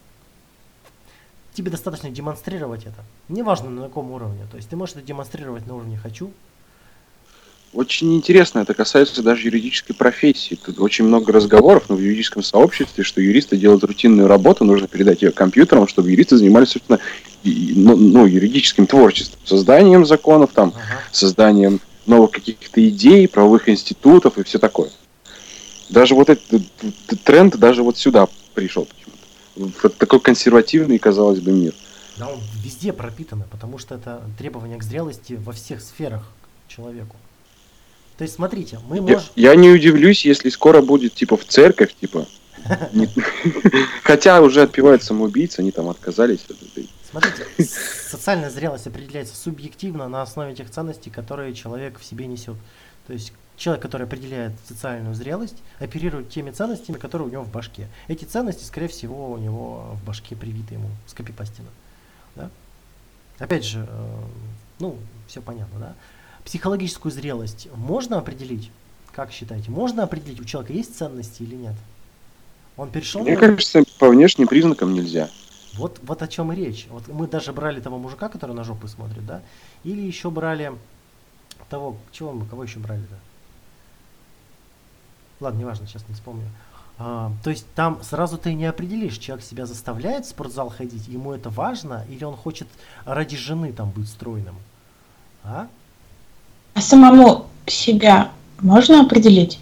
Тебе 1.54 1.72
достаточно 1.72 2.10
демонстрировать 2.10 2.86
это. 2.86 3.04
Неважно 3.30 3.70
на 3.70 3.84
каком 3.84 4.12
уровне. 4.12 4.46
То 4.52 4.58
есть 4.58 4.70
ты 4.70 4.76
можешь 4.76 4.96
это 4.96 5.06
демонстрировать 5.06 5.68
на 5.68 5.76
уровне 5.76 5.98
хочу. 5.98 6.32
Очень 7.76 8.16
интересно, 8.16 8.60
это 8.60 8.74
касается 8.74 9.22
даже 9.22 9.48
юридической 9.48 9.94
профессии. 9.94 10.56
Тут 10.56 10.80
очень 10.80 11.04
много 11.04 11.34
разговоров 11.34 11.90
но 11.90 11.96
в 11.96 12.00
юридическом 12.00 12.42
сообществе, 12.42 13.04
что 13.04 13.20
юристы 13.20 13.58
делают 13.58 13.84
рутинную 13.84 14.30
работу, 14.30 14.64
нужно 14.64 14.88
передать 14.88 15.22
ее 15.22 15.32
компьютерам, 15.32 15.86
чтобы 15.90 16.10
юристы 16.10 16.38
занимались, 16.38 16.70
собственно, 16.70 17.00
ну, 17.44 17.98
ну, 17.98 18.26
юридическим 18.26 18.88
творчеством, 18.88 19.40
созданием 19.44 20.06
законов, 20.06 20.52
там, 20.54 20.70
Ага. 20.70 21.02
созданием 21.12 21.82
новых 22.08 22.32
каких-то 22.32 22.88
идей, 22.88 23.28
правовых 23.28 23.70
институтов 23.70 24.38
и 24.38 24.44
все 24.44 24.60
такое. 24.60 24.90
Даже 25.90 26.16
вот 26.16 26.30
этот 26.30 26.64
тренд 27.24 27.58
даже 27.58 27.84
вот 27.84 27.98
сюда 27.98 28.28
пришел 28.54 28.86
почему-то. 28.86 29.16
В 29.56 29.84
вот 29.84 29.98
такой 29.98 30.20
консервативный, 30.20 30.98
казалось 30.98 31.40
бы, 31.40 31.52
мир. 31.52 31.74
Да, 32.18 32.30
он 32.30 32.40
везде 32.64 32.94
пропитан, 32.94 33.44
потому 33.52 33.78
что 33.78 33.96
это 33.96 34.22
требование 34.38 34.78
к 34.78 34.84
зрелости 34.84 35.34
во 35.34 35.52
всех 35.52 35.82
сферах 35.82 36.24
к 36.66 36.72
человеку. 36.72 37.16
То 38.18 38.24
есть, 38.24 38.36
смотрите, 38.36 38.80
мы 38.88 38.98
Я, 38.98 39.02
можем... 39.02 39.22
я 39.36 39.56
не 39.56 39.70
удивлюсь, 39.70 40.26
если 40.26 40.50
скоро 40.50 40.82
будет 40.82 41.14
типа 41.14 41.36
в 41.38 41.46
церковь, 41.46 41.94
типа. 42.00 42.26
Хотя 44.04 44.42
уже 44.42 44.62
отпевают 44.62 45.04
самоубийцы, 45.04 45.60
они 45.60 45.72
там 45.72 45.90
отказались 45.90 46.46
от 46.50 46.62
этой. 46.62 46.90
Смотрите, 47.16 47.48
социальная 47.64 48.50
зрелость 48.50 48.88
определяется 48.88 49.38
субъективно 49.38 50.10
на 50.10 50.22
основе 50.22 50.54
тех 50.54 50.70
ценностей, 50.70 51.10
которые 51.10 51.54
человек 51.54 51.98
в 51.98 52.04
себе 52.04 52.28
несет. 52.28 52.58
То 53.08 53.14
есть 53.14 53.32
человек, 53.56 53.82
который 53.82 54.06
определяет 54.06 54.52
социальную 54.68 55.16
зрелость, 55.16 55.56
оперирует 55.80 56.30
теми 56.30 56.52
ценностями, 56.52 56.98
которые 56.98 57.30
у 57.30 57.32
него 57.32 57.44
в 57.44 57.50
башке. 57.52 57.88
Эти 58.10 58.26
ценности, 58.26 58.66
скорее 58.66 58.90
всего, 58.90 59.32
у 59.32 59.38
него 59.38 59.96
в 60.02 60.06
башке 60.06 60.36
привиты 60.36 60.74
ему 60.74 60.90
с 61.08 61.14
копипастина. 61.14 61.70
Да? 62.36 62.50
Опять 63.40 63.64
же, 63.64 63.88
э, 63.90 64.20
ну, 64.80 64.98
все 65.28 65.42
понятно, 65.42 65.80
да? 65.80 65.94
Психологическую 66.44 67.14
зрелость 67.14 67.70
можно 67.76 68.18
определить? 68.18 68.72
Как 69.14 69.32
считаете? 69.32 69.72
Можно 69.72 70.04
определить, 70.04 70.42
у 70.42 70.44
человека 70.44 70.74
есть 70.74 70.98
ценности 70.98 71.44
или 71.44 71.56
нет? 71.56 71.76
Он 72.76 72.90
перешел 72.90 73.22
Мне 73.22 73.36
на- 73.36 73.40
кажется, 73.40 73.84
по 74.00 74.10
внешним 74.10 74.48
признакам 74.48 74.94
нельзя. 74.94 75.30
Вот, 75.76 76.00
вот 76.04 76.22
о 76.22 76.28
чем 76.28 76.52
и 76.52 76.56
речь. 76.56 76.88
Вот 76.90 77.08
мы 77.08 77.28
даже 77.28 77.54
брали 77.54 77.80
того 77.80 77.98
мужика, 77.98 78.30
который 78.30 78.56
на 78.56 78.64
жопу 78.64 78.88
смотрит, 78.88 79.26
да? 79.26 79.42
Или 79.84 80.02
еще 80.02 80.30
брали 80.30 80.74
того, 81.70 81.98
чего 82.12 82.32
мы, 82.32 82.46
кого 82.46 82.64
еще 82.64 82.80
брали-то? 82.80 83.16
Ладно, 85.40 85.60
неважно, 85.60 85.88
сейчас 85.88 86.08
не 86.08 86.16
вспомню. 86.16 86.48
А, 86.98 87.32
то 87.44 87.50
есть 87.50 87.66
там 87.76 88.00
сразу 88.04 88.38
ты 88.38 88.54
не 88.54 88.66
определишь, 88.66 89.18
человек 89.18 89.46
себя 89.46 89.66
заставляет 89.66 90.26
в 90.26 90.30
спортзал 90.30 90.70
ходить, 90.70 91.08
ему 91.08 91.34
это 91.34 91.50
важно, 91.50 92.06
или 92.10 92.24
он 92.24 92.38
хочет 92.38 92.68
ради 93.04 93.36
жены 93.36 93.74
там 93.74 93.90
быть 93.90 94.08
стройным. 94.08 94.56
А? 95.44 95.68
А 96.74 96.82
самому 96.82 97.48
себя 97.68 98.32
можно 98.60 99.02
определить? 99.02 99.60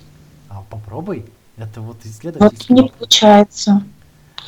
А 0.49 0.63
попробуй. 0.69 1.25
Это 1.57 1.81
вот 1.81 1.97
Вот 1.97 2.05
исследовательский 2.05 2.75
не 2.75 2.89
получается. 2.89 3.83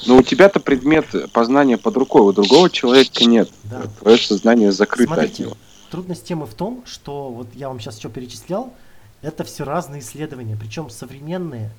Но 0.05 0.17
у 0.17 0.21
тебя-то 0.21 0.59
предмет 0.59 1.31
познания 1.31 1.77
под 1.77 1.97
рукой, 1.97 2.21
у 2.21 2.31
другого 2.31 2.69
человека 2.69 3.25
нет. 3.25 3.49
Да. 3.63 3.83
Твое 3.99 4.17
сознание 4.17 4.71
закрыто 4.71 5.13
от 5.13 5.19
Смотрите, 5.19 5.43
него. 5.43 5.57
трудность 5.89 6.25
темы 6.25 6.45
в 6.45 6.53
том, 6.53 6.83
что 6.85 7.29
вот 7.29 7.47
я 7.55 7.69
вам 7.69 7.79
сейчас 7.79 7.97
что 7.97 8.09
перечислял, 8.09 8.73
это 9.21 9.43
все 9.43 9.63
разные 9.63 10.01
исследования, 10.01 10.57
причем 10.59 10.89
современные, 10.89 11.71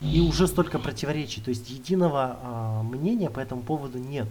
и 0.00 0.20
уже 0.20 0.46
столько 0.46 0.78
противоречий, 0.78 1.40
то 1.40 1.50
есть 1.50 1.68
единого 1.70 2.38
а, 2.40 2.82
мнения 2.82 3.30
по 3.30 3.40
этому 3.40 3.62
поводу 3.62 3.98
нет. 3.98 4.28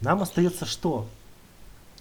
Нам 0.00 0.22
остается 0.22 0.66
что? 0.66 1.06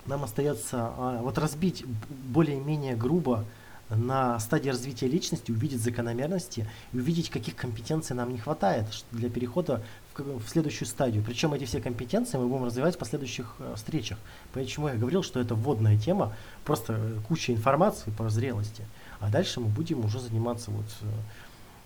Нам 0.05 0.23
остается 0.23 0.91
а, 0.97 1.21
вот 1.21 1.37
разбить 1.37 1.85
более-менее 2.09 2.95
грубо 2.95 3.45
на 3.89 4.39
стадии 4.39 4.69
развития 4.69 5.07
личности, 5.07 5.51
увидеть 5.51 5.81
закономерности 5.81 6.67
и 6.93 6.97
увидеть, 6.97 7.29
каких 7.29 7.55
компетенций 7.55 8.15
нам 8.15 8.31
не 8.31 8.37
хватает 8.37 8.85
для 9.11 9.29
перехода 9.29 9.83
в, 10.13 10.39
в 10.39 10.49
следующую 10.49 10.87
стадию. 10.87 11.23
Причем 11.23 11.53
эти 11.53 11.65
все 11.65 11.81
компетенции 11.81 12.37
мы 12.37 12.47
будем 12.47 12.65
развивать 12.65 12.95
в 12.95 12.99
последующих 12.99 13.55
э, 13.59 13.73
встречах. 13.75 14.17
Почему 14.53 14.87
я 14.87 14.95
говорил, 14.95 15.23
что 15.23 15.39
это 15.39 15.55
вводная 15.55 15.97
тема, 15.97 16.35
просто 16.65 16.93
э, 16.93 17.17
куча 17.27 17.53
информации 17.53 18.11
по 18.11 18.29
зрелости. 18.29 18.83
А 19.19 19.29
дальше 19.29 19.59
мы 19.59 19.67
будем 19.67 20.05
уже 20.05 20.19
заниматься 20.19 20.71
вот 20.71 20.85
э, 21.01 21.05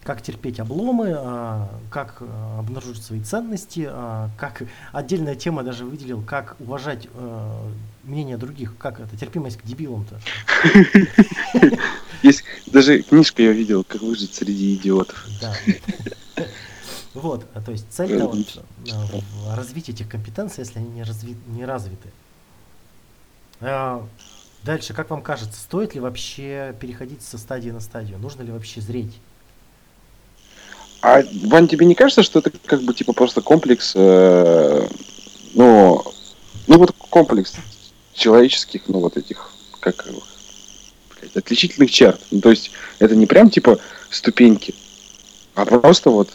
как 0.04 0.22
терпеть 0.22 0.60
обломы, 0.60 1.14
а, 1.16 1.70
как 1.90 2.18
э, 2.22 2.60
обнаружить 2.60 3.04
свои 3.04 3.22
ценности, 3.22 3.88
а, 3.90 4.30
как 4.38 4.64
отдельная 4.92 5.36
тема 5.36 5.64
даже 5.64 5.86
выделил, 5.86 6.22
как 6.22 6.56
уважать 6.60 7.08
э, 7.14 7.70
мнение 8.04 8.38
других, 8.38 8.78
как 8.78 9.00
это 9.00 9.18
терпимость 9.18 9.58
к 9.58 9.64
дебилам-то. 9.64 10.20
Есть 12.24 12.44
даже 12.68 13.02
книжка 13.02 13.42
я 13.44 13.52
видел, 13.52 13.84
как 13.84 14.02
выжить 14.02 14.34
среди 14.34 14.76
идиотов. 14.76 15.28
Да. 15.42 15.56
Вот, 17.14 17.46
то 17.64 17.72
есть 17.72 17.86
цель 17.92 18.18
вот, 18.22 18.64
э, 18.86 18.92
в 18.92 19.56
развитии 19.56 19.94
этих 19.94 20.10
компетенций, 20.10 20.64
если 20.64 20.80
они 20.80 20.90
не, 20.90 21.02
разви- 21.02 21.38
не 21.48 21.64
развиты. 21.64 22.10
А, 23.62 24.08
Дальше, 24.64 24.94
как 24.94 25.10
вам 25.10 25.22
кажется, 25.22 25.60
стоит 25.60 25.94
ли 25.94 26.00
вообще 26.00 26.76
переходить 26.80 27.22
со 27.22 27.38
стадии 27.38 27.70
на 27.70 27.82
стадию? 27.82 28.18
Нужно 28.18 28.44
ли 28.44 28.52
вообще 28.52 28.80
зреть? 28.80 29.14
А, 31.04 31.22
Вань, 31.44 31.68
тебе 31.68 31.86
не 31.86 31.96
кажется, 31.96 32.24
что 32.24 32.40
это 32.40 32.50
как 32.50 32.82
бы 32.84 32.94
типа 32.94 33.12
просто 33.12 33.42
комплекс, 33.42 33.92
э, 33.94 34.88
ну, 35.54 36.02
ну 36.68 36.78
вот 36.78 36.94
комплекс 36.94 37.56
человеческих, 38.14 38.84
ну 38.88 39.00
вот 39.00 39.18
этих, 39.18 39.52
как 39.82 40.08
блядь, 41.20 41.36
отличительных 41.36 41.92
черт. 41.92 42.22
Ну, 42.32 42.40
то 42.40 42.52
есть 42.52 42.72
это 43.00 43.18
не 43.18 43.26
прям 43.26 43.50
типа 43.50 43.80
ступеньки, 44.10 44.74
а 45.56 45.66
просто 45.66 46.10
вот 46.10 46.30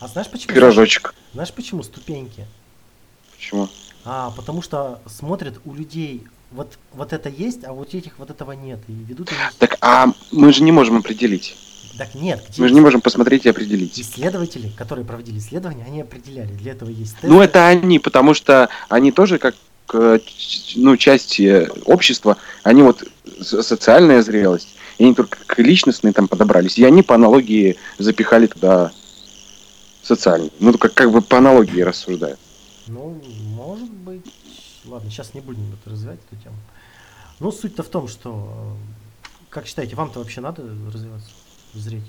А 0.00 0.08
знаешь 0.08 0.28
почему? 0.30 0.54
пирожочек. 0.54 1.14
Знаешь 1.34 1.52
почему 1.52 1.82
ступеньки? 1.82 2.46
Почему? 3.36 3.68
А, 4.06 4.30
потому 4.30 4.62
что 4.62 5.00
смотрят 5.06 5.60
у 5.66 5.74
людей, 5.74 6.24
вот, 6.50 6.78
вот 6.94 7.12
это 7.12 7.28
есть, 7.28 7.62
а 7.64 7.74
вот 7.74 7.92
этих 7.94 8.18
вот 8.18 8.30
этого 8.30 8.52
нет. 8.52 8.78
И 8.88 8.92
ведут 8.92 9.28
они... 9.32 9.38
Так, 9.58 9.76
а 9.82 10.06
мы 10.32 10.50
же 10.50 10.62
не 10.62 10.72
можем 10.72 10.96
определить. 10.96 11.58
Так 11.98 12.14
нет, 12.14 12.42
где 12.48 12.60
Мы 12.60 12.68
же 12.68 12.74
не 12.74 12.80
можем 12.80 13.00
посмотреть 13.00 13.46
и 13.46 13.48
определить. 13.48 13.98
исследователи, 13.98 14.68
которые 14.76 15.04
проводили 15.04 15.38
исследования, 15.38 15.84
они 15.86 16.00
определяли. 16.00 16.52
Для 16.52 16.72
этого 16.72 16.90
есть 16.90 17.12
тесты. 17.12 17.28
Ну, 17.28 17.40
это 17.40 17.66
они, 17.68 17.98
потому 17.98 18.34
что 18.34 18.68
они 18.88 19.12
тоже 19.12 19.38
как 19.38 19.54
э, 19.92 20.18
ну, 20.76 20.96
часть 20.96 21.38
э, 21.38 21.68
общества, 21.84 22.36
они 22.62 22.82
вот 22.82 23.04
социальная 23.40 24.22
зрелость, 24.22 24.68
и 24.98 25.04
они 25.04 25.14
только 25.14 25.38
к 25.46 25.58
личностной 25.58 26.12
там 26.12 26.26
подобрались, 26.28 26.78
и 26.78 26.84
они 26.84 27.02
по 27.02 27.14
аналогии 27.14 27.76
запихали 27.98 28.46
туда 28.46 28.92
социальный. 30.02 30.52
Ну, 30.60 30.76
как, 30.78 30.94
как 30.94 31.12
бы 31.12 31.20
по 31.20 31.38
аналогии 31.38 31.80
рассуждают. 31.80 32.38
Ну, 32.86 33.20
может 33.54 33.90
быть. 33.90 34.24
Ладно, 34.84 35.10
сейчас 35.10 35.32
не 35.32 35.40
будем 35.40 35.62
это 35.80 35.90
развивать 35.90 36.18
эту 36.30 36.42
тему. 36.42 36.56
Ну, 37.40 37.50
суть-то 37.50 37.82
в 37.82 37.88
том, 37.88 38.08
что, 38.08 38.76
э, 39.22 39.28
как 39.50 39.66
считаете, 39.66 39.96
вам-то 39.96 40.18
вообще 40.18 40.40
надо 40.40 40.62
развиваться, 40.62 41.28
зреть? 41.74 42.02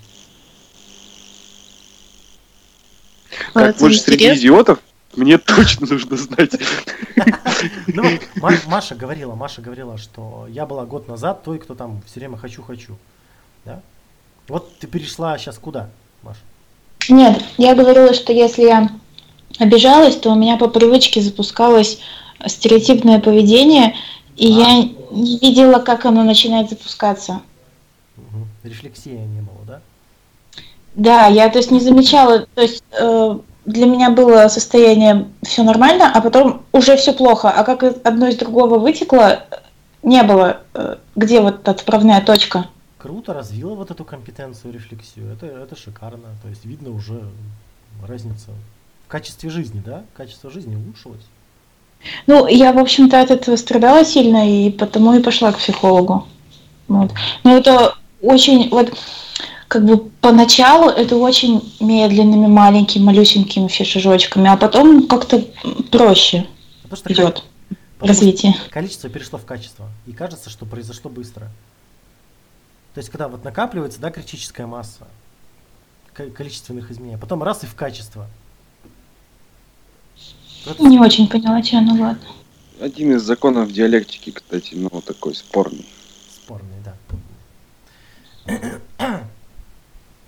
А, 3.54 3.60
Как 3.60 3.70
это 3.76 3.84
выжить 3.84 4.02
среди 4.02 4.34
идиотов, 4.34 4.78
мне 5.14 5.38
точно 5.38 5.86
нужно 5.86 6.16
знать. 6.16 6.52
Ну, 7.88 8.02
Ма- 8.36 8.52
Маша 8.66 8.94
говорила, 8.94 9.34
Маша 9.34 9.62
говорила, 9.62 9.98
что 9.98 10.46
я 10.50 10.66
была 10.66 10.84
год 10.84 11.08
назад 11.08 11.42
той, 11.42 11.58
кто 11.58 11.74
там 11.74 12.02
все 12.06 12.20
время 12.20 12.36
хочу-хочу. 12.36 12.96
Да? 13.64 13.80
Вот 14.48 14.78
ты 14.78 14.86
перешла 14.86 15.36
сейчас 15.38 15.58
куда, 15.58 15.90
Маша? 16.22 16.40
Нет, 17.08 17.42
я 17.56 17.74
говорила, 17.74 18.14
что 18.14 18.32
если 18.32 18.62
я 18.62 18.90
обижалась, 19.58 20.16
то 20.16 20.30
у 20.32 20.34
меня 20.34 20.56
по 20.56 20.68
привычке 20.68 21.20
запускалось 21.20 21.98
стереотипное 22.46 23.20
поведение, 23.20 23.96
и 24.36 24.46
А. 24.52 24.58
я 24.58 24.82
не 25.10 25.38
видела, 25.38 25.78
как 25.80 26.04
оно 26.04 26.22
начинает 26.24 26.68
запускаться. 26.68 27.40
Мгм. 28.16 28.45
Рефлексия 28.68 29.24
не 29.24 29.40
было, 29.40 29.58
да? 29.66 29.80
Да, 30.94 31.26
я 31.26 31.48
то 31.50 31.58
есть 31.58 31.70
не 31.70 31.80
замечала, 31.80 32.46
то 32.54 32.62
есть 32.62 32.82
э, 32.98 33.38
для 33.66 33.86
меня 33.86 34.10
было 34.10 34.48
состояние 34.48 35.28
все 35.42 35.62
нормально, 35.62 36.10
а 36.12 36.20
потом 36.20 36.62
уже 36.72 36.96
все 36.96 37.12
плохо, 37.12 37.50
а 37.50 37.64
как 37.64 37.82
одно 37.82 38.28
из 38.28 38.36
другого 38.36 38.78
вытекло, 38.78 39.44
не 40.02 40.22
было, 40.22 40.60
э, 40.72 40.96
где 41.16 41.40
вот 41.40 41.68
отправная 41.68 42.20
точка. 42.22 42.68
Круто 42.98 43.34
развила 43.34 43.74
вот 43.74 43.90
эту 43.90 44.04
компетенцию, 44.04 44.72
рефлексию. 44.72 45.32
Это, 45.32 45.46
это 45.46 45.76
шикарно. 45.76 46.28
То 46.42 46.48
есть 46.48 46.64
видно 46.64 46.90
уже 46.90 47.22
разницу 48.06 48.52
в 49.06 49.10
качестве 49.10 49.50
жизни, 49.50 49.82
да? 49.84 50.04
Качество 50.16 50.50
жизни 50.50 50.76
улучшилось. 50.76 51.24
Ну, 52.26 52.46
я, 52.46 52.72
в 52.72 52.78
общем-то, 52.78 53.20
от 53.20 53.30
этого 53.30 53.56
страдала 53.56 54.04
сильно, 54.04 54.48
и 54.48 54.70
потому 54.70 55.14
и 55.14 55.22
пошла 55.22 55.52
к 55.52 55.58
психологу. 55.58 56.26
Вот. 56.88 57.12
Но 57.42 57.56
это 57.56 57.94
очень, 58.22 58.68
вот, 58.70 58.92
как 59.68 59.84
бы 59.84 59.98
поначалу 60.20 60.88
это 60.88 61.16
очень 61.16 61.60
медленными, 61.80 62.46
маленькими, 62.46 63.02
малюсенькими 63.02 63.64
вообще 63.64 63.84
шажочками, 63.84 64.48
а 64.48 64.56
потом 64.56 65.06
как-то 65.06 65.44
проще 65.90 66.46
Потому 66.82 66.96
что 66.96 67.12
идет 67.12 67.42
потому 67.98 68.14
что 68.14 68.24
развитие. 68.24 68.54
количество 68.70 69.08
перешло 69.10 69.38
в 69.38 69.44
качество. 69.44 69.88
И 70.06 70.12
кажется, 70.12 70.50
что 70.50 70.66
произошло 70.66 71.10
быстро. 71.10 71.48
То 72.94 72.98
есть, 73.00 73.10
когда 73.10 73.28
вот 73.28 73.44
накапливается, 73.44 74.00
да, 74.00 74.10
критическая 74.10 74.66
масса 74.66 75.06
ко- 76.14 76.30
количественных 76.30 76.90
изменений, 76.90 77.16
а 77.16 77.18
потом 77.18 77.42
раз 77.42 77.62
и 77.64 77.66
в 77.66 77.74
качество. 77.74 78.26
Вот 80.64 80.80
Не 80.80 80.98
очень 80.98 81.28
поняла, 81.28 81.62
что, 81.62 81.80
ну 81.80 81.92
ладно. 82.02 82.26
Один 82.80 83.14
из 83.16 83.22
законов 83.22 83.72
диалектики, 83.72 84.30
кстати, 84.30 84.74
ну, 84.74 84.88
такой 85.00 85.34
спорный. 85.34 85.86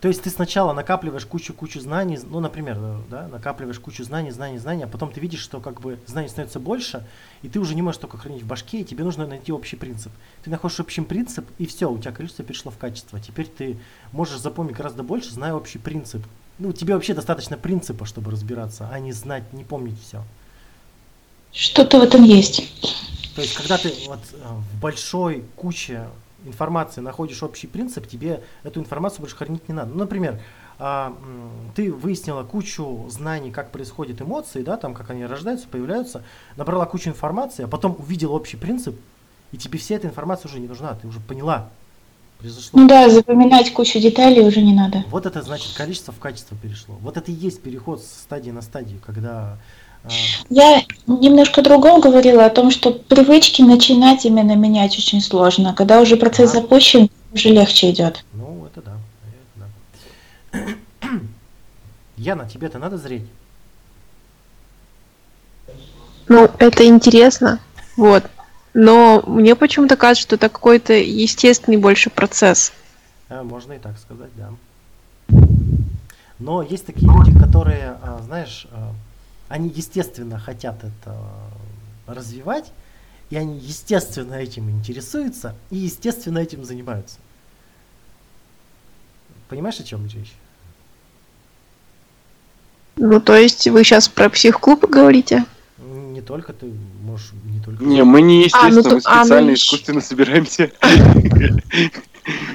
То 0.00 0.06
есть 0.06 0.22
ты 0.22 0.30
сначала 0.30 0.72
накапливаешь 0.72 1.26
кучу-кучу 1.26 1.80
знаний, 1.80 2.20
ну, 2.30 2.38
например, 2.38 2.78
да, 3.10 3.26
накапливаешь 3.26 3.80
кучу 3.80 4.04
знаний, 4.04 4.30
знаний, 4.30 4.58
знаний, 4.58 4.84
а 4.84 4.86
потом 4.86 5.10
ты 5.10 5.18
видишь, 5.18 5.40
что 5.40 5.60
как 5.60 5.80
бы 5.80 5.98
знаний 6.06 6.28
становится 6.28 6.60
больше, 6.60 7.04
и 7.42 7.48
ты 7.48 7.58
уже 7.58 7.74
не 7.74 7.82
можешь 7.82 8.00
только 8.00 8.16
хранить 8.16 8.42
в 8.42 8.46
башке, 8.46 8.80
и 8.80 8.84
тебе 8.84 9.02
нужно 9.02 9.26
найти 9.26 9.50
общий 9.50 9.74
принцип. 9.74 10.12
Ты 10.44 10.50
находишь 10.50 10.78
общий 10.78 11.00
принцип, 11.00 11.44
и 11.58 11.66
все, 11.66 11.90
у 11.90 11.98
тебя 11.98 12.12
количество 12.12 12.44
перешло 12.44 12.70
в 12.70 12.78
качество. 12.78 13.18
Теперь 13.18 13.46
ты 13.46 13.76
можешь 14.12 14.38
запомнить 14.38 14.76
гораздо 14.76 15.02
больше, 15.02 15.32
зная 15.32 15.54
общий 15.54 15.78
принцип. 15.78 16.24
Ну, 16.60 16.72
тебе 16.72 16.94
вообще 16.94 17.14
достаточно 17.14 17.56
принципа, 17.56 18.04
чтобы 18.04 18.30
разбираться, 18.30 18.88
а 18.92 19.00
не 19.00 19.10
знать, 19.10 19.52
не 19.52 19.64
помнить 19.64 20.00
все. 20.00 20.22
Что-то 21.52 21.98
в 21.98 22.02
этом 22.02 22.22
есть. 22.22 22.70
То 23.34 23.42
есть, 23.42 23.54
когда 23.54 23.78
ты 23.78 23.92
вот 24.06 24.20
э, 24.32 24.36
в 24.46 24.80
большой 24.80 25.44
куче 25.56 26.06
информации 26.45 27.01
находишь 27.01 27.43
общий 27.43 27.66
принцип, 27.66 28.07
тебе 28.07 28.43
эту 28.62 28.80
информацию 28.80 29.20
больше 29.20 29.36
хранить 29.36 29.68
не 29.68 29.74
надо. 29.74 29.91
Ну, 29.93 29.99
например, 29.99 30.41
а, 30.78 31.16
ты 31.74 31.93
выяснила 31.93 32.45
кучу 32.45 33.07
знаний, 33.11 33.51
как 33.51 33.72
происходят 33.72 34.20
эмоции, 34.22 34.62
да, 34.62 34.76
там, 34.76 34.95
как 34.95 35.11
они 35.11 35.26
рождаются, 35.26 35.66
появляются, 35.68 36.22
набрала 36.57 36.86
кучу 36.86 37.11
информации, 37.11 37.64
а 37.64 37.68
потом 37.68 37.97
увидела 37.99 38.32
общий 38.32 38.57
принцип, 38.57 38.97
и 39.51 39.57
тебе 39.57 39.78
вся 39.78 39.97
эта 39.97 40.07
информация 40.07 40.49
уже 40.49 40.61
не 40.61 40.68
нужна, 40.68 40.95
ты 40.95 41.09
уже 41.09 41.18
поняла, 41.18 41.68
произошло. 42.39 42.78
Ну 42.78 42.86
да, 42.86 43.11
запоминать 43.11 43.72
кучу 43.72 43.99
деталей 43.99 44.47
уже 44.47 44.62
не 44.62 44.72
надо. 44.72 45.05
Вот 45.11 45.26
это 45.26 45.43
значит 45.43 45.76
количество 45.76 46.12
в 46.12 46.18
качество 46.20 46.57
перешло. 46.57 46.97
Вот 47.01 47.16
это 47.16 47.32
и 47.32 47.34
есть 47.34 47.61
переход 47.61 48.01
с 48.01 48.07
стадии 48.07 48.51
на 48.51 48.62
стадию, 48.62 49.01
когда 49.05 49.59
Я 50.50 50.82
немножко 51.06 51.62
другом 51.62 52.00
говорила 52.00 52.44
о 52.44 52.50
том, 52.50 52.70
что 52.70 52.92
привычки 52.92 53.62
начинать 53.62 54.24
именно 54.24 54.56
менять 54.56 54.96
очень 54.98 55.20
сложно. 55.20 55.74
Когда 55.74 56.00
уже 56.00 56.16
процесс 56.16 56.52
Да. 56.52 56.61
запущен, 56.61 57.11
уже 57.32 57.50
легче 57.50 57.90
идет. 57.90 58.24
Ну, 58.32 58.66
это 58.66 58.82
да. 58.82 58.92
это 60.52 60.68
да. 61.02 61.09
Яна, 62.16 62.48
тебе-то 62.48 62.78
надо 62.78 62.96
зреть? 62.98 63.24
Ну, 66.28 66.48
это 66.59 66.86
интересно, 66.86 67.59
вот. 67.96 68.24
Но 68.74 69.22
мне 69.26 69.54
почему-то 69.56 69.96
кажется, 69.96 70.22
что 70.22 70.36
это 70.36 70.48
какой-то 70.48 70.92
естественный 70.92 71.78
больше 71.78 72.11
процесс. 72.11 72.72
А, 73.28 73.42
можно 73.42 73.72
и 73.72 73.78
так 73.78 73.98
сказать, 73.98 74.30
да. 74.36 74.50
Но 76.38 76.62
есть 76.62 76.86
такие 76.86 77.11
люди, 77.11 77.36
которые, 77.36 77.96
а, 78.02 78.20
знаешь, 78.24 78.66
а, 78.70 78.92
они 79.49 79.68
естественно 79.74 80.38
хотят 80.38 80.76
это 80.84 81.16
развивать, 82.07 82.70
и 83.30 83.36
они 83.36 83.59
естественно 83.59 84.34
этим 84.34 84.70
интересуются, 84.70 85.55
и 85.70 85.76
естественно 85.76 86.38
этим 86.38 86.64
занимаются. 86.64 87.16
Понимаешь, 89.49 89.80
о 89.80 89.84
чем 89.84 90.07
речь? 90.07 90.32
Ну, 92.96 93.20
то 93.20 93.36
есть 93.36 93.66
вы 93.68 93.84
сейчас 93.84 94.09
про 94.09 94.28
психклуб 94.28 94.84
говорите? 94.84 95.44
Не 95.78 96.20
только 96.20 96.53
ты 96.53 96.72
можешь, 97.03 97.30
не 97.44 97.61
только... 97.61 97.84
Не, 97.84 98.03
мы 98.03 98.20
не 98.22 98.49
А, 98.53 98.68
ну 98.68 98.78
естественно, 98.78 98.94
мы 98.94 99.01
то- 99.01 99.09
а, 99.11 99.18
ну 99.18 99.24
специально, 99.24 99.55
искусственно 99.55 100.01
собираемся. 100.01 100.72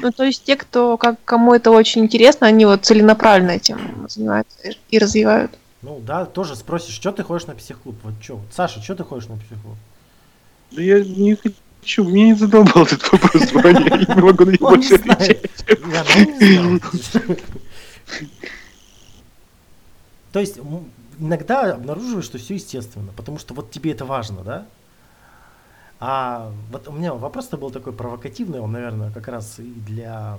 Ну, 0.02 0.12
то 0.12 0.24
есть 0.24 0.44
те, 0.44 0.56
кто, 0.56 0.98
как, 0.98 1.16
кому 1.26 1.54
это 1.54 1.72
очень 1.72 2.04
интересно, 2.04 2.46
они 2.46 2.66
вот 2.66 2.86
целенаправленно 2.86 3.52
этим 3.52 4.08
занимаются 4.08 4.56
и 4.89 5.00
развивают. 5.00 5.58
Ну 5.84 6.00
да, 6.00 6.26
тоже 6.26 6.56
спросишь, 6.56 6.96
что 6.96 7.12
ты 7.12 7.24
ходишь 7.24 7.46
на 7.46 7.56
психклуб? 7.56 7.96
Вот 8.04 8.14
что? 8.22 8.38
Вот, 8.38 8.48
Саша, 8.52 8.82
что 8.82 8.96
ты 8.96 9.04
ходишь 9.04 9.28
на 9.28 9.36
психклуб? 9.38 9.76
Да 10.72 10.82
я 10.82 11.04
не 11.04 11.36
хочу, 11.36 12.06
мне 12.06 12.28
не 12.30 12.34
задолбал 12.34 12.84
этот 12.84 13.12
вопрос, 13.12 13.52
Ваня, 13.52 13.86
я 13.90 14.16
не 14.16 14.22
могу 14.22 14.46
на 14.46 14.52
него 14.52 14.68
Он 14.68 14.80
не 14.80 14.88
больше 14.88 14.98
знает. 14.98 15.66
Я, 15.68 16.04
не. 16.40 16.80
То 20.32 20.40
есть 20.40 20.58
м, 20.58 20.90
иногда 21.20 21.74
обнаруживаешь, 21.74 22.26
что 22.26 22.38
все 22.38 22.56
естественно, 22.56 23.12
потому 23.16 23.38
что 23.38 23.54
вот 23.54 23.70
тебе 23.70 23.92
это 23.92 24.06
важно, 24.06 24.42
да? 24.42 24.66
А 26.00 26.52
вот 26.72 26.88
у 26.88 26.92
меня 26.92 27.14
вопрос-то 27.14 27.58
был 27.58 27.72
такой 27.72 27.94
провокативный, 27.94 28.60
он, 28.60 28.72
наверное, 28.72 29.12
как 29.12 29.28
раз 29.28 29.60
и 29.60 29.64
для, 29.64 30.38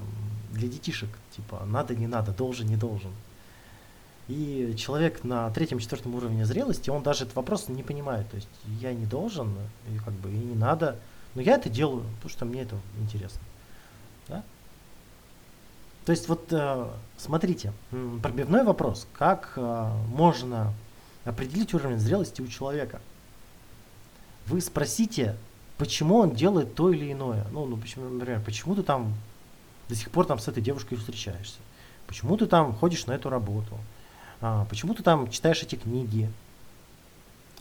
для 0.52 0.68
детишек, 0.68 1.10
типа, 1.36 1.62
надо, 1.66 1.94
не 1.94 2.06
надо, 2.06 2.32
должен, 2.32 2.66
не 2.66 2.76
должен. 2.76 3.10
И 4.28 4.74
человек 4.78 5.22
на 5.22 5.50
третьем-четвертом 5.50 6.14
уровне 6.14 6.46
зрелости, 6.46 6.88
он 6.88 7.02
даже 7.02 7.24
этот 7.24 7.36
вопрос 7.36 7.68
не 7.68 7.82
понимает. 7.82 8.28
То 8.30 8.36
есть 8.36 8.48
я 8.80 8.92
не 8.92 9.04
должен, 9.04 9.54
и 9.92 9.98
как 9.98 10.14
бы 10.14 10.30
и 10.30 10.36
не 10.36 10.54
надо, 10.54 10.98
но 11.34 11.42
я 11.42 11.54
это 11.56 11.68
делаю, 11.68 12.04
потому 12.16 12.30
что 12.30 12.44
мне 12.44 12.62
это 12.62 12.76
интересно. 12.98 13.40
Да? 14.28 14.42
То 16.06 16.12
есть 16.12 16.28
вот 16.28 16.46
э, 16.52 16.90
смотрите, 17.16 17.72
пробивной 18.22 18.64
вопрос, 18.64 19.06
как 19.12 19.52
э, 19.56 19.90
можно 20.08 20.72
определить 21.24 21.74
уровень 21.74 21.98
зрелости 21.98 22.40
у 22.40 22.46
человека? 22.46 23.00
Вы 24.46 24.60
спросите, 24.60 25.36
почему 25.78 26.16
он 26.16 26.32
делает 26.32 26.74
то 26.74 26.90
или 26.92 27.12
иное. 27.12 27.46
Ну, 27.52 27.66
ну 27.66 27.76
почему, 27.76 28.08
например, 28.08 28.40
почему 28.44 28.74
ты 28.74 28.82
там 28.82 29.14
до 29.88 29.94
сих 29.94 30.10
пор 30.10 30.26
там 30.26 30.38
с 30.38 30.48
этой 30.48 30.62
девушкой 30.62 30.96
встречаешься? 30.96 31.58
Почему 32.06 32.36
ты 32.36 32.46
там 32.46 32.74
ходишь 32.74 33.06
на 33.06 33.12
эту 33.12 33.30
работу? 33.30 33.78
А, 34.46 34.66
почему 34.66 34.92
ты 34.92 35.02
там 35.02 35.30
читаешь 35.30 35.62
эти 35.62 35.74
книги? 35.74 36.30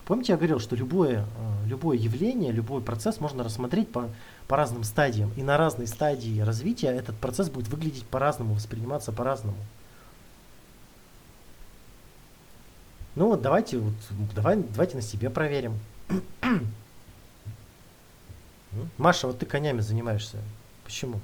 Помните, 0.04 0.34
я 0.34 0.38
говорил, 0.38 0.60
что 0.60 0.76
любое, 0.76 1.22
э, 1.22 1.68
любое 1.68 1.98
явление, 1.98 2.52
любой 2.52 2.82
процесс 2.82 3.22
можно 3.22 3.42
рассмотреть 3.42 3.90
по, 3.90 4.10
по 4.50 4.58
разным 4.58 4.84
стадиям. 4.84 5.32
И 5.38 5.44
на 5.44 5.56
разной 5.56 5.88
стадии 5.88 6.42
развития 6.42 6.88
этот 6.88 7.16
процесс 7.16 7.50
будет 7.50 7.70
выглядеть 7.70 8.06
по-разному, 8.06 8.54
восприниматься 8.54 9.14
по-разному. 9.14 9.56
Ну 13.16 13.28
вот 13.28 13.42
давайте, 13.42 13.78
вот, 13.78 13.94
давай, 14.36 14.58
давайте 14.58 14.98
на 14.98 15.02
себе 15.02 15.30
проверим. 15.30 15.80
Маша, 18.98 19.28
вот 19.28 19.40
ты 19.40 19.46
конями 19.46 19.80
занимаешься. 19.80 20.40
Почему? 20.84 21.22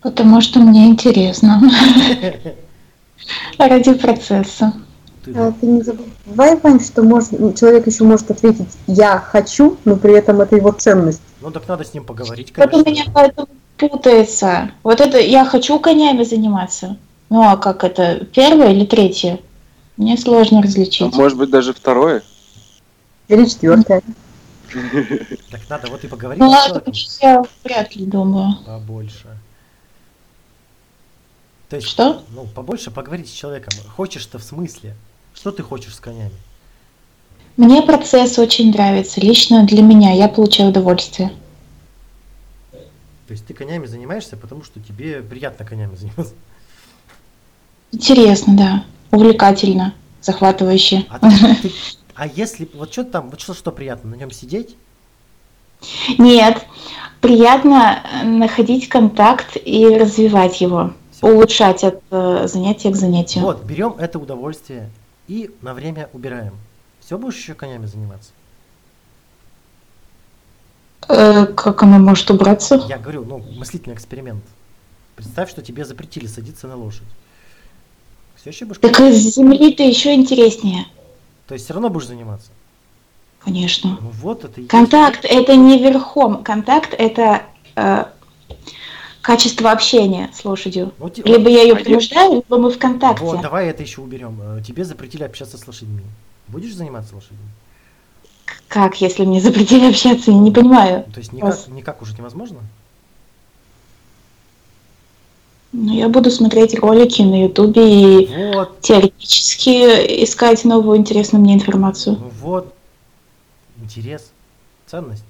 Потому 0.00 0.40
что 0.40 0.60
мне 0.60 0.86
интересно. 0.86 1.60
Ради 3.58 3.94
процесса. 3.94 4.72
Ты, 5.24 5.32
А 5.36 5.52
ты 5.52 5.66
не 5.66 5.82
забывай, 5.82 6.56
Вань, 6.62 6.80
что 6.80 7.02
может, 7.02 7.30
человек 7.58 7.86
еще 7.88 8.04
может 8.04 8.30
ответить 8.30 8.68
«я 8.86 9.18
хочу», 9.18 9.76
но 9.84 9.96
при 9.96 10.14
этом 10.14 10.40
это 10.40 10.54
его 10.54 10.70
ценность. 10.70 11.20
ну 11.40 11.50
так 11.50 11.66
надо 11.66 11.84
с 11.84 11.92
ним 11.94 12.04
поговорить, 12.04 12.52
Вот 12.56 12.70
конечно. 12.70 12.82
у 12.82 12.94
меня 12.94 13.04
поэтому 13.12 13.48
путается. 13.76 14.70
Вот 14.84 15.00
это 15.00 15.18
я 15.18 15.44
хочу 15.44 15.80
конями 15.80 16.22
заниматься. 16.22 16.96
Ну 17.28 17.42
а 17.42 17.56
как 17.56 17.82
это, 17.82 18.24
первое 18.32 18.70
или 18.72 18.84
третье? 18.86 19.40
Мне 19.96 20.16
сложно 20.16 20.60
А 20.60 20.62
различить. 20.62 21.12
может 21.14 21.36
быть 21.36 21.50
даже 21.50 21.72
второе? 21.74 22.22
Или 23.26 23.46
четвертое. 23.46 24.02
Так 25.50 25.60
надо 25.68 25.88
вот 25.90 26.04
и 26.04 26.06
поговорить 26.06 26.40
Ну 26.40 26.48
ладно, 26.50 26.82
я 27.20 27.42
вряд 27.64 27.96
ли 27.96 28.04
думаю. 28.06 28.58
побольше. 28.64 29.26
То 31.68 31.76
есть, 31.76 31.88
Что? 31.88 32.22
ну, 32.30 32.46
побольше 32.46 32.90
поговорить 32.90 33.28
с 33.28 33.32
человеком. 33.32 33.72
Хочешь-то 33.96 34.38
в 34.38 34.42
смысле? 34.42 34.94
Что 35.34 35.50
ты 35.50 35.62
хочешь 35.62 35.94
с 35.94 36.00
конями? 36.00 36.32
Мне 37.56 37.82
процесс 37.82 38.38
очень 38.38 38.70
нравится. 38.70 39.20
Лично 39.20 39.64
для 39.64 39.82
меня 39.82 40.12
я 40.12 40.28
получаю 40.28 40.70
удовольствие. 40.70 41.32
То 42.72 43.32
есть 43.32 43.44
ты 43.46 43.54
конями 43.54 43.86
занимаешься, 43.86 44.36
потому 44.36 44.62
что 44.62 44.78
тебе 44.80 45.20
приятно 45.22 45.64
конями 45.64 45.96
заниматься. 45.96 46.34
Интересно, 47.92 48.56
да. 48.56 48.84
Увлекательно, 49.10 49.94
захватывающе. 50.20 51.06
А, 51.08 51.18
ты- 51.18 51.54
ты- 51.62 51.72
а 52.14 52.26
если, 52.26 52.68
вот 52.74 52.92
что 52.92 53.04
там, 53.04 53.30
вот 53.30 53.40
что, 53.40 53.54
что 53.54 53.72
приятно, 53.72 54.10
на 54.10 54.14
нем 54.14 54.30
сидеть? 54.30 54.76
Нет, 56.18 56.64
приятно 57.20 58.00
э, 58.04 58.24
находить 58.24 58.88
контакт 58.88 59.56
и 59.62 59.86
развивать 59.96 60.60
его, 60.60 60.92
Улучшать 61.22 61.84
от 61.84 62.02
э, 62.10 62.46
занятия 62.46 62.90
к 62.90 62.96
занятию. 62.96 63.44
Вот, 63.44 63.64
берем 63.64 63.94
это 63.98 64.18
удовольствие 64.18 64.90
и 65.28 65.50
на 65.62 65.74
время 65.74 66.08
убираем. 66.12 66.54
Все 67.00 67.16
будешь 67.18 67.36
еще 67.36 67.54
конями 67.54 67.86
заниматься? 67.86 68.30
Э, 71.08 71.46
как 71.46 71.82
оно 71.82 71.98
может 71.98 72.30
убраться? 72.30 72.82
Я 72.88 72.98
говорю, 72.98 73.24
ну, 73.24 73.38
мыслительный 73.38 73.94
эксперимент. 73.94 74.44
Представь, 75.14 75.50
что 75.50 75.62
тебе 75.62 75.84
запретили 75.84 76.26
садиться 76.26 76.66
на 76.66 76.76
лошадь. 76.76 77.06
Все 78.36 78.50
еще 78.50 78.66
будешь... 78.66 78.80
Так 78.80 79.00
из 79.00 79.34
земли-то 79.34 79.82
еще 79.82 80.14
интереснее. 80.14 80.86
То 81.46 81.54
есть 81.54 81.64
все 81.64 81.74
равно 81.74 81.88
будешь 81.88 82.08
заниматься. 82.08 82.50
Конечно. 83.40 83.98
Ну 84.00 84.10
вот 84.10 84.44
это 84.44 84.54
и 84.60 84.64
есть. 84.64 84.70
Контакт 84.70 85.24
это 85.24 85.54
не 85.54 85.78
верхом, 85.78 86.42
контакт 86.42 86.92
это 86.98 87.42
э, 87.76 88.04
качество 89.30 89.72
общения 89.72 90.30
с 90.32 90.44
лошадью. 90.44 90.92
Ти- 91.12 91.22
Либо 91.24 91.50
я 91.50 91.62
ее 91.62 91.70
я- 91.70 91.74
принуждаю, 91.74 92.34
либо 92.36 92.58
мы 92.58 92.70
в 92.70 92.78
контакте. 92.78 93.24
Вот, 93.24 93.40
давай 93.40 93.66
это 93.68 93.82
еще 93.82 94.00
уберем. 94.00 94.38
Э, 94.40 94.62
Тебе 94.64 94.84
запретили 94.84 95.24
общаться 95.24 95.58
с 95.58 95.66
лошадьми. 95.66 96.02
Будешь 96.46 96.72
заниматься 96.76 97.16
лошадьми? 97.16 97.38
Как, 98.68 99.00
если 99.00 99.24
мне 99.24 99.40
запретили 99.40 99.90
общаться? 99.90 100.30
Я 100.30 100.38
не 100.38 100.52
понимаю. 100.52 101.02
То 101.12 101.18
есть 101.18 101.32
никак, 101.32 101.50
Вас- 101.50 101.66
никак 101.66 102.02
уже 102.02 102.14
невозможно? 102.16 102.58
Ну, 105.72 105.92
я 105.92 106.08
буду 106.08 106.30
смотреть 106.30 106.78
ролики 106.78 107.22
на 107.22 107.42
Ютубе 107.42 107.82
и 108.22 108.54
Вот, 108.54 108.80
теоретически 108.80 110.22
искать 110.24 110.64
новую 110.64 110.98
интересную 110.98 111.42
мне 111.42 111.54
информацию. 111.54 112.16
ну 112.20 112.30
вот. 112.40 112.72
Интерес, 113.82 114.30
ценность. 114.86 115.24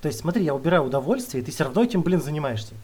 То 0.00 0.08
есть 0.08 0.20
смотри, 0.20 0.44
я 0.44 0.54
убираю 0.54 0.84
удовольствие, 0.84 1.42
и 1.42 1.44
ты 1.44 1.52
все 1.52 1.64
равно 1.64 1.82
этим, 1.82 2.02
блин, 2.02 2.22
занимаешься. 2.22 2.74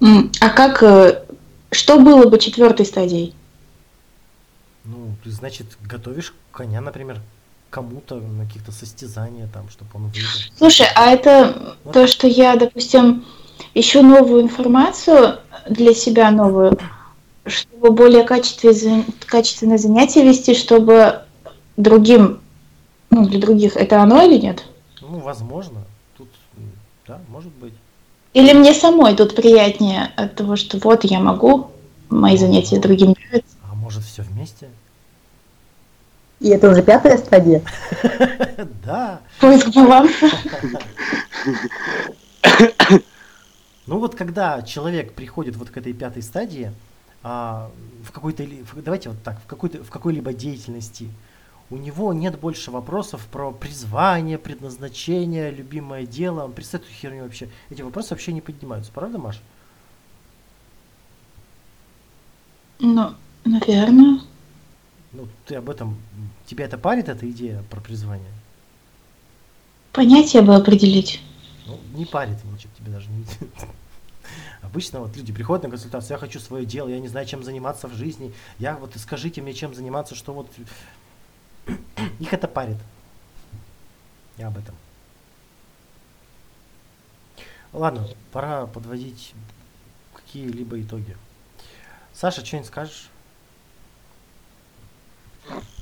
А 0.00 0.50
как, 0.50 0.82
э, 0.82 1.24
что 1.72 1.98
было 1.98 2.28
бы 2.28 2.38
четвертой 2.38 2.86
стадией? 2.86 3.34
Ну, 4.84 5.14
ты, 5.24 5.30
значит, 5.30 5.66
готовишь 5.82 6.34
коня, 6.52 6.80
например, 6.80 7.20
кому-то 7.70 8.16
на 8.16 8.46
каких-то 8.46 8.72
состязания 8.72 9.48
там, 9.52 9.68
чтобы 9.68 9.90
он 9.94 10.02
выиграл. 10.04 10.30
Слушай, 10.56 10.86
а 10.94 11.10
это 11.10 11.76
то, 11.92 12.06
что 12.06 12.26
я, 12.26 12.56
допустим, 12.56 13.24
ищу 13.74 14.02
новую 14.02 14.42
информацию 14.42 15.40
для 15.68 15.94
себя 15.94 16.30
новую, 16.30 16.78
чтобы 17.46 17.90
более 17.90 18.24
качественное 18.24 19.78
занятие 19.78 20.24
вести, 20.24 20.54
чтобы 20.54 21.22
другим, 21.76 22.40
ну, 23.10 23.26
для 23.26 23.40
других, 23.40 23.76
это 23.76 24.02
оно 24.02 24.22
или 24.22 24.38
нет? 24.38 24.64
Ну, 25.00 25.18
возможно. 25.18 25.84
Тут, 26.16 26.28
да, 27.06 27.20
может 27.28 27.52
быть. 27.52 27.74
Или 28.32 28.52
мне 28.52 28.74
самой 28.74 29.14
тут 29.16 29.34
приятнее 29.34 30.10
от 30.16 30.34
того, 30.34 30.56
что 30.56 30.78
вот 30.78 31.04
я 31.04 31.20
могу, 31.20 31.70
мои 32.08 32.36
занятия 32.36 32.78
другим 32.78 33.14
нравятся. 33.18 33.56
А 33.70 33.74
может 33.74 34.04
все 34.04 34.22
вместе? 34.22 34.68
И 36.40 36.48
это 36.50 36.70
уже 36.70 36.82
пятая 36.82 37.16
стадия. 37.18 37.62
Да. 38.84 39.20
Поиск 39.40 39.68
баланса. 39.74 40.30
Ну 43.86 43.98
вот 43.98 44.14
когда 44.14 44.62
человек 44.62 45.12
приходит 45.14 45.56
вот 45.56 45.70
к 45.70 45.76
этой 45.76 45.92
пятой 45.92 46.22
стадии, 46.22 46.72
а, 47.22 47.70
в 48.04 48.12
какой-то, 48.12 48.44
давайте 48.76 49.10
вот 49.10 49.22
так, 49.22 49.40
в 49.40 49.46
какой-то, 49.46 49.82
в 49.82 49.90
какой-либо 49.90 50.32
деятельности, 50.32 51.08
у 51.70 51.76
него 51.76 52.12
нет 52.12 52.38
больше 52.38 52.70
вопросов 52.70 53.26
про 53.30 53.50
призвание, 53.50 54.38
предназначение, 54.38 55.50
любимое 55.50 56.06
дело. 56.06 56.44
Он 56.44 56.52
представь 56.52 56.82
эту 56.82 56.92
херню 56.92 57.24
вообще. 57.24 57.48
Эти 57.70 57.82
вопросы 57.82 58.10
вообще 58.10 58.32
не 58.32 58.40
поднимаются, 58.40 58.92
правда, 58.92 59.18
Маш? 59.18 59.40
Ну, 62.78 63.14
наверное. 63.44 64.20
Ну, 65.12 65.28
ты 65.46 65.56
об 65.56 65.70
этом, 65.70 65.96
тебя 66.46 66.66
это 66.66 66.78
парит, 66.78 67.08
эта 67.08 67.28
идея 67.30 67.62
про 67.70 67.80
призвание? 67.80 68.30
Понятие 69.92 70.42
бы 70.42 70.54
определить. 70.54 71.22
Ну, 71.66 71.80
не 71.94 72.04
парит, 72.04 72.36
ничего 72.44 72.72
тебе 72.78 72.92
даже 72.92 73.08
не... 73.10 73.24
Обычно 74.62 75.00
вот 75.00 75.16
люди 75.16 75.32
приходят 75.32 75.64
на 75.64 75.70
консультацию, 75.70 76.12
я 76.12 76.18
хочу 76.18 76.38
свое 76.38 76.66
дело, 76.66 76.88
я 76.88 76.98
не 76.98 77.08
знаю, 77.08 77.26
чем 77.26 77.42
заниматься 77.42 77.88
в 77.88 77.94
жизни, 77.94 78.32
я 78.58 78.76
вот 78.76 78.92
скажите 78.96 79.40
мне, 79.40 79.54
чем 79.54 79.74
заниматься, 79.74 80.14
что 80.14 80.32
вот... 80.32 80.50
Их 82.20 82.32
это 82.32 82.48
парит. 82.48 82.78
Я 84.36 84.48
об 84.48 84.58
этом. 84.58 84.74
Ладно, 87.72 88.08
пора 88.32 88.66
подводить 88.66 89.32
какие-либо 90.14 90.80
итоги. 90.80 91.16
Саша, 92.12 92.44
что-нибудь 92.44 92.68
скажешь? 92.68 93.08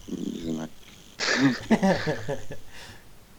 Не 0.08 0.52
знаю. 0.52 0.70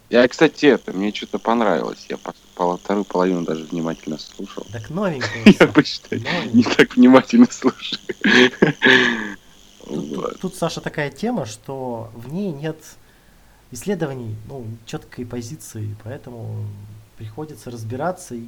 Я, 0.10 0.28
кстати, 0.28 0.68
это, 0.68 0.94
мне 0.94 1.14
что-то 1.14 1.40
понравилось. 1.40 2.06
Я 2.10 2.18
по, 2.18 2.34
по- 2.54 2.78
вторую 2.78 3.06
половину 3.06 3.44
даже 3.44 3.64
внимательно 3.64 4.18
слушал. 4.18 4.66
Так 4.72 4.90
новенькое. 4.90 5.44
Я 5.60 5.66
обычно 5.66 6.16
не 6.54 6.64
так 6.64 6.96
внимательно 6.96 7.48
слушаю. 7.50 8.00
Тут, 9.86 10.14
тут- 10.14 10.40
тут, 10.40 10.56
Саша, 10.56 10.82
такая 10.82 11.10
тема, 11.12 11.46
что 11.46 12.10
в 12.16 12.34
ней 12.34 12.52
нет 12.52 12.78
исследований, 13.72 14.36
ну, 14.48 14.66
четкой 14.86 15.26
позиции, 15.26 15.96
поэтому 16.04 16.66
приходится 17.18 17.72
разбираться, 17.72 18.36
и 18.36 18.46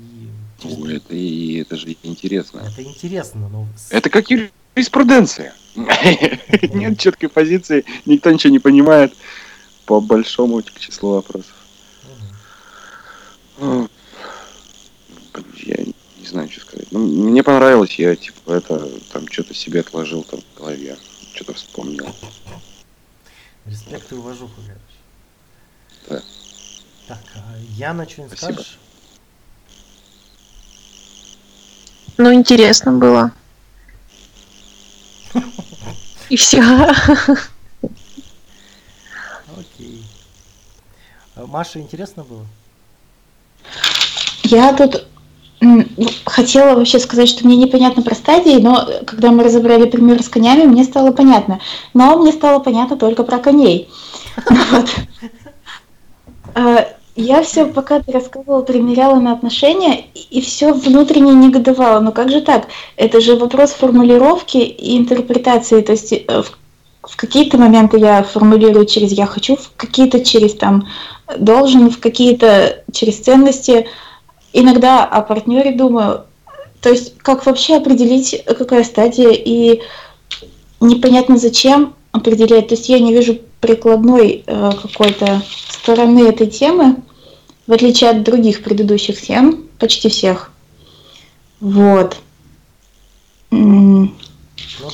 Ой, 0.64 0.98
это, 0.98 1.14
и, 1.14 1.62
это 1.62 1.76
же 1.78 1.96
интересно. 2.04 2.62
это 2.68 2.84
интересно, 2.84 3.48
но 3.50 3.68
Это 3.90 4.10
как 4.10 4.26
юриспруденция. 4.30 5.54
Нет 5.76 7.00
четкой 7.00 7.30
позиции, 7.30 7.86
никто 8.06 8.32
ничего 8.32 8.52
не 8.52 8.60
понимает 8.60 9.14
по 9.86 10.02
большому 10.02 10.62
числу 10.64 11.12
вопросов. 11.12 11.54
Ну, 13.60 13.88
Я 15.64 15.84
не 15.86 16.26
знаю, 16.26 16.50
что 16.50 16.62
сказать. 16.62 16.88
Ну, 16.92 17.00
мне 17.00 17.44
понравилось, 17.44 17.98
я 18.00 18.16
типа 18.16 18.54
это 18.54 18.90
там 19.14 19.28
что-то 19.32 19.54
себе 19.54 19.80
отложил 19.82 20.24
там 20.24 20.42
в 20.42 20.58
голове, 20.58 20.98
что-то 21.38 21.54
вспомнил. 21.54 22.14
респект 23.66 24.12
и 24.12 24.16
уважуху, 24.16 24.60
короче. 24.66 24.82
Да. 26.10 26.22
Так, 27.08 27.20
а 27.36 27.58
Яна 27.78 28.10
что-нибудь 28.10 28.38
Спасибо. 28.38 28.62
скажешь? 28.62 28.80
Ну, 32.18 32.34
интересно 32.34 32.92
было. 32.94 33.32
И 36.30 36.36
все. 36.38 36.62
Окей. 39.56 40.04
А 41.36 41.46
Маше 41.46 41.80
интересно 41.80 42.24
было? 42.24 42.48
Я 44.44 44.74
тут 44.76 45.08
хотела 46.26 46.76
вообще 46.76 47.00
сказать, 47.00 47.30
что 47.30 47.46
мне 47.46 47.56
непонятно 47.58 48.04
про 48.04 48.16
стадии, 48.16 48.60
но 48.62 48.88
э, 48.88 49.04
когда 49.06 49.32
мы 49.32 49.44
разобрали 49.44 49.90
пример 49.90 50.22
с 50.22 50.30
конями, 50.30 50.64
мне 50.64 50.84
стало 50.84 51.12
понятно. 51.12 51.60
Но 51.94 52.18
мне 52.18 52.32
стало 52.32 52.60
понятно 52.60 52.98
только 52.98 53.24
про 53.24 53.40
коней. 53.40 53.90
Вот. 54.72 54.88
А, 56.56 56.88
Я 57.16 57.42
все, 57.42 57.66
пока 57.66 58.00
ты 58.00 58.12
рассказывала, 58.12 58.62
примеряла 58.62 59.20
на 59.20 59.34
отношения, 59.34 60.06
и 60.14 60.42
все 60.42 60.74
внутренне 60.74 61.34
негодовала. 61.34 62.00
Но 62.00 62.12
как 62.12 62.30
же 62.30 62.42
так? 62.42 62.68
Это 62.96 63.22
же 63.22 63.36
вопрос 63.36 63.72
формулировки 63.72 64.58
и 64.58 64.98
интерпретации. 64.98 65.82
То 65.82 65.94
есть 65.94 66.14
э, 66.14 66.44
в 67.02 67.16
какие-то 67.16 67.58
моменты 67.58 67.98
я 67.98 68.24
формулирую 68.24 68.86
через 68.86 69.12
«я 69.12 69.26
хочу», 69.26 69.56
в 69.56 69.72
какие-то 69.76 70.24
через 70.24 70.56
там 70.56 70.88
«должен», 71.38 71.90
в 71.90 72.00
какие-то 72.00 72.84
через 72.92 73.20
ценности. 73.20 73.88
Иногда 74.60 75.06
о 75.06 75.22
партнере 75.22 75.72
думаю. 75.72 76.26
То 76.82 76.90
есть 76.90 77.16
как 77.20 77.46
вообще 77.46 77.78
определить, 77.78 78.44
какая 78.46 78.84
стадия, 78.84 79.30
и 79.30 79.82
непонятно 80.80 81.38
зачем 81.38 81.94
определять. 82.12 82.70
То 82.70 82.74
есть 82.74 82.90
я 82.90 83.00
не 83.00 83.14
вижу 83.14 83.38
прикладной 83.62 84.44
э, 84.48 84.72
какой-то 84.82 85.44
стороны 85.70 86.28
этой 86.28 86.48
темы. 86.48 86.96
в 87.68 87.74
отличие 87.74 88.10
от 88.10 88.24
других 88.24 88.64
предыдущих 88.64 89.22
тем, 89.22 89.68
почти 89.78 90.10
всех. 90.10 90.52
Вот. 91.60 92.18
Ну 93.52 94.12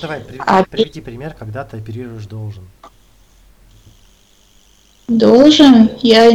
давай, 0.01 0.20
приведи, 0.20 0.43
А, 0.45 0.64
приведи 0.64 0.99
пример, 0.99 1.36
когда 1.39 1.64
ты 1.64 1.78
оперируешь 1.78 2.26
должен. 2.26 2.68
Должен, 5.07 5.91
я 6.01 6.32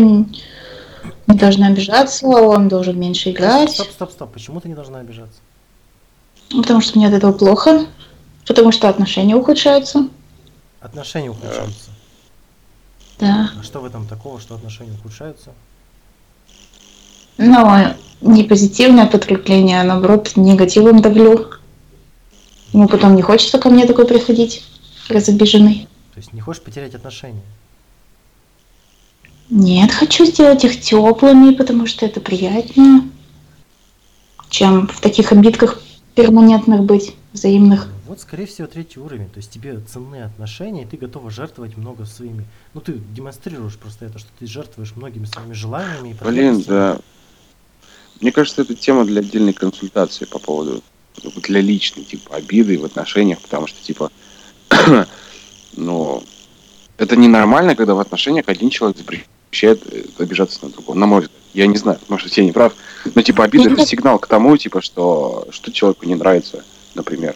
не 1.27 1.37
должна 1.37 1.69
обижаться, 1.69 2.27
он 2.27 2.69
должен 2.69 2.99
меньше 2.99 3.31
играть, 3.31 3.73
Стоп, 3.73 3.91
стоп, 3.91 4.13
стоп. 4.13 4.33
Почему 4.33 4.61
ты 4.61 4.69
не 4.69 4.75
должна 4.75 5.01
обижаться? 5.01 5.41
потому 6.57 6.81
что 6.81 6.99
мне 6.99 7.09
от 7.09 7.15
этого 7.15 7.33
плохо, 7.33 7.87
потому 8.47 8.73
что 8.73 8.89
отношения 8.89 9.37
ухудшаются. 9.37 10.09
Отношения 10.81 11.31
ухудшаются. 11.31 11.91
Да. 13.19 13.51
А 13.59 13.63
что 13.63 13.81
в 13.81 13.85
этом 13.85 14.07
такого, 14.07 14.41
что 14.41 14.55
отношения 14.55 14.93
ухудшаются? 14.93 15.51
Но 17.37 17.95
не 18.21 18.45
позитивное 18.45 19.07
подкрепление, 19.07 19.81
а 19.81 19.85
наоборот 19.85 20.33
негативом 20.37 21.03
давлю. 21.03 21.47
Ему 22.73 22.89
потом 22.89 23.15
не 23.15 23.23
хочется 23.23 23.59
ко 23.59 23.71
мне 23.71 23.87
такой 23.87 24.07
приходить, 24.07 24.65
разобиженный. 25.09 25.89
То 26.15 26.21
есть 26.21 26.33
не 26.33 26.41
хочешь 26.41 26.63
потерять 26.63 26.95
отношения? 26.95 27.43
Нет, 29.51 29.93
хочу 29.93 30.27
сделать 30.27 30.65
их 30.65 30.81
теплыми, 30.81 31.55
потому 31.55 31.87
что 31.87 32.05
это 32.05 32.21
приятнее, 32.21 33.03
чем 34.51 34.89
в 34.89 35.01
таких 35.01 35.33
обидках 35.33 35.81
перманентных 36.15 36.83
быть, 36.83 37.15
взаимных. 37.33 37.89
Вот, 38.07 38.21
скорее 38.21 38.47
всего, 38.47 38.67
третий 38.67 39.01
уровень. 39.01 39.29
То 39.29 39.39
есть 39.39 39.51
тебе 39.51 39.79
ценны 39.81 40.23
отношения, 40.23 40.83
и 40.83 40.87
ты 40.87 40.97
готова 40.97 41.31
жертвовать 41.31 41.77
много 41.77 42.05
своими... 42.05 42.45
Ну, 42.75 42.81
ты 42.81 42.95
демонстрируешь 43.15 43.77
просто 43.77 44.07
это, 44.07 44.19
что 44.19 44.29
ты 44.39 44.47
жертвуешь 44.47 44.97
многими 44.97 45.27
своими 45.27 45.53
желаниями 45.53 46.11
и 46.11 46.25
Блин, 46.25 46.63
да. 46.67 46.99
Мне 48.21 48.33
кажется, 48.33 48.63
это 48.63 48.75
тема 48.75 49.05
для 49.05 49.21
отдельной 49.21 49.53
консультации 49.53 50.25
по 50.25 50.39
поводу 50.39 50.83
для 51.37 51.61
личной, 51.61 52.05
типа, 52.05 52.37
обиды 52.37 52.79
в 52.79 52.85
отношениях, 52.85 53.41
потому 53.41 53.67
что, 53.67 53.83
типа, 53.83 54.11
ну, 55.77 56.23
это 56.99 57.17
ненормально, 57.17 57.75
когда 57.77 57.95
в 57.95 58.01
отношениях 58.01 58.45
один 58.49 58.71
человек 58.71 58.99
запрещает 58.99 59.83
э, 59.91 60.05
обижаться 60.19 60.59
на 60.63 60.71
другого. 60.71 60.97
На 60.97 61.07
мой 61.07 61.21
взгляд. 61.23 61.39
Я 61.55 61.67
не 61.67 61.77
знаю, 61.79 61.99
может, 62.09 62.33
я 62.37 62.45
не 62.45 62.53
прав. 62.53 62.75
Но, 63.15 63.23
типа, 63.23 63.45
обида 63.45 63.71
это 63.71 63.87
сигнал 63.87 64.19
к 64.19 64.27
тому, 64.27 64.57
типа, 64.57 64.83
что, 64.83 65.47
что 65.51 65.73
человеку 65.73 66.07
не 66.07 66.15
нравится, 66.15 66.63
например. 66.95 67.35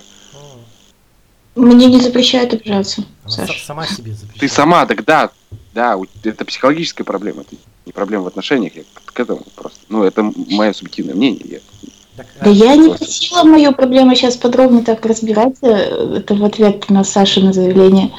Ну, 1.55 1.73
Мне 1.75 1.87
не 1.87 2.01
запрещают 2.01 2.53
обижаться, 2.55 3.05
она 3.25 3.35
са- 3.35 3.47
Саш. 3.47 3.65
сама 3.65 3.87
себе 3.87 4.13
запрещает. 4.15 4.41
Ты 4.41 4.49
сама, 4.49 4.87
тогда, 4.87 5.31
да, 5.75 5.97
у- 5.97 6.07
это 6.25 6.45
психологическая 6.45 7.05
проблема, 7.05 7.43
это 7.43 7.57
не 7.87 7.93
проблема 7.93 8.25
в 8.25 8.27
отношениях, 8.29 8.75
я 8.77 8.83
к 9.05 9.19
этому 9.21 9.43
просто. 9.55 9.81
Ну, 9.89 10.03
это 10.03 10.23
мое 10.23 10.73
субъективное 10.73 11.15
мнение. 11.15 11.45
я- 11.47 11.89
Так, 12.17 12.27
Да 12.43 12.51
а, 12.51 12.53
я 12.53 12.77
не 12.77 12.91
просила 12.91 13.43
мою 13.45 13.73
проблему 13.73 14.15
сейчас 14.15 14.37
подробно 14.37 14.85
так 14.85 15.05
разбирать, 15.07 15.55
э, 15.63 16.17
это 16.19 16.35
в 16.35 16.45
ответ 16.45 16.91
на 16.91 17.05
Сашино 17.05 17.53
заявление. 17.55 18.13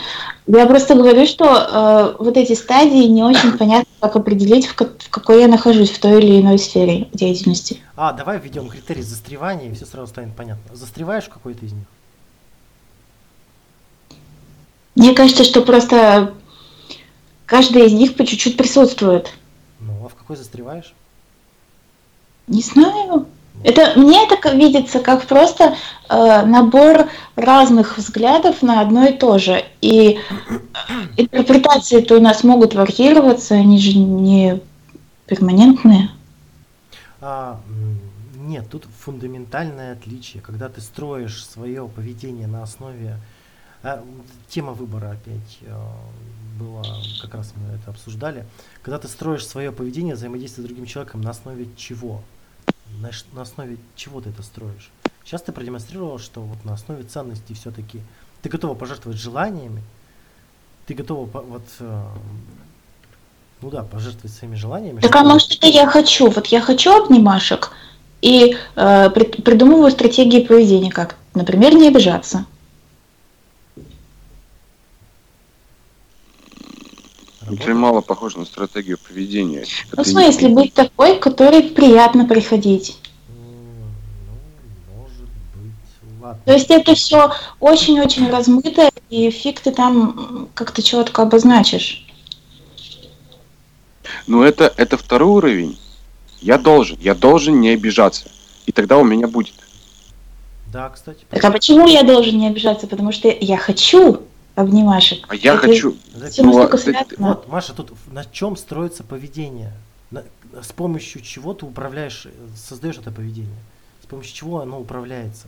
Я 0.47 0.65
просто 0.65 0.95
говорю, 0.95 1.27
что 1.27 1.45
э, 1.45 2.15
вот 2.23 2.35
эти 2.35 2.53
стадии 2.53 3.05
не 3.05 3.23
очень 3.23 3.51
понятно, 3.57 3.85
как 3.99 4.15
определить, 4.15 4.65
в, 4.65 4.73
ка- 4.75 4.89
в 4.97 5.09
какой 5.09 5.41
я 5.41 5.47
нахожусь 5.47 5.91
в 5.91 5.99
той 5.99 6.23
или 6.23 6.41
иной 6.41 6.57
сфере 6.57 7.07
деятельности. 7.13 7.81
а, 7.95 8.13
давай 8.13 8.39
введем 8.39 8.67
критерий 8.67 9.03
застревания, 9.03 9.69
и 9.69 9.73
все 9.75 9.85
сразу 9.85 10.07
станет 10.07 10.35
понятно. 10.35 10.75
Застреваешь 10.75 11.25
в 11.25 11.29
какой-то 11.29 11.63
из 11.63 11.73
них? 11.73 11.85
Мне 14.95 15.13
кажется, 15.13 15.43
что 15.43 15.61
просто 15.61 16.33
каждая 17.45 17.85
из 17.85 17.93
них 17.93 18.15
по 18.15 18.25
чуть-чуть 18.25 18.57
присутствует. 18.57 19.31
Ну, 19.79 19.93
а 20.05 20.09
в 20.09 20.15
какой 20.15 20.35
застреваешь? 20.35 20.93
Не 22.47 22.61
знаю. 22.61 23.27
Это 23.63 23.97
мне 23.97 24.25
это 24.25 24.55
видится 24.55 24.99
как 24.99 25.25
просто 25.25 25.75
э, 26.09 26.45
набор 26.45 27.07
разных 27.35 27.97
взглядов 27.97 28.61
на 28.61 28.81
одно 28.81 29.05
и 29.05 29.13
то 29.13 29.37
же. 29.37 29.63
И 29.81 30.19
интерпретации-то 31.17 32.17
у 32.17 32.21
нас 32.21 32.43
могут 32.43 32.73
варьироваться, 32.73 33.55
они 33.55 33.79
же 33.79 33.97
не 33.97 34.61
перманентные. 35.27 36.09
А, 37.21 37.61
нет, 38.35 38.69
тут 38.69 38.85
фундаментальное 38.99 39.93
отличие. 39.93 40.43
Когда 40.43 40.67
ты 40.67 40.81
строишь 40.81 41.45
свое 41.45 41.87
поведение 41.87 42.47
на 42.47 42.63
основе... 42.63 43.17
а, 43.81 44.03
тема 44.49 44.73
выбора 44.73 45.11
опять 45.11 45.59
э, 45.61 45.73
была, 46.59 46.83
как 47.21 47.35
раз 47.35 47.53
мы 47.55 47.75
это 47.75 47.91
обсуждали. 47.91 48.45
Когда 48.81 48.99
ты 48.99 49.07
строишь 49.07 49.47
свое 49.47 49.71
поведение, 49.71 50.15
взаимодействие 50.15 50.65
с 50.65 50.67
другим 50.67 50.85
человеком 50.85 51.21
на 51.21 51.29
основе 51.29 51.67
чего? 51.77 52.21
На, 53.01 53.11
на 53.33 53.41
основе 53.41 53.77
чего 53.95 54.21
ты 54.21 54.29
это 54.29 54.43
строишь? 54.43 54.91
Сейчас 55.25 55.41
ты 55.41 55.51
продемонстрировал, 55.51 56.19
что 56.19 56.41
вот 56.41 56.63
на 56.65 56.73
основе 56.73 57.03
ценностей 57.03 57.53
все-таки 57.53 58.01
ты 58.41 58.49
готова 58.49 58.75
пожертвовать 58.75 59.19
желаниями, 59.19 59.81
ты 60.85 60.93
готова 60.93 61.25
вот, 61.25 61.63
э, 61.79 62.03
ну 63.61 63.69
да, 63.69 63.83
пожертвовать 63.83 64.35
своими 64.35 64.55
желаниями. 64.55 64.99
Так 64.99 65.15
а 65.15 65.23
может 65.23 65.53
это 65.53 65.67
я 65.67 65.87
хочу? 65.87 66.29
Вот 66.29 66.47
я 66.47 66.61
хочу 66.61 66.91
обнимашек 66.91 67.71
и 68.21 68.57
э, 68.75 69.09
прид- 69.09 69.41
придумываю 69.41 69.91
стратегии 69.91 70.45
поведения, 70.45 70.91
как, 70.91 71.15
например, 71.33 71.75
не 71.75 71.87
обижаться. 71.87 72.45
Очень 77.53 77.67
Работает? 77.67 77.77
мало 77.77 78.01
похоже 78.01 78.39
на 78.39 78.45
стратегию 78.45 78.97
поведения. 78.97 79.65
Ну, 79.95 80.03
в 80.03 80.07
смысле, 80.07 80.49
не- 80.49 80.55
быть 80.55 80.73
такой, 80.73 81.17
которой 81.17 81.63
приятно 81.63 82.25
приходить. 82.25 82.97
Ну, 83.29 85.01
может 85.01 85.21
быть. 85.55 86.21
Ладно. 86.21 86.41
То 86.45 86.53
есть 86.53 86.69
это 86.71 86.95
все 86.95 87.31
очень-очень 87.59 88.29
размыто, 88.29 88.89
и 89.09 89.29
фиг 89.29 89.59
ты 89.59 89.71
там 89.71 90.49
как-то 90.53 90.81
четко 90.81 91.21
обозначишь. 91.21 92.07
Ну, 94.27 94.43
это, 94.43 94.73
это 94.77 94.97
второй 94.97 95.29
уровень. 95.29 95.77
Я 96.41 96.57
должен, 96.57 96.97
я 96.99 97.13
должен 97.13 97.61
не 97.61 97.69
обижаться. 97.69 98.29
И 98.65 98.71
тогда 98.71 98.97
у 98.97 99.03
меня 99.03 99.27
будет. 99.27 99.53
Да, 100.71 100.89
кстати. 100.89 101.19
Так 101.29 101.43
а 101.43 101.51
почему 101.51 101.87
я 101.87 102.03
должен 102.03 102.37
не 102.37 102.47
обижаться? 102.47 102.87
Потому 102.87 103.11
что 103.11 103.27
я 103.29 103.57
хочу 103.57 104.21
обнимашек. 104.55 105.25
А 105.29 105.35
я 105.35 105.53
Это 105.55 105.67
хочу... 105.67 105.97
Все 106.29 106.43
Ну, 106.43 106.53
ты-. 106.69 107.15
Вот, 107.17 107.47
Маша, 107.47 107.73
тут 107.73 107.91
на 108.07 108.23
чем 108.25 108.55
строится 108.55 109.03
поведение? 109.03 109.73
На- 110.11 110.23
с 110.61 110.71
помощью 110.71 111.21
чего 111.21 111.53
ты 111.53 111.65
управляешь, 111.65 112.25
э, 112.25 112.31
создаешь 112.55 112.97
это 112.97 113.11
поведение? 113.11 113.57
С 114.03 114.05
помощью 114.05 114.35
чего 114.35 114.61
оно 114.61 114.79
управляется? 114.79 115.47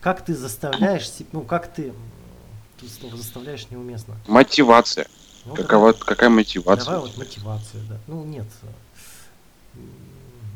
Как 0.00 0.24
ты 0.24 0.34
заставляешь, 0.34 1.08
ну 1.32 1.42
как 1.42 1.72
ты, 1.72 1.92
тут 2.78 2.90
слово 2.90 3.16
заставляешь 3.16 3.70
неуместно. 3.70 4.16
Мотивация. 4.26 5.06
Ну, 5.46 5.54
Какова, 5.54 5.92
какая 5.92 6.28
Давай, 6.28 6.36
мотивация? 6.36 6.84
давай 6.86 7.00
вот 7.00 7.16
мотивация, 7.16 7.80
да. 7.88 7.98
Ну 8.06 8.24
нет, 8.24 8.46
э, 8.62 9.78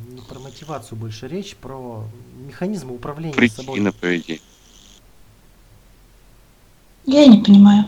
не 0.09 0.21
про 0.23 0.39
мотивацию 0.39 0.99
больше 0.99 1.29
речь, 1.29 1.55
про 1.57 2.05
механизмы 2.47 2.95
управления 2.95 3.49
собой. 3.49 3.75
Причина 3.75 3.93
поведения. 3.93 4.41
Я 7.09 7.27
не 7.27 7.39
понимаю. 7.39 7.87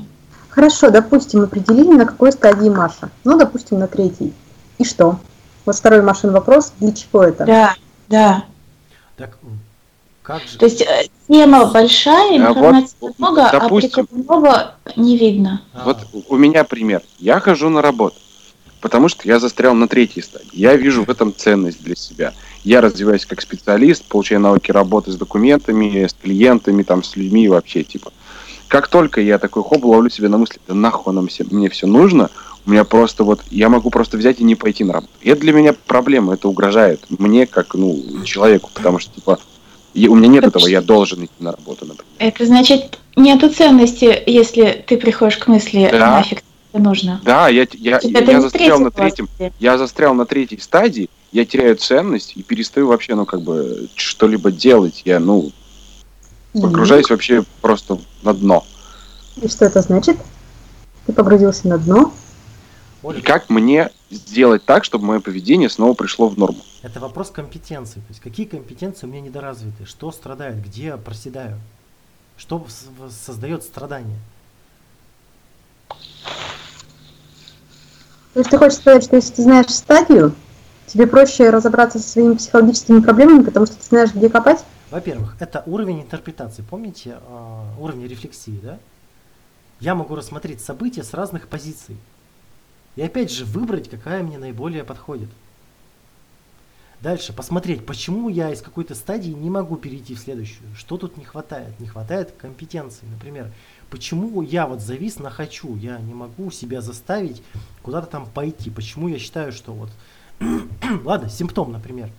Хорошо, 0.49 0.91
допустим, 0.91 1.43
определили, 1.43 1.93
на 1.95 2.07
какой 2.07 2.33
стадии 2.33 2.71
Маша. 2.71 3.11
Ну, 3.25 3.39
допустим, 3.39 3.79
на 3.79 3.87
третьей. 3.87 4.33
И 4.79 4.85
что? 4.85 5.21
Вот 5.67 5.77
второй 5.77 6.01
Машин 6.01 6.33
вопрос, 6.33 6.73
для 6.81 6.93
чего 6.93 7.25
это? 7.25 7.45
Да, 7.45 7.75
да. 8.09 8.45
Так 9.19 9.37
как 10.23 10.41
же? 10.45 10.57
То 10.57 10.65
есть 10.65 10.81
э, 10.81 11.09
тема 11.29 11.67
большая, 11.67 12.43
А 12.43 12.49
вот, 12.49 12.57
информации 12.57 12.97
много, 13.19 13.47
а 13.47 13.61
допустим- 13.61 14.07
прикладного 14.07 14.75
не 14.97 15.19
видно. 15.19 15.61
А, 15.75 15.85
Вот 15.85 15.99
у 16.29 16.37
меня 16.37 16.65
пример. 16.65 17.03
Я 17.19 17.41
хожу 17.41 17.69
на 17.69 17.83
работу, 17.83 18.17
потому 18.81 19.09
что 19.09 19.29
я 19.29 19.39
застрял 19.39 19.75
на 19.75 19.87
третьей 19.87 20.23
стадии. 20.23 20.49
Я 20.55 20.77
вижу 20.77 21.05
в 21.05 21.11
этом 21.11 21.35
ценность 21.37 21.83
для 21.83 21.95
себя. 21.95 22.33
Я 22.65 22.81
развиваюсь 22.81 23.27
как 23.27 23.43
специалист, 23.43 24.03
получаю 24.07 24.41
навыки 24.41 24.73
работы 24.73 25.13
с 25.13 25.17
документами, 25.17 26.07
с 26.07 26.15
клиентами, 26.15 26.85
там, 26.85 27.03
с 27.03 27.17
людьми 27.17 27.49
вообще, 27.49 27.85
типа. 27.85 28.13
Как 28.71 28.87
только 28.87 29.21
я 29.21 29.39
такой 29.39 29.65
хоп, 29.65 29.85
ловлю 29.85 30.09
себя 30.11 30.29
на 30.29 30.39
мысли, 30.39 30.61
да 30.69 30.75
нахуй 30.75 31.13
нам 31.13 31.27
все, 31.27 31.45
мне 31.51 31.69
все 31.69 31.89
нужно, 31.89 32.31
у 32.65 32.71
меня 32.71 32.85
просто 32.85 33.25
вот, 33.25 33.41
я 33.51 33.69
могу 33.69 33.91
просто 33.91 34.17
взять 34.17 34.39
и 34.39 34.45
не 34.45 34.55
пойти 34.55 34.85
на 34.85 34.93
работу. 34.93 35.13
И 35.23 35.29
это 35.29 35.41
для 35.41 35.53
меня 35.53 35.73
проблема, 35.73 36.35
это 36.35 36.49
угрожает 36.49 37.05
мне 37.09 37.49
как, 37.49 37.75
ну, 37.75 38.01
человеку, 38.25 38.71
потому 38.73 39.01
что, 39.01 39.13
типа, 39.13 39.41
и 39.93 40.07
у 40.07 40.15
меня 40.15 40.29
нет 40.29 40.45
этого, 40.45 40.69
я 40.69 40.83
должен 40.83 41.25
идти 41.25 41.33
на 41.41 41.51
работу, 41.51 41.85
например. 41.85 42.05
Это 42.21 42.47
значит, 42.47 43.01
нету 43.17 43.51
ценности, 43.51 44.23
если 44.25 44.85
ты 44.87 44.99
приходишь 44.99 45.39
к 45.39 45.49
мысли, 45.49 45.89
Да. 45.91 46.19
нафиг 46.19 46.45
это 46.73 46.81
нужно. 46.81 47.21
Да, 47.25 47.49
я, 47.49 47.67
я, 47.73 47.99
я 48.01 48.21
не 48.21 48.41
застрял 48.41 48.79
на 48.79 48.93
третьем, 48.93 49.29
я 49.59 49.79
застрял 49.79 50.15
на 50.15 50.27
третьей 50.27 50.61
стадии, 50.61 51.11
я 51.33 51.45
теряю 51.45 51.75
ценность 51.75 52.35
и 52.37 52.45
перестаю 52.45 52.87
вообще, 52.87 53.17
ну, 53.17 53.27
как 53.27 53.43
бы, 53.43 53.89
что-либо 53.97 54.53
делать. 54.53 55.03
Я, 55.05 55.19
ну, 55.19 55.51
И- 56.53 56.61
погружаюсь 56.61 57.11
вообще 57.11 57.45
просто 57.61 57.99
на 58.23 58.35
дно. 58.35 58.65
И 59.37 59.49
что 59.49 59.65
это 59.65 59.81
значит? 59.83 60.17
Ты 61.07 61.13
погрузился 61.13 61.69
на 61.69 61.79
дно. 61.79 62.13
И 63.17 63.21
как 63.23 63.49
мне 63.49 63.91
сделать 64.11 64.65
так, 64.65 64.85
чтобы 64.85 65.07
мое 65.07 65.21
поведение 65.21 65.71
снова 65.71 65.95
пришло 65.95 66.29
в 66.29 66.39
норму? 66.39 66.59
это 66.83 67.01
вопрос 67.01 67.31
компетенции. 67.31 68.01
То 68.01 68.07
есть 68.09 68.21
какие 68.21 68.47
компетенции 68.47 69.07
у 69.07 69.11
меня 69.11 69.21
недоразвиты, 69.21 69.85
что 69.85 70.11
страдает, 70.13 70.63
где 70.65 70.85
я 70.87 70.97
проседаю, 70.97 71.61
что 72.37 72.67
создает 73.27 73.63
страдания. 73.63 74.19
То 78.33 78.39
есть 78.41 78.51
ты 78.51 78.59
хочешь 78.59 78.79
сказать, 78.79 79.05
что 79.05 79.17
если 79.17 79.35
ты 79.35 79.43
знаешь 79.43 79.67
стадию, 79.71 80.35
тебе 80.93 81.07
проще 81.07 81.51
разобраться 81.51 81.99
со 81.99 82.09
своими 82.09 82.35
психологическими 82.35 83.01
проблемами, 83.01 83.45
потому 83.45 83.67
что 83.67 83.77
ты 83.77 83.85
знаешь, 83.85 84.13
где 84.13 84.29
копать? 84.29 84.65
Во-первых, 84.91 85.37
это 85.39 85.63
уровень 85.67 86.03
интерпретации. 86.03 86.63
Помните 86.69 87.19
а, 87.29 87.65
уровень 87.79 88.09
рефлексии, 88.09 88.59
да? 88.61 88.79
Я 89.79 89.95
могу 89.95 90.17
рассмотреть 90.17 90.61
события 90.61 91.05
с 91.05 91.15
разных 91.15 91.47
позиций. 91.47 91.97
И 92.97 93.03
опять 93.03 93.31
же 93.31 93.45
выбрать, 93.45 93.89
какая 93.89 94.23
мне 94.23 94.37
наиболее 94.37 94.83
подходит. 94.83 95.29
Дальше 97.01 97.33
посмотреть, 97.33 97.87
почему 97.87 98.29
я 98.29 98.51
из 98.51 98.61
какой-то 98.61 98.95
стадии 98.95 99.31
не 99.31 99.49
могу 99.49 99.77
перейти 99.77 100.15
в 100.15 100.19
следующую. 100.19 100.67
Что 100.77 100.99
тут 100.99 101.17
не 101.17 101.25
хватает? 101.25 101.79
Не 101.79 101.87
хватает 101.87 102.35
компетенции. 102.37 103.07
Например, 103.07 103.51
почему 103.91 104.43
я 104.43 104.67
вот 104.67 104.83
завис 104.83 105.19
на 105.19 105.31
хочу, 105.31 105.77
я 105.77 105.99
не 105.99 106.13
могу 106.13 106.51
себя 106.51 106.83
заставить 106.83 107.43
куда-то 107.83 108.09
там 108.09 108.27
пойти. 108.27 108.71
Почему 108.71 109.07
я 109.07 109.19
считаю, 109.19 109.53
что 109.53 109.73
вот... 109.73 109.91
Ладно, 111.05 111.29
симптом, 111.29 111.73
например. 111.73 112.11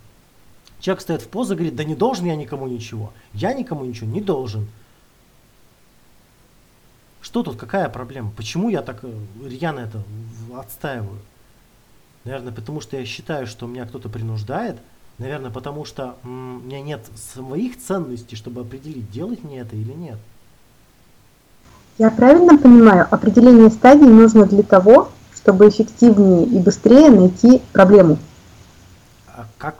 Человек 0.80 1.02
стоит 1.02 1.22
в 1.22 1.28
позу 1.28 1.54
и 1.54 1.58
говорит, 1.58 1.76
да 1.76 1.84
не 1.84 1.96
должен 1.96 2.26
я 2.26 2.36
никому 2.36 2.68
ничего. 2.68 3.14
Я 3.34 3.54
никому 3.54 3.86
ничего 3.86 4.10
не 4.10 4.22
должен. 4.22 4.68
Что 7.22 7.44
тут, 7.44 7.58
какая 7.58 7.88
проблема? 7.88 8.32
Почему 8.36 8.70
я 8.70 8.82
так 8.82 9.04
э, 9.04 9.14
рьяно 9.46 9.80
это 9.80 10.02
отстаиваю? 10.58 11.20
Наверное, 12.24 12.52
потому 12.52 12.82
что 12.82 12.98
я 12.98 13.06
считаю, 13.06 13.46
что 13.46 13.68
меня 13.68 13.86
кто-то 13.86 14.10
принуждает. 14.10 14.78
Наверное, 15.20 15.52
потому 15.52 15.86
что 15.86 16.16
у 16.24 16.28
меня 16.28 16.82
нет 16.82 17.06
своих 17.16 17.80
ценностей, 17.80 18.36
чтобы 18.36 18.62
определить, 18.62 19.12
делать 19.12 19.44
мне 19.44 19.60
это 19.60 19.76
или 19.76 19.94
нет. 19.94 20.18
Я 22.00 22.10
правильно 22.10 22.58
понимаю, 22.58 23.08
определение 23.12 23.70
стадий 23.70 24.08
нужно 24.08 24.48
для 24.48 24.64
того, 24.64 25.12
чтобы 25.42 25.70
эффективнее 25.70 26.46
и 26.46 26.60
быстрее 26.60 27.10
найти 27.10 27.62
проблему. 27.74 28.20
А 29.28 29.48
как, 29.58 29.76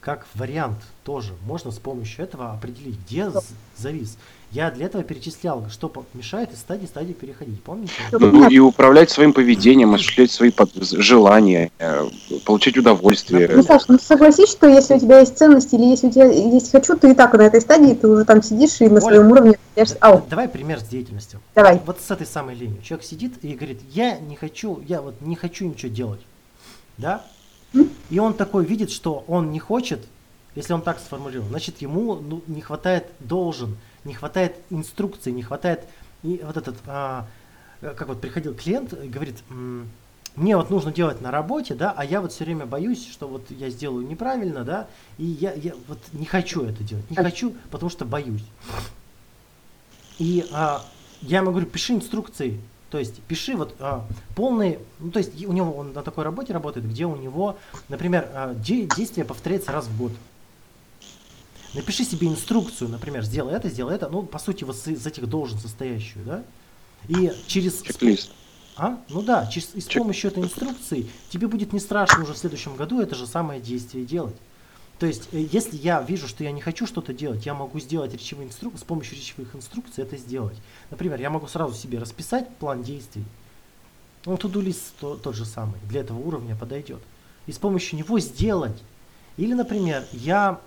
как 0.00 0.26
вариант 0.34 0.78
тоже 1.04 1.34
можно 1.46 1.70
с 1.70 1.78
помощью 1.78 2.24
этого 2.24 2.52
определить, 2.52 2.98
где 3.06 3.30
завис. 3.76 4.16
Я 4.54 4.70
для 4.70 4.86
этого 4.86 5.02
перечислял, 5.02 5.66
что 5.68 5.92
мешает 6.14 6.52
из 6.52 6.60
стадии 6.60 6.86
в 6.86 6.88
стадию 6.88 7.16
переходить. 7.16 7.60
Помните? 7.64 7.92
Ну 8.12 8.48
и 8.48 8.60
управлять 8.60 9.10
своим 9.10 9.32
поведением, 9.32 9.94
осуществлять 9.94 10.30
свои 10.30 10.52
под- 10.52 10.72
желания, 10.74 11.72
э, 11.80 12.08
получать 12.44 12.76
удовольствие. 12.76 13.50
Ну, 13.52 13.64
Саш, 13.64 13.88
ну 13.88 13.98
согласись, 13.98 14.50
что 14.50 14.68
если 14.68 14.94
у 14.94 15.00
тебя 15.00 15.18
есть 15.18 15.36
ценности 15.36 15.74
или 15.74 15.86
если 15.86 16.06
у 16.06 16.10
тебя 16.12 16.26
есть 16.26 16.70
хочу, 16.70 16.96
ты 16.96 17.10
и 17.10 17.14
так 17.14 17.34
на 17.34 17.42
этой 17.42 17.60
стадии, 17.60 17.94
ты 17.94 18.06
уже 18.06 18.24
там 18.24 18.44
сидишь 18.44 18.80
и 18.80 18.84
на 18.84 18.92
Оля, 18.92 19.00
своем 19.00 19.32
уровне. 19.32 19.58
Ау, 19.98 20.22
Давай 20.30 20.48
пример 20.48 20.78
с 20.78 20.84
деятельностью. 20.84 21.40
давай. 21.56 21.80
Вот 21.84 21.98
с 22.00 22.08
этой 22.12 22.26
самой 22.26 22.54
ленью. 22.54 22.80
Человек 22.80 23.04
сидит 23.04 23.32
и 23.42 23.54
говорит, 23.54 23.80
я 23.92 24.18
не 24.20 24.36
хочу, 24.36 24.80
я 24.86 25.02
вот 25.02 25.16
не 25.20 25.34
хочу 25.34 25.64
ничего 25.64 25.90
делать. 25.90 26.20
Да? 26.96 27.24
И 28.08 28.20
он 28.20 28.34
такой 28.34 28.64
видит, 28.64 28.92
что 28.92 29.24
он 29.26 29.50
не 29.50 29.58
хочет, 29.58 29.98
если 30.54 30.74
он 30.74 30.82
так 30.82 31.00
сформулировал, 31.00 31.48
значит 31.48 31.82
ему 31.82 32.14
ну, 32.14 32.40
не 32.46 32.60
хватает 32.60 33.06
должен, 33.18 33.76
не 34.04 34.14
хватает 34.14 34.56
инструкции, 34.70 35.30
не 35.30 35.42
хватает 35.42 35.84
и 36.22 36.40
вот 36.44 36.56
этот, 36.56 36.76
а, 36.86 37.26
э, 37.80 37.94
как 37.96 38.08
вот 38.08 38.20
приходил 38.20 38.54
клиент 38.54 38.92
говорит, 39.08 39.36
«М, 39.50 39.88
мне 40.36 40.56
вот 40.56 40.68
нужно 40.70 40.92
делать 40.92 41.20
на 41.20 41.30
работе, 41.30 41.74
да, 41.74 41.94
а 41.96 42.04
я 42.04 42.20
вот 42.20 42.32
все 42.32 42.44
время 42.44 42.66
боюсь, 42.66 43.06
что 43.10 43.28
вот 43.28 43.42
я 43.50 43.70
сделаю 43.70 44.06
неправильно, 44.06 44.64
да, 44.64 44.88
и 45.16 45.24
я, 45.24 45.52
я 45.52 45.74
вот 45.86 45.98
не 46.12 46.26
хочу 46.26 46.64
это 46.64 46.82
делать, 46.82 47.08
не 47.10 47.16
Так. 47.16 47.26
хочу, 47.26 47.54
потому 47.70 47.88
что 47.90 48.04
боюсь. 48.04 48.44
И 50.18 50.44
а, 50.52 50.84
я 51.22 51.38
ему 51.38 51.50
говорю, 51.50 51.66
пиши 51.66 51.92
инструкции, 51.94 52.60
то 52.90 52.98
есть 52.98 53.20
пиши 53.22 53.56
вот 53.56 53.74
а, 53.80 54.04
полные, 54.34 54.78
ну 54.98 55.10
то 55.10 55.18
есть 55.18 55.44
у 55.44 55.52
него 55.52 55.72
он 55.72 55.92
на 55.92 56.02
такой 56.02 56.24
работе 56.24 56.52
работает, 56.52 56.88
где 56.88 57.04
у 57.06 57.16
него, 57.16 57.56
например, 57.88 58.28
а, 58.34 58.54
де- 58.54 58.86
действие 58.96 59.24
повторяется 59.24 59.72
раз 59.72 59.86
в 59.86 59.96
год. 59.96 60.12
Напиши 61.74 62.04
себе 62.04 62.28
инструкцию, 62.28 62.88
например, 62.90 63.24
сделай 63.24 63.54
это, 63.54 63.68
сделай 63.68 63.94
это, 63.96 64.08
ну 64.08 64.22
по 64.22 64.38
сути 64.38 64.64
вот 64.64 64.76
из 64.86 65.06
этих 65.06 65.28
должен 65.28 65.58
состоящую, 65.58 66.24
да? 66.24 66.44
И 67.08 67.32
через 67.46 67.82
Чек-лист. 67.82 68.30
а? 68.76 68.98
Ну 69.08 69.22
да, 69.22 69.46
через, 69.46 69.74
и 69.74 69.80
с 69.80 69.86
Чек- 69.86 70.02
помощью 70.02 70.30
этой 70.30 70.42
инструкции 70.44 71.08
тебе 71.30 71.48
будет 71.48 71.72
не 71.72 71.80
страшно 71.80 72.22
уже 72.22 72.32
в 72.32 72.38
следующем 72.38 72.76
году 72.76 73.00
это 73.00 73.14
же 73.14 73.26
самое 73.26 73.60
действие 73.60 74.04
делать. 74.04 74.36
То 74.98 75.06
есть, 75.06 75.28
э, 75.32 75.46
если 75.50 75.76
я 75.76 76.00
вижу, 76.02 76.28
что 76.28 76.44
я 76.44 76.52
не 76.52 76.60
хочу 76.60 76.86
что-то 76.86 77.12
делать, 77.12 77.44
я 77.44 77.54
могу 77.54 77.80
сделать 77.80 78.12
речевые 78.12 78.46
инструкции, 78.48 78.80
с 78.80 78.84
помощью 78.84 79.16
речевых 79.16 79.54
инструкций 79.56 80.04
это 80.04 80.16
сделать. 80.16 80.56
Например, 80.90 81.20
я 81.20 81.30
могу 81.30 81.48
сразу 81.48 81.74
себе 81.74 81.98
расписать 81.98 82.48
план 82.56 82.82
действий. 82.84 83.24
Ну, 84.24 84.36
list 84.36 84.92
то- 85.00 85.16
тот 85.16 85.34
же 85.34 85.44
самый, 85.44 85.80
для 85.88 86.00
этого 86.00 86.18
уровня 86.20 86.56
подойдет. 86.56 87.00
И 87.46 87.52
с 87.52 87.58
помощью 87.58 87.98
него 87.98 88.18
сделать. 88.20 88.80
Или, 89.36 89.52
например, 89.52 90.06
я 90.12 90.60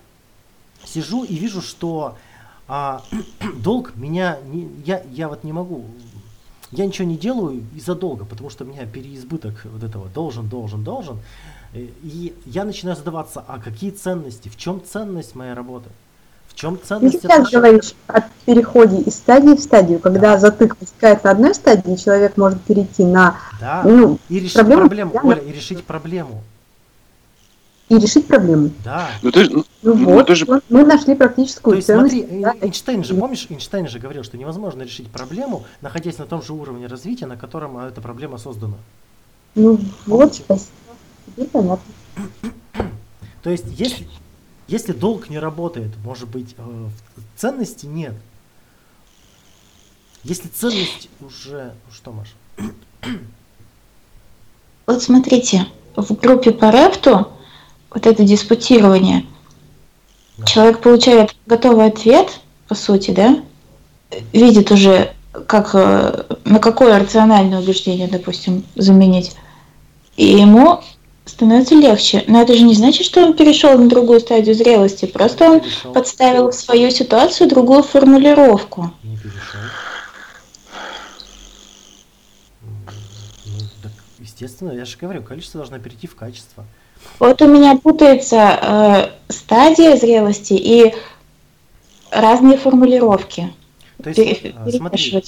сижу 0.84 1.24
и 1.24 1.34
вижу, 1.34 1.62
что 1.62 2.16
а, 2.68 3.02
долг 3.56 3.96
меня, 3.96 4.38
не, 4.46 4.68
я, 4.84 5.02
я 5.10 5.28
вот 5.28 5.44
не 5.44 5.52
могу, 5.52 5.84
я 6.70 6.86
ничего 6.86 7.08
не 7.08 7.16
делаю 7.16 7.64
из-за 7.74 7.94
долга, 7.94 8.24
потому 8.24 8.50
что 8.50 8.64
у 8.64 8.66
меня 8.66 8.84
переизбыток 8.86 9.64
вот 9.64 9.82
этого 9.82 10.08
должен, 10.08 10.48
должен, 10.48 10.84
должен. 10.84 11.18
Э, 11.72 11.86
И 12.02 12.34
я 12.44 12.64
начинаю 12.64 12.96
задаваться, 12.96 13.42
а 13.46 13.58
какие 13.58 13.90
ценности, 13.90 14.48
в 14.48 14.56
чем 14.56 14.82
ценность 14.84 15.34
моей 15.34 15.54
работы? 15.54 15.88
В 16.46 16.54
чем 16.54 16.76
Ты 16.76 16.86
ценность 16.86 17.16
сейчас 17.22 17.30
отношений? 17.30 17.62
говоришь 17.62 17.94
о 18.08 18.20
переходе 18.44 19.00
из 19.00 19.14
стадии 19.14 19.54
в 19.54 19.60
стадию, 19.60 19.98
когда 20.00 20.38
затык 20.38 20.76
возникает 20.80 21.24
на 21.24 21.30
одной 21.30 21.54
стадии, 21.54 21.94
человек 21.94 22.36
может 22.36 22.60
перейти 22.62 23.04
на, 23.04 23.36
Да, 23.60 23.82
ну, 23.84 24.18
и 24.28 24.40
решить 24.40 24.54
проблему 24.54 24.80
проблему, 24.80 25.20
Оля, 25.22 25.40
и 25.40 25.52
решить 25.52 25.84
проблему. 25.84 26.42
И 27.88 27.98
решить 27.98 28.26
проблему. 28.26 28.70
Да. 28.84 29.10
Ну 29.22 29.30
ты, 29.32 29.44
ж- 29.44 29.50
ну, 29.50 29.64
Ну, 29.82 29.94
Ну, 29.94 30.04
вот, 30.12 30.26
ты 30.26 30.34
же- 30.34 30.46
мы 30.68 30.84
нашли 30.84 31.14
То 31.14 31.18
практическую 31.20 31.76
есть 31.76 31.86
ценность. 31.86 32.14
смотри, 32.16 32.40
да, 32.42 32.52
Эй- 32.54 32.60
Эйнштейн 32.66 33.04
же, 33.04 33.14
помнишь, 33.14 33.46
Эйнштейн 33.48 33.88
же 33.88 33.98
говорил, 33.98 34.24
что 34.24 34.36
невозможно 34.36 34.82
решить 34.82 35.08
проблему, 35.10 35.64
находясь 35.80 36.18
на 36.18 36.26
том 36.26 36.42
же 36.42 36.52
уровне 36.52 36.86
развития, 36.86 37.26
на 37.26 37.36
котором 37.36 37.76
а, 37.78 37.88
эта 37.88 38.00
проблема 38.00 38.38
создана. 38.38 38.76
Ну 39.54 39.78
вот, 40.06 40.34
спасибо. 40.34 40.70
Теперь 41.26 41.46
понятно. 41.48 41.92
То 43.42 43.50
есть, 43.50 43.64
если, 43.68 44.06
если 44.66 44.92
долг 44.92 45.30
не 45.30 45.38
работает, 45.38 45.92
может 46.04 46.28
быть, 46.28 46.54
э, 46.58 46.86
ценности 47.36 47.86
нет. 47.86 48.14
Если 50.24 50.48
ценность 50.48 51.08
уже... 51.20 51.72
ну 51.86 51.92
Что, 51.94 52.12
Маша? 52.12 52.32
Вот 54.86 55.02
смотрите, 55.02 55.66
в 55.96 56.12
группе 56.14 56.50
по 56.50 56.70
репту 56.70 57.28
вот 57.90 58.06
это 58.06 58.22
диспутирование, 58.24 59.24
Да. 60.36 60.46
человек 60.46 60.80
получает 60.80 61.34
готовый 61.46 61.86
ответ, 61.86 62.40
по 62.68 62.74
сути, 62.74 63.10
да, 63.10 63.40
видит 64.32 64.70
уже, 64.70 65.12
как, 65.46 65.70
э, 65.74 66.24
на 66.44 66.58
какое 66.58 66.98
рациональное 66.98 67.60
убеждение, 67.60 68.08
допустим, 68.08 68.64
заменить, 68.76 69.36
и 70.16 70.24
ему 70.26 70.80
становится 71.24 71.74
легче. 71.74 72.24
Но 72.26 72.40
это 72.42 72.54
же 72.54 72.62
не 72.62 72.74
значит, 72.74 73.04
что 73.06 73.22
он 73.24 73.34
перешел 73.34 73.76
на 73.78 73.88
другую 73.88 74.20
стадию 74.20 74.54
зрелости, 74.54 75.04
просто 75.06 75.44
он 75.50 75.60
Перешел. 75.60 75.92
подставил 75.92 76.50
в 76.50 76.54
свою 76.54 76.90
ситуацию 76.90 77.48
другую 77.48 77.82
формулировку. 77.82 78.92
Не 79.02 79.16
перешел. 79.16 79.60
Ну, 83.46 83.58
так, 83.82 83.92
естественно, 84.18 84.72
я 84.72 84.84
же 84.84 84.96
говорю, 84.98 85.22
количество 85.22 85.58
должно 85.58 85.78
перейти 85.78 86.06
в 86.06 86.14
качество. 86.16 86.64
Вот 87.18 87.42
у 87.42 87.46
меня 87.46 87.76
путается 87.76 88.36
э, 88.36 89.32
стадия 89.32 89.96
зрелости 89.96 90.52
и 90.54 90.94
разные 92.10 92.58
формулировки. 92.58 93.52
То 94.02 94.10
есть, 94.10 94.40
Пере- 94.40 94.54
э, 94.56 94.70
смотри, 94.70 95.22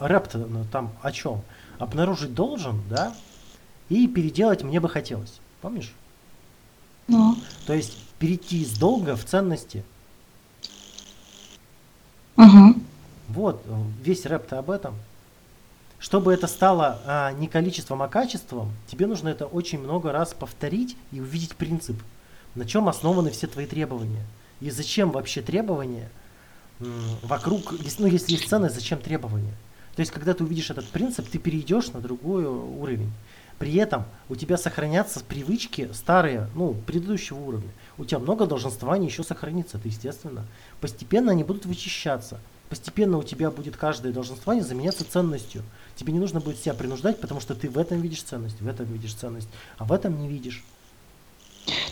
рэп 0.00 0.28
ну, 0.34 0.64
там 0.70 0.92
о 1.02 1.12
чем? 1.12 1.42
Обнаружить 1.78 2.34
должен, 2.34 2.82
да, 2.88 3.14
и 3.88 4.06
переделать 4.06 4.62
мне 4.62 4.80
бы 4.80 4.88
хотелось. 4.88 5.40
Помнишь? 5.60 5.92
Ну, 7.08 7.36
То 7.66 7.74
есть 7.74 7.98
перейти 8.18 8.62
из 8.62 8.78
долга 8.78 9.16
в 9.16 9.24
ценности. 9.24 9.84
мгм. 12.36 12.82
Вот, 13.28 13.62
э, 13.66 13.74
весь 14.02 14.26
рэп-то 14.26 14.58
об 14.58 14.70
этом. 14.70 14.94
Чтобы 16.04 16.34
это 16.34 16.48
стало 16.48 17.00
а, 17.06 17.32
не 17.32 17.48
количеством, 17.48 18.02
а 18.02 18.08
качеством, 18.08 18.70
тебе 18.86 19.06
нужно 19.06 19.30
это 19.30 19.46
очень 19.46 19.78
много 19.78 20.12
раз 20.12 20.34
повторить 20.34 20.98
и 21.12 21.18
увидеть 21.18 21.56
принцип, 21.56 21.96
на 22.54 22.66
чем 22.66 22.90
основаны 22.90 23.30
все 23.30 23.46
твои 23.46 23.64
требования. 23.64 24.22
И 24.60 24.68
зачем 24.68 25.12
вообще 25.12 25.40
требования 25.40 26.10
вокруг, 27.22 27.72
ну 27.98 28.06
если 28.06 28.32
есть 28.32 28.50
ценность, 28.50 28.74
зачем 28.74 28.98
требования? 28.98 29.54
То 29.96 30.00
есть, 30.00 30.12
когда 30.12 30.34
ты 30.34 30.44
увидишь 30.44 30.68
этот 30.68 30.86
принцип, 30.88 31.26
ты 31.26 31.38
перейдешь 31.38 31.88
на 31.92 32.00
другой 32.00 32.44
уровень. 32.44 33.10
При 33.58 33.74
этом 33.76 34.04
у 34.28 34.36
тебя 34.36 34.58
сохранятся 34.58 35.20
привычки 35.20 35.88
старые, 35.94 36.50
ну, 36.54 36.74
предыдущего 36.86 37.38
уровня. 37.38 37.70
У 37.96 38.04
тебя 38.04 38.18
много 38.18 38.44
долженствований 38.44 39.06
еще 39.06 39.22
сохранится, 39.22 39.78
это 39.78 39.88
естественно. 39.88 40.44
Постепенно 40.82 41.32
они 41.32 41.44
будут 41.44 41.64
вычищаться. 41.64 42.40
Постепенно 42.68 43.18
у 43.18 43.22
тебя 43.22 43.50
будет 43.50 43.76
каждое 43.76 44.12
долженствование 44.12 44.64
заменяться 44.64 45.04
ценностью. 45.08 45.62
Тебе 45.96 46.12
не 46.12 46.18
нужно 46.18 46.40
будет 46.40 46.58
себя 46.58 46.74
принуждать, 46.74 47.20
потому 47.20 47.40
что 47.40 47.54
ты 47.54 47.68
в 47.68 47.78
этом 47.78 48.00
видишь 48.00 48.22
ценность, 48.22 48.60
в 48.60 48.66
этом 48.66 48.86
видишь 48.86 49.14
ценность, 49.14 49.48
а 49.78 49.84
в 49.84 49.92
этом 49.92 50.20
не 50.20 50.28
видишь. 50.28 50.64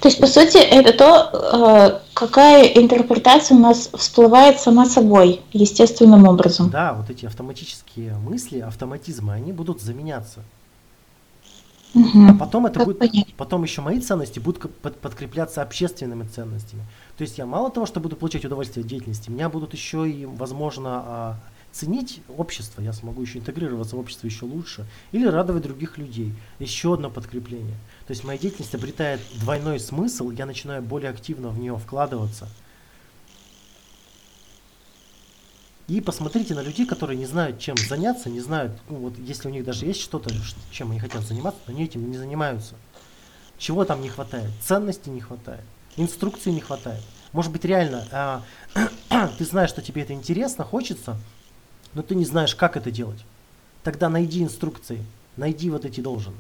То 0.00 0.08
есть, 0.08 0.20
по 0.20 0.26
сути, 0.26 0.58
это 0.58 0.92
то, 0.92 1.30
э, 1.32 2.00
какая 2.14 2.64
интерпретация 2.66 3.56
у 3.56 3.60
нас 3.60 3.88
всплывает 3.94 4.60
сама 4.60 4.86
собой, 4.86 5.40
естественным 5.52 6.26
образом. 6.26 6.70
Да, 6.70 6.92
вот 6.92 7.08
эти 7.08 7.24
автоматические 7.24 8.14
мысли, 8.16 8.58
автоматизмы, 8.58 9.32
они 9.32 9.52
будут 9.52 9.80
заменяться. 9.80 10.40
Мгм. 11.95 12.30
А 12.30 12.34
потом 12.34 12.66
это 12.66 12.78
Как 12.80 12.86
будет, 12.86 12.99
понять? 12.99 13.34
потом 13.36 13.62
еще 13.64 13.82
мои 13.82 14.01
ценности 14.01 14.38
будут 14.38 14.72
под- 14.80 14.97
подкрепляться 14.99 15.62
общественными 15.62 16.26
ценностями. 16.26 16.82
То 17.18 17.22
есть 17.22 17.38
я 17.38 17.47
мало 17.47 17.70
того, 17.70 17.86
что 17.86 18.01
буду 18.01 18.16
получать 18.16 18.45
удовольствие 18.45 18.82
от 18.82 18.88
деятельности, 18.88 19.30
меня 19.30 19.49
будут 19.49 19.74
еще 19.74 20.09
и, 20.11 20.24
возможно, 20.24 21.03
а, 21.05 21.40
ценить 21.70 22.20
общество, 22.36 22.80
я 22.82 22.93
смогу 22.93 23.22
еще 23.22 23.38
интегрироваться 23.38 23.97
в 23.97 23.99
общество 23.99 24.26
еще 24.26 24.45
лучше, 24.45 24.86
или 25.11 25.26
радовать 25.26 25.62
других 25.62 25.99
людей. 25.99 26.34
Еще 26.59 26.95
одно 26.95 27.11
подкрепление. 27.11 27.76
То 28.07 28.11
есть 28.11 28.24
моя 28.24 28.38
деятельность 28.38 28.74
обретает 28.74 29.20
двойной 29.40 29.80
смысл, 29.80 30.30
я 30.30 30.47
начинаю 30.47 30.82
более 30.82 31.11
активно 31.11 31.49
в 31.49 31.59
нее 31.59 31.76
вкладываться. 31.76 32.49
И 35.93 36.01
посмотрите 36.01 36.55
на 36.55 36.62
людей, 36.62 36.86
которые 36.86 37.18
не 37.18 37.26
знают, 37.26 37.59
чем 37.59 37.76
заняться, 37.76 38.30
не 38.30 38.40
знают, 38.40 38.72
ну 38.88 38.97
вот 38.97 39.18
если 39.18 39.49
у 39.49 39.51
них 39.51 39.62
даже 39.62 39.84
есть 39.84 40.01
что-то, 40.01 40.30
чем 40.70 40.90
они 40.90 40.99
хотят 40.99 41.22
заниматься, 41.22 41.61
но 41.66 41.74
они 41.74 41.84
этим 41.84 42.11
не 42.11 42.16
занимаются. 42.16 42.76
Чего 43.59 43.84
там 43.84 44.01
не 44.01 44.09
хватает? 44.09 44.51
Ценностей 44.62 45.11
не 45.11 45.20
хватает, 45.20 45.61
инструкции 45.99 46.51
не 46.51 46.62
хватает. 46.62 47.03
Может 47.32 47.53
быть 47.53 47.66
реально 47.66 48.09
а, 48.11 48.43
ты 49.38 49.45
знаешь, 49.45 49.68
что 49.68 49.82
тебе 49.82 50.01
это 50.01 50.14
интересно, 50.14 50.64
хочется, 50.64 51.18
но 51.93 52.01
ты 52.01 52.14
не 52.14 52.24
знаешь, 52.24 52.55
как 52.55 52.78
это 52.78 52.90
делать. 52.90 53.22
Тогда 53.84 54.09
найди 54.09 54.43
инструкции, 54.43 55.05
найди 55.36 55.68
вот 55.68 55.84
эти 55.84 56.01
должен. 56.01 56.32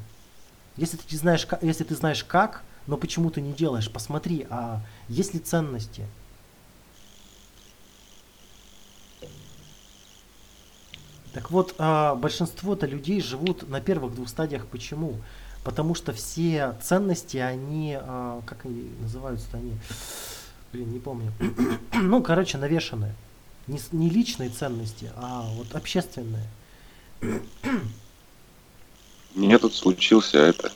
Если 0.78 0.96
ты 0.96 1.14
знаешь, 1.14 1.46
если 1.60 1.84
ты 1.84 1.94
знаешь 1.94 2.24
как, 2.24 2.62
но 2.86 2.96
почему 2.96 3.30
ты 3.30 3.42
не 3.42 3.52
делаешь, 3.52 3.92
посмотри, 3.92 4.46
а 4.48 4.80
есть 5.10 5.34
ли 5.34 5.40
ценности, 5.40 6.06
Так 11.32 11.50
вот, 11.50 11.74
а, 11.78 12.14
большинство-то 12.14 12.86
людей 12.86 13.20
живут 13.20 13.68
на 13.68 13.80
первых 13.80 14.14
двух 14.14 14.28
стадиях. 14.28 14.66
Почему? 14.66 15.16
Потому 15.64 15.94
что 15.94 16.12
все 16.12 16.76
ценности, 16.82 17.38
они, 17.38 17.96
а, 17.98 18.42
как 18.44 18.64
они 18.66 18.90
называются-то 19.00 19.56
они, 19.56 19.72
блин, 20.72 20.92
не 20.92 20.98
помню. 20.98 21.32
ну, 21.94 22.22
короче, 22.22 22.58
навешанные. 22.58 23.14
Не, 23.66 23.80
не 23.92 24.10
личные 24.10 24.50
ценности, 24.50 25.10
а 25.16 25.48
вот 25.54 25.74
общественные. 25.74 26.46
Меня 29.34 29.58
тут 29.58 29.74
случился 29.74 30.38
это, 30.38 30.70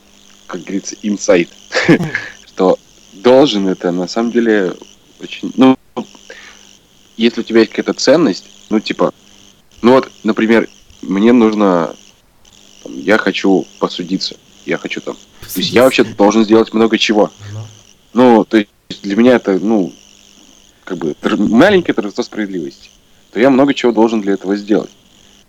как 0.46 0.62
говорится, 0.62 0.96
инсайт, 1.02 1.50
что 2.46 2.78
должен 3.12 3.68
это 3.68 3.90
на 3.90 4.06
самом 4.06 4.30
деле 4.30 4.74
очень, 5.20 5.52
ну, 5.56 5.76
если 7.18 7.40
у 7.40 7.44
тебя 7.44 7.60
есть 7.60 7.72
какая-то 7.72 7.92
ценность, 7.92 8.46
ну, 8.70 8.80
типа, 8.80 9.12
ну 9.82 9.92
вот, 9.92 10.10
например, 10.24 10.68
мне 11.02 11.32
нужно, 11.32 11.94
там, 12.82 12.98
я 12.98 13.18
хочу 13.18 13.66
посудиться, 13.78 14.36
я 14.64 14.78
хочу 14.78 15.00
там, 15.00 15.14
то 15.14 15.60
есть 15.60 15.70
я 15.70 15.84
вообще 15.84 16.04
должен 16.04 16.44
сделать 16.44 16.72
много 16.72 16.98
чего. 16.98 17.30
Ну, 17.52 17.60
Ну, 18.12 18.44
то 18.44 18.56
есть 18.56 18.70
для 19.02 19.16
меня 19.16 19.36
это, 19.36 19.58
ну, 19.58 19.92
как 20.84 20.98
бы 20.98 21.14
маленькое 21.36 21.94
торжество 21.94 22.24
справедливости. 22.24 22.90
То 23.32 23.40
я 23.40 23.50
много 23.50 23.74
чего 23.74 23.92
должен 23.92 24.22
для 24.22 24.34
этого 24.34 24.56
сделать. 24.56 24.90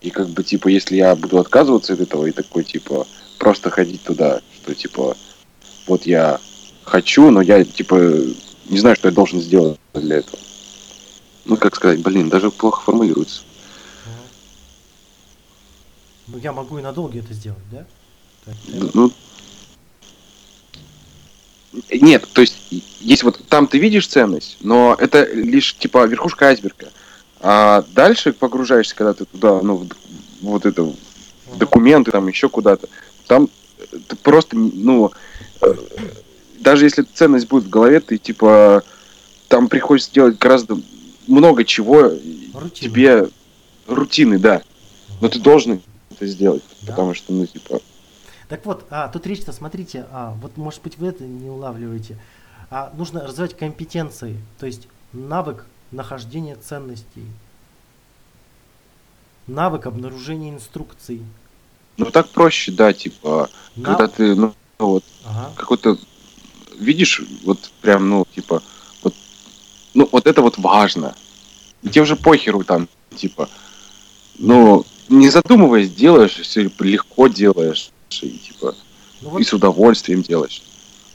И 0.02 0.10
как 0.10 0.30
бы, 0.30 0.44
типа, 0.44 0.68
если 0.68 0.98
я 0.98 1.16
буду 1.16 1.40
отказываться 1.40 1.94
от 1.94 2.02
этого 2.02 2.26
и 2.26 2.32
такой, 2.32 2.64
типа, 2.64 3.08
просто 3.38 3.70
ходить 3.70 4.04
туда, 4.04 4.42
что, 4.62 4.76
типа, 4.76 5.16
вот 5.88 6.06
я 6.06 6.40
хочу, 6.84 7.32
но 7.32 7.42
я, 7.42 7.64
типа, 7.64 7.96
не 8.70 8.80
знаю, 8.80 8.96
что 8.96 9.08
я 9.08 9.14
должен 9.14 9.42
сделать 9.42 9.80
для 9.94 10.18
этого. 10.18 10.40
Ну, 11.46 11.56
как 11.56 11.76
сказать, 11.76 12.02
блин, 12.02 12.30
даже 12.30 12.52
плохо 12.52 12.82
формулируется. 12.82 13.42
Ну. 16.28 16.38
Я 16.38 16.52
могу 16.52 16.78
и 16.78 16.82
надолго 16.82 17.18
это 17.20 17.34
сделать, 17.34 17.60
да? 17.72 17.86
Ну, 18.68 19.12
нет, 21.92 22.28
то 22.34 22.42
есть, 22.42 22.58
есть 23.02 23.24
вот 23.24 23.40
там 23.50 23.68
ты 23.68 23.78
видишь 23.78 24.08
ценность, 24.08 24.58
но 24.62 24.96
это 25.00 25.26
лишь 25.32 25.76
типа 25.76 26.06
верхушка 26.06 26.48
айсберга. 26.48 26.90
А 27.40 27.86
дальше 27.94 28.34
погружаешься, 28.34 28.96
когда 28.96 29.14
ты 29.14 29.26
туда, 29.26 29.62
ну, 29.62 29.88
вот 30.42 30.66
это, 30.66 30.84
в 30.84 30.96
Мгм. 31.48 31.60
документы, 31.60 32.12
там 32.12 32.28
еще 32.28 32.50
куда-то, 32.50 32.90
там 33.28 33.50
э, 33.78 33.98
ты 34.08 34.16
просто, 34.16 34.58
ну, 34.58 35.12
э, 35.62 35.74
даже 36.60 36.86
если 36.86 37.04
ценность 37.04 37.48
будет 37.48 37.66
в 37.66 37.70
голове, 37.70 38.00
ты 38.00 38.18
типа, 38.18 38.84
там 39.48 39.68
приходится 39.68 40.12
делать 40.12 40.38
гораздо 40.40 40.80
много 41.28 41.64
чего, 41.64 42.12
Рутина. 42.54 42.72
тебе 42.74 43.30
рутины, 43.86 44.40
да, 44.40 44.64
но 45.22 45.30
ты 45.30 45.40
должен 45.40 45.82
это 46.18 46.26
сделать, 46.28 46.64
Да. 46.82 46.92
потому 46.94 47.14
что, 47.14 47.32
ну, 47.34 47.46
типа, 47.46 47.80
Так 48.50 48.66
вот, 48.66 48.86
а, 48.90 49.08
тут 49.10 49.28
речь-то, 49.28 49.52
смотрите, 49.52 50.06
а, 50.12 50.32
вот 50.42 50.56
может 50.58 50.82
быть 50.82 50.98
вы 50.98 51.08
это 51.08 51.24
не 51.26 51.50
улавливаете. 51.50 52.18
А, 52.70 52.94
нужно 52.96 53.22
развивать 53.28 53.58
компетенции, 53.58 54.42
то 54.60 54.66
есть 54.66 54.88
навык 55.14 55.66
нахождения 55.92 56.56
ценностей, 56.56 57.26
навык 59.48 59.86
обнаружения 59.86 60.52
инструкций. 60.52 61.22
ну, 61.98 62.06
так 62.12 62.30
проще, 62.30 62.72
да, 62.72 62.94
типа, 62.94 63.50
нав- 63.76 63.86
когда 63.98 64.08
ты, 64.08 64.36
ну, 64.36 64.54
вот, 64.80 65.04
Ага. 65.26 65.52
какой-то 65.56 65.98
видишь, 66.78 67.22
вот 67.44 67.60
прям, 67.82 68.08
ну, 68.10 68.26
типа, 68.36 68.62
вот, 69.02 69.14
ну, 69.96 70.08
вот 70.12 70.28
это 70.28 70.42
вот 70.42 70.58
важно. 70.60 71.16
И 71.82 71.90
тебе 71.90 72.04
уже 72.04 72.16
похеру 72.16 72.64
там, 72.64 72.88
типа, 73.16 73.50
ну, 74.38 74.86
не 75.10 75.30
задумываясь, 75.30 75.94
делаешь, 75.94 76.36
все 76.36 76.70
легко 76.80 77.28
делаешь, 77.28 77.92
и, 78.10 78.38
типа, 78.38 78.76
Ну 79.22 79.30
и 79.30 79.32
вот 79.32 79.48
с 79.48 79.54
удовольствием 79.54 80.22
делаешь. 80.22 80.62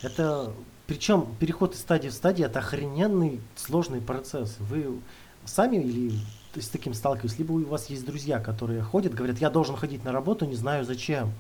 это, 0.03 0.53
причем 0.87 1.27
переход 1.39 1.75
из 1.75 1.81
стадии 1.81 2.09
в 2.09 2.13
стадию, 2.13 2.49
это 2.49 2.59
охрененный 2.59 3.41
сложный 3.57 4.01
процесс. 4.01 4.57
Вы 4.59 5.01
сами 5.45 5.77
или 5.77 6.13
с 6.55 6.69
таким 6.69 6.95
сталкиваетесь, 6.95 7.39
либо 7.39 7.53
у 7.53 7.65
вас 7.65 7.89
есть 7.91 8.05
друзья, 8.05 8.39
которые 8.39 8.83
ходят, 8.83 9.15
говорят, 9.15 9.39
я 9.39 9.51
должен 9.51 9.77
ходить 9.77 10.05
на 10.05 10.13
работу, 10.13 10.45
не 10.45 10.57
знаю 10.57 10.85
зачем. 10.85 11.33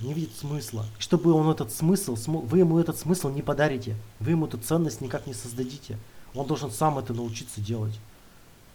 Не 0.00 0.14
видит 0.14 0.30
смысла. 0.38 0.86
И 0.98 1.02
Чтобы 1.02 1.32
он 1.32 1.50
этот 1.50 1.72
смысл, 1.72 2.16
вы 2.26 2.58
ему 2.58 2.78
этот 2.78 2.98
смысл 2.98 3.28
не 3.28 3.42
подарите, 3.42 3.96
вы 4.18 4.30
ему 4.30 4.46
эту 4.46 4.56
ценность 4.58 5.00
никак 5.00 5.26
не 5.26 5.34
создадите. 5.34 5.98
Он 6.34 6.46
должен 6.46 6.70
сам 6.70 6.98
это 6.98 7.12
научиться 7.12 7.60
делать. 7.60 7.98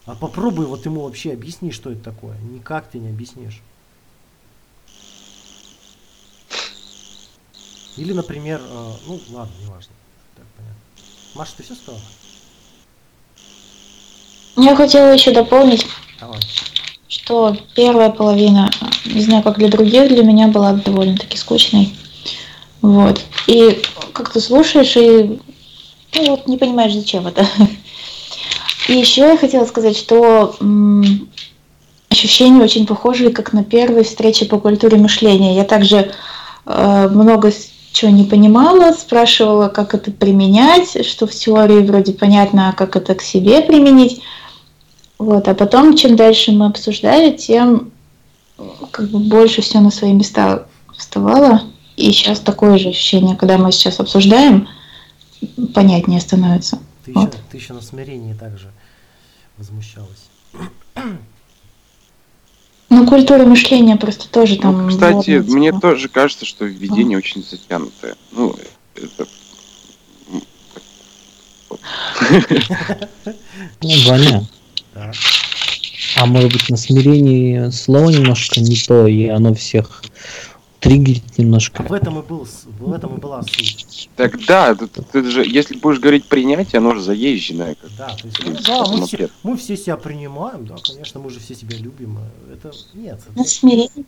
А 0.06 0.14
попробуй 0.14 0.65
вот 0.65 0.86
ему 0.86 1.02
вообще 1.02 1.34
объясни, 1.34 1.72
что 1.72 1.91
это 1.91 2.03
такое. 2.03 2.38
Никак 2.52 2.88
ты 2.90 2.99
не 2.99 3.10
объяснишь. 3.10 3.61
Или, 7.98 8.14
например, 8.14 8.61
э, 8.61 8.91
ну 9.07 9.19
ладно, 9.30 9.53
неважно. 9.61 9.94
Так, 10.36 10.45
понятно. 10.57 10.82
Маша, 11.34 11.53
ты 11.57 11.64
все 11.64 11.76
сказала? 11.76 12.02
Я 14.57 14.76
хотела 14.76 15.11
еще 15.11 15.32
дополнить, 15.32 15.86
Давай. 16.19 16.40
что 17.07 17.57
первая 17.76 18.10
половина, 18.10 18.69
не 19.06 19.22
знаю, 19.22 19.44
как 19.44 19.57
для 19.57 19.69
других, 19.69 20.07
для 20.10 20.23
меня 20.23 20.48
была 20.48 20.73
довольно-таки 20.73 21.38
скучной. 21.38 21.94
Вот. 22.82 23.22
И 23.48 23.82
как 24.14 24.32
ты 24.32 24.40
слушаешь 24.40 24.95
и 24.95 25.40
ну, 26.15 26.30
вот, 26.30 26.48
не 26.48 26.57
понимаешь, 26.57 26.94
зачем 26.94 27.27
это. 27.27 27.45
И 28.88 28.94
еще 28.94 29.22
я 29.22 29.38
хотела 29.38 29.66
сказать, 29.66 29.98
что 29.98 30.56
м, 30.60 31.30
ощущения 32.10 32.62
очень 32.62 32.86
похожие, 32.86 33.32
как 33.32 33.53
на 33.53 33.64
первой 33.64 34.03
встрече 34.03 34.45
по 34.45 34.60
культуре 34.60 34.98
мышления. 34.98 35.56
Я 35.56 35.64
также 35.64 36.12
э, 36.66 37.10
много 37.10 37.52
чего 37.91 38.12
не 38.12 38.26
понимала, 38.26 38.91
спрашивала, 38.91 39.70
как 39.70 39.95
это 39.95 40.12
применять, 40.12 41.06
что 41.06 41.28
в 41.28 41.32
теории 41.32 41.86
вроде 41.86 42.14
понятно, 42.14 42.70
а 42.70 42.74
как 42.74 42.95
это 42.95 43.16
к 43.16 43.22
себе 43.22 43.62
применить. 43.62 44.22
Вот, 45.18 45.48
а 45.48 45.56
потом, 45.56 45.95
чем 45.95 46.16
дальше 46.16 46.52
мы 46.52 46.68
обсуждали, 46.68 47.32
тем 47.36 47.91
э, 48.57 48.64
как 48.91 49.10
бы 49.10 49.20
больше 49.20 49.62
все 49.62 49.80
на 49.80 49.91
свои 49.91 50.14
места 50.14 50.68
вставало. 50.95 51.64
И 51.95 52.12
сейчас 52.12 52.40
такое 52.40 52.78
же 52.78 52.90
ощущение, 52.90 53.36
когда 53.36 53.57
мы 53.57 53.72
сейчас 53.72 53.99
обсуждаем, 53.99 54.68
понятнее 55.74 56.20
становится. 56.20 56.80
Ты 57.06 57.11
Вот. 57.14 57.34
еще, 57.34 57.44
ты 57.52 57.57
еще 57.57 57.73
на 57.73 57.82
смирении 57.82 58.34
также 58.34 58.72
возмущалась. 59.57 60.26
Ну, 62.90 63.07
культура 63.07 63.45
мышления 63.45 63.95
просто 63.95 64.30
тоже 64.30 64.57
там... 64.57 64.84
Ну, 64.84 64.90
кстати, 64.90 65.38
вот, 65.40 65.53
мне 65.53 65.72
тоже 65.77 66.07
кажется, 66.10 66.45
что 66.45 66.65
введение 66.65 67.18
очень 67.18 67.44
затянутое. 67.44 68.15
Ну, 68.32 68.56
это... 68.95 69.27
Ну, 73.82 73.91
Ваня, 74.07 74.45
Да. 74.94 75.11
а 76.18 76.26
может 76.26 76.52
быть 76.53 76.69
на 76.69 76.77
смирении 76.77 77.69
слово 77.69 78.10
немножко 78.10 78.60
не 78.61 78.76
то, 78.77 79.07
и 79.07 79.27
оно 79.27 79.53
всех 79.53 80.03
триггерит 80.86 81.38
немножко. 81.40 81.82
В 81.82 81.91
этом 81.91 82.20
и 82.20 82.22
был, 82.22 82.48
в 82.80 82.94
этом 82.94 83.16
и 83.16 83.20
была 83.20 83.41
суть. 83.41 84.07
Так 84.16 84.38
да, 84.45 84.76
тут, 84.76 84.91
тут 85.12 85.26
же, 85.26 85.44
если 85.44 85.76
будешь 85.78 85.99
говорить 85.99 86.26
принятие, 86.28 86.78
оно 86.78 86.94
же 86.94 87.02
заезженное. 87.02 87.76
Как 87.76 87.90
Да, 87.98 88.07
то 88.10 88.28
есть, 88.28 88.45
ну, 88.45 88.56
да, 88.64 88.86
мы 88.95 89.07
все, 89.07 89.30
мы 89.41 89.57
все 89.57 89.78
себя 89.78 89.98
принимаем, 89.98 90.68
да, 90.68 90.76
конечно, 90.88 91.20
мы 91.20 91.32
же 91.32 91.40
все 91.40 91.56
себя 91.56 91.76
любим. 91.78 92.20
э, 92.49 92.53
Это 92.53 92.72
нет. 92.94 93.20
это- 93.28 93.38
На 93.40 93.45
смирение. 93.45 94.06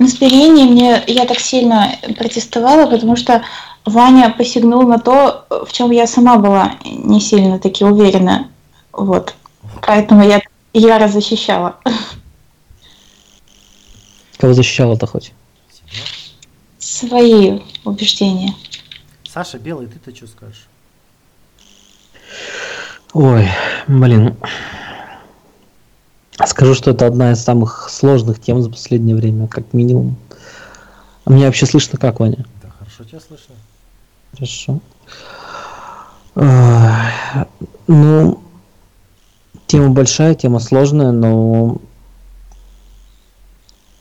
На 0.00 0.08
смирение 0.08 0.66
мне 0.66 1.04
я 1.06 1.26
так 1.26 1.38
сильно 1.38 1.94
протестовала, 2.18 2.90
потому 2.90 3.14
что 3.16 3.44
Ваня 3.84 4.34
посягнул 4.36 4.82
на 4.82 4.98
то, 4.98 5.46
в 5.68 5.72
чем 5.72 5.92
я 5.92 6.06
сама 6.08 6.38
была 6.38 6.74
не 6.84 7.20
сильно 7.20 7.58
таки 7.60 7.84
уверена. 7.84 8.48
Вот. 8.92 9.34
Поэтому 9.86 10.24
я 10.26 10.40
яро 10.72 11.06
защищала. 11.06 11.76
Кого 14.40 14.54
защищала-то 14.54 15.06
хоть? 15.06 15.34
Себя. 15.70 16.02
Свои 16.78 17.60
убеждения. 17.84 18.54
Саша, 19.28 19.58
белый, 19.58 19.86
ты-то 19.86 20.16
что 20.16 20.26
скажешь? 20.26 20.66
Ой, 23.12 23.46
блин. 23.86 24.36
Скажу, 26.46 26.74
что 26.74 26.92
это 26.92 27.06
одна 27.06 27.32
из 27.32 27.44
самых 27.44 27.90
сложных 27.90 28.40
тем 28.40 28.62
за 28.62 28.70
последнее 28.70 29.14
время, 29.14 29.46
как 29.46 29.74
минимум. 29.74 30.16
А 31.26 31.30
меня 31.32 31.46
вообще 31.46 31.66
слышно 31.66 31.98
как, 31.98 32.18
Ваня? 32.18 32.46
Да, 32.62 32.70
хорошо 32.78 33.04
тебя 33.04 33.20
слышно. 33.20 33.54
Хорошо. 34.32 34.80
Ну, 37.86 38.42
тема 39.66 39.90
большая, 39.90 40.34
тема 40.34 40.60
сложная, 40.60 41.12
но 41.12 41.76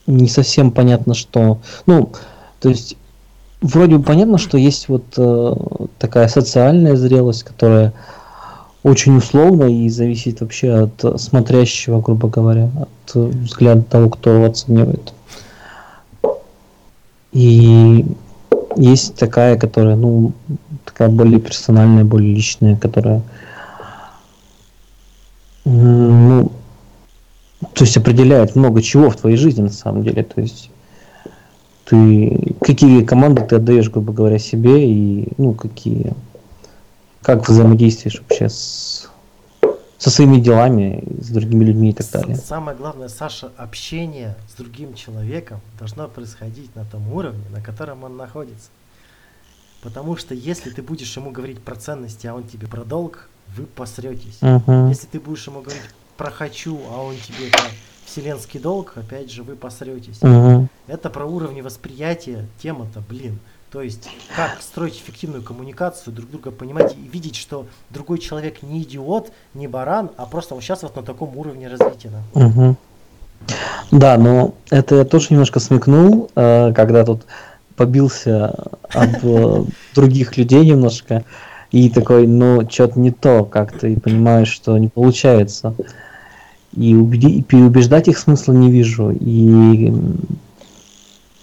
не 0.09 0.27
совсем 0.27 0.71
понятно, 0.71 1.13
что... 1.13 1.59
Ну, 1.85 2.11
то 2.59 2.69
есть, 2.69 2.97
вроде 3.61 3.97
бы 3.97 4.03
понятно, 4.03 4.37
что 4.37 4.57
есть 4.57 4.89
вот 4.89 5.05
э, 5.17 5.53
такая 5.99 6.27
социальная 6.27 6.95
зрелость, 6.95 7.43
которая 7.43 7.93
очень 8.83 9.17
условна 9.17 9.65
и 9.65 9.89
зависит 9.89 10.41
вообще 10.41 10.89
от 10.89 11.21
смотрящего, 11.21 12.01
грубо 12.01 12.29
говоря, 12.29 12.69
от 12.75 13.15
взгляда 13.15 13.83
того, 13.83 14.09
кто 14.09 14.43
оценивает. 14.43 15.13
И 17.31 18.05
есть 18.75 19.15
такая, 19.15 19.57
которая, 19.57 19.95
ну, 19.95 20.33
такая 20.85 21.09
более 21.09 21.39
персональная, 21.39 22.03
более 22.03 22.33
личная, 22.33 22.75
которая, 22.77 23.21
ну, 25.65 26.51
то 27.59 27.83
есть 27.83 27.97
определяет 27.97 28.55
много 28.55 28.81
чего 28.81 29.09
в 29.09 29.15
твоей 29.15 29.37
жизни 29.37 29.61
на 29.61 29.71
самом 29.71 30.03
деле. 30.03 30.23
То 30.23 30.41
есть 30.41 30.69
ты 31.85 32.55
какие 32.61 33.03
команды 33.03 33.43
ты 33.43 33.55
отдаешь, 33.55 33.89
грубо 33.89 34.13
говоря, 34.13 34.39
себе 34.39 34.89
и 34.89 35.27
ну 35.37 35.53
какие 35.53 36.13
как 37.21 37.47
взаимодействуешь 37.47 38.19
вообще 38.19 38.49
с 38.49 39.09
со 39.97 40.09
своими 40.09 40.39
делами, 40.39 41.03
с 41.21 41.27
другими 41.27 41.65
людьми 41.65 41.89
и 41.89 41.93
так 41.93 42.09
далее. 42.09 42.37
Самое 42.37 42.77
главное, 42.77 43.09
Саша, 43.09 43.51
общение 43.57 44.37
с 44.49 44.55
другим 44.55 44.93
человеком 44.93 45.59
должно 45.77 46.07
происходить 46.07 46.73
на 46.73 46.85
том 46.85 47.11
уровне, 47.11 47.43
на 47.51 47.61
котором 47.61 48.05
он 48.05 48.15
находится. 48.15 48.69
Потому 49.81 50.15
что 50.15 50.33
если 50.33 50.69
ты 50.69 50.81
будешь 50.81 51.15
ему 51.17 51.31
говорить 51.31 51.59
про 51.59 51.75
ценности, 51.75 52.27
а 52.27 52.33
он 52.33 52.43
тебе 52.45 52.67
про 52.67 52.85
долг, 52.85 53.29
вы 53.57 53.65
посретесь. 53.65 54.37
Мгм. 54.39 54.87
Если 54.87 55.05
ты 55.05 55.19
будешь 55.19 55.45
ему 55.47 55.59
говорить 55.61 55.81
про 56.19 56.31
хочу, 56.31 56.77
а 56.91 57.01
он 57.01 57.15
тебе 57.15 57.49
про 57.49 57.63
вселенский 58.05 58.59
долг, 58.59 58.93
опять 58.97 59.31
же, 59.31 59.41
вы 59.41 59.55
посретесь. 59.55 60.21
Мгм. 60.21 60.67
Это 60.85 61.09
про 61.09 61.25
уровни 61.25 61.61
восприятия 61.61 62.45
тема-то, 62.61 63.01
блин. 63.07 63.39
То 63.71 63.81
есть, 63.81 64.09
как 64.35 64.61
строить 64.61 64.97
эффективную 64.97 65.43
коммуникацию, 65.43 66.13
друг 66.13 66.29
друга 66.29 66.51
понимать 66.51 66.93
и 66.97 67.07
видеть, 67.07 67.37
что 67.37 67.67
другой 67.89 68.17
человек 68.19 68.63
не 68.63 68.81
идиот, 68.81 69.31
не 69.53 69.67
баран, 69.67 70.11
а 70.17 70.25
просто 70.25 70.55
он 70.55 70.61
сейчас 70.61 70.83
вот 70.83 70.95
на 70.97 71.03
таком 71.03 71.37
уровне 71.37 71.69
развития. 71.69 72.09
да. 72.09 72.47
Мгм. 72.47 72.77
Да, 73.91 74.17
но 74.17 74.55
это 74.69 74.95
я 74.95 75.05
тоже 75.05 75.27
немножко 75.29 75.61
смекнул, 75.61 76.29
э, 76.35 76.73
когда 76.73 77.05
тут 77.05 77.21
побился 77.77 78.55
об 78.93 79.23
э, 79.23 79.63
других 79.95 80.35
людей 80.35 80.65
немножко, 80.65 81.23
и 81.71 81.89
такой, 81.89 82.27
ну, 82.27 82.69
что-то 82.69 82.99
не 82.99 83.11
то, 83.11 83.45
как-то, 83.45 83.87
и 83.87 83.95
понимаешь, 83.95 84.49
что 84.49 84.77
не 84.77 84.89
получается. 84.89 85.75
И, 86.75 86.93
убеди- 86.93 87.31
и 87.31 87.41
переубеждать 87.41 88.07
их 88.07 88.17
смысла 88.17 88.53
не 88.53 88.71
вижу. 88.71 89.11
И 89.11 89.91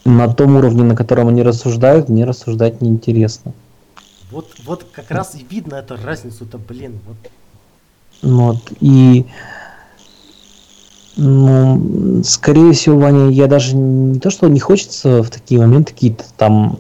на 0.05 0.33
том 0.33 0.57
уровне, 0.57 0.85
на 0.85 0.95
котором 0.95 1.29
они 1.29 1.43
рассуждают, 1.43 2.09
мне 2.09 2.25
рассуждать 2.25 2.81
неинтересно. 2.81 3.53
Вот, 4.31 4.55
вот 4.65 4.87
как 4.93 5.11
раз 5.11 5.35
и 5.35 5.45
видно 5.49 5.77
эту 5.77 5.97
разницу-то, 6.03 6.59
блин. 6.59 6.99
Вот 7.07 7.17
Вот, 8.23 8.73
и 8.81 9.27
ну, 11.17 12.23
скорее 12.25 12.73
всего, 12.73 12.99
Ваня, 12.99 13.31
я 13.31 13.47
даже 13.47 13.75
не 13.75 14.21
то, 14.21 14.31
что 14.31 14.49
не 14.49 14.61
хочется 14.61 15.23
в 15.23 15.31
такие 15.31 15.61
моменты 15.61 15.93
какие-то 15.93 16.25
там 16.37 16.79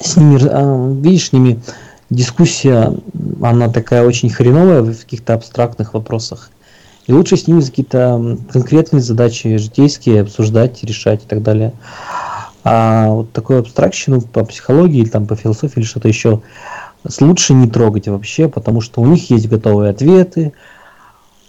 с 0.00 0.16
ними, 0.16 0.40
а, 0.48 0.92
видишь, 1.00 1.28
с 1.28 1.32
ними 1.32 1.60
дискуссия, 2.10 2.92
она 3.42 3.68
такая 3.68 4.04
очень 4.04 4.30
хреновая 4.30 4.82
в 4.82 4.98
каких-то 4.98 5.34
абстрактных 5.34 5.94
вопросах. 5.94 6.50
И 7.06 7.12
лучше 7.12 7.36
с 7.36 7.46
ними 7.46 7.62
какие-то 7.62 8.38
конкретные 8.52 9.00
задачи 9.00 9.56
житейские 9.56 10.22
обсуждать, 10.22 10.82
решать 10.84 11.24
и 11.24 11.26
так 11.26 11.42
далее. 11.42 11.72
А 12.64 13.08
вот 13.08 13.32
такую 13.32 13.60
абстракщину 13.60 14.20
по 14.20 14.44
психологии, 14.44 15.04
там 15.04 15.26
по 15.26 15.34
философии 15.36 15.80
или 15.80 15.86
что-то 15.86 16.08
еще 16.08 16.42
лучше 17.20 17.54
не 17.54 17.68
трогать 17.68 18.08
вообще, 18.08 18.48
потому 18.48 18.80
что 18.80 19.00
у 19.00 19.06
них 19.06 19.30
есть 19.30 19.48
готовые 19.48 19.90
ответы. 19.90 20.52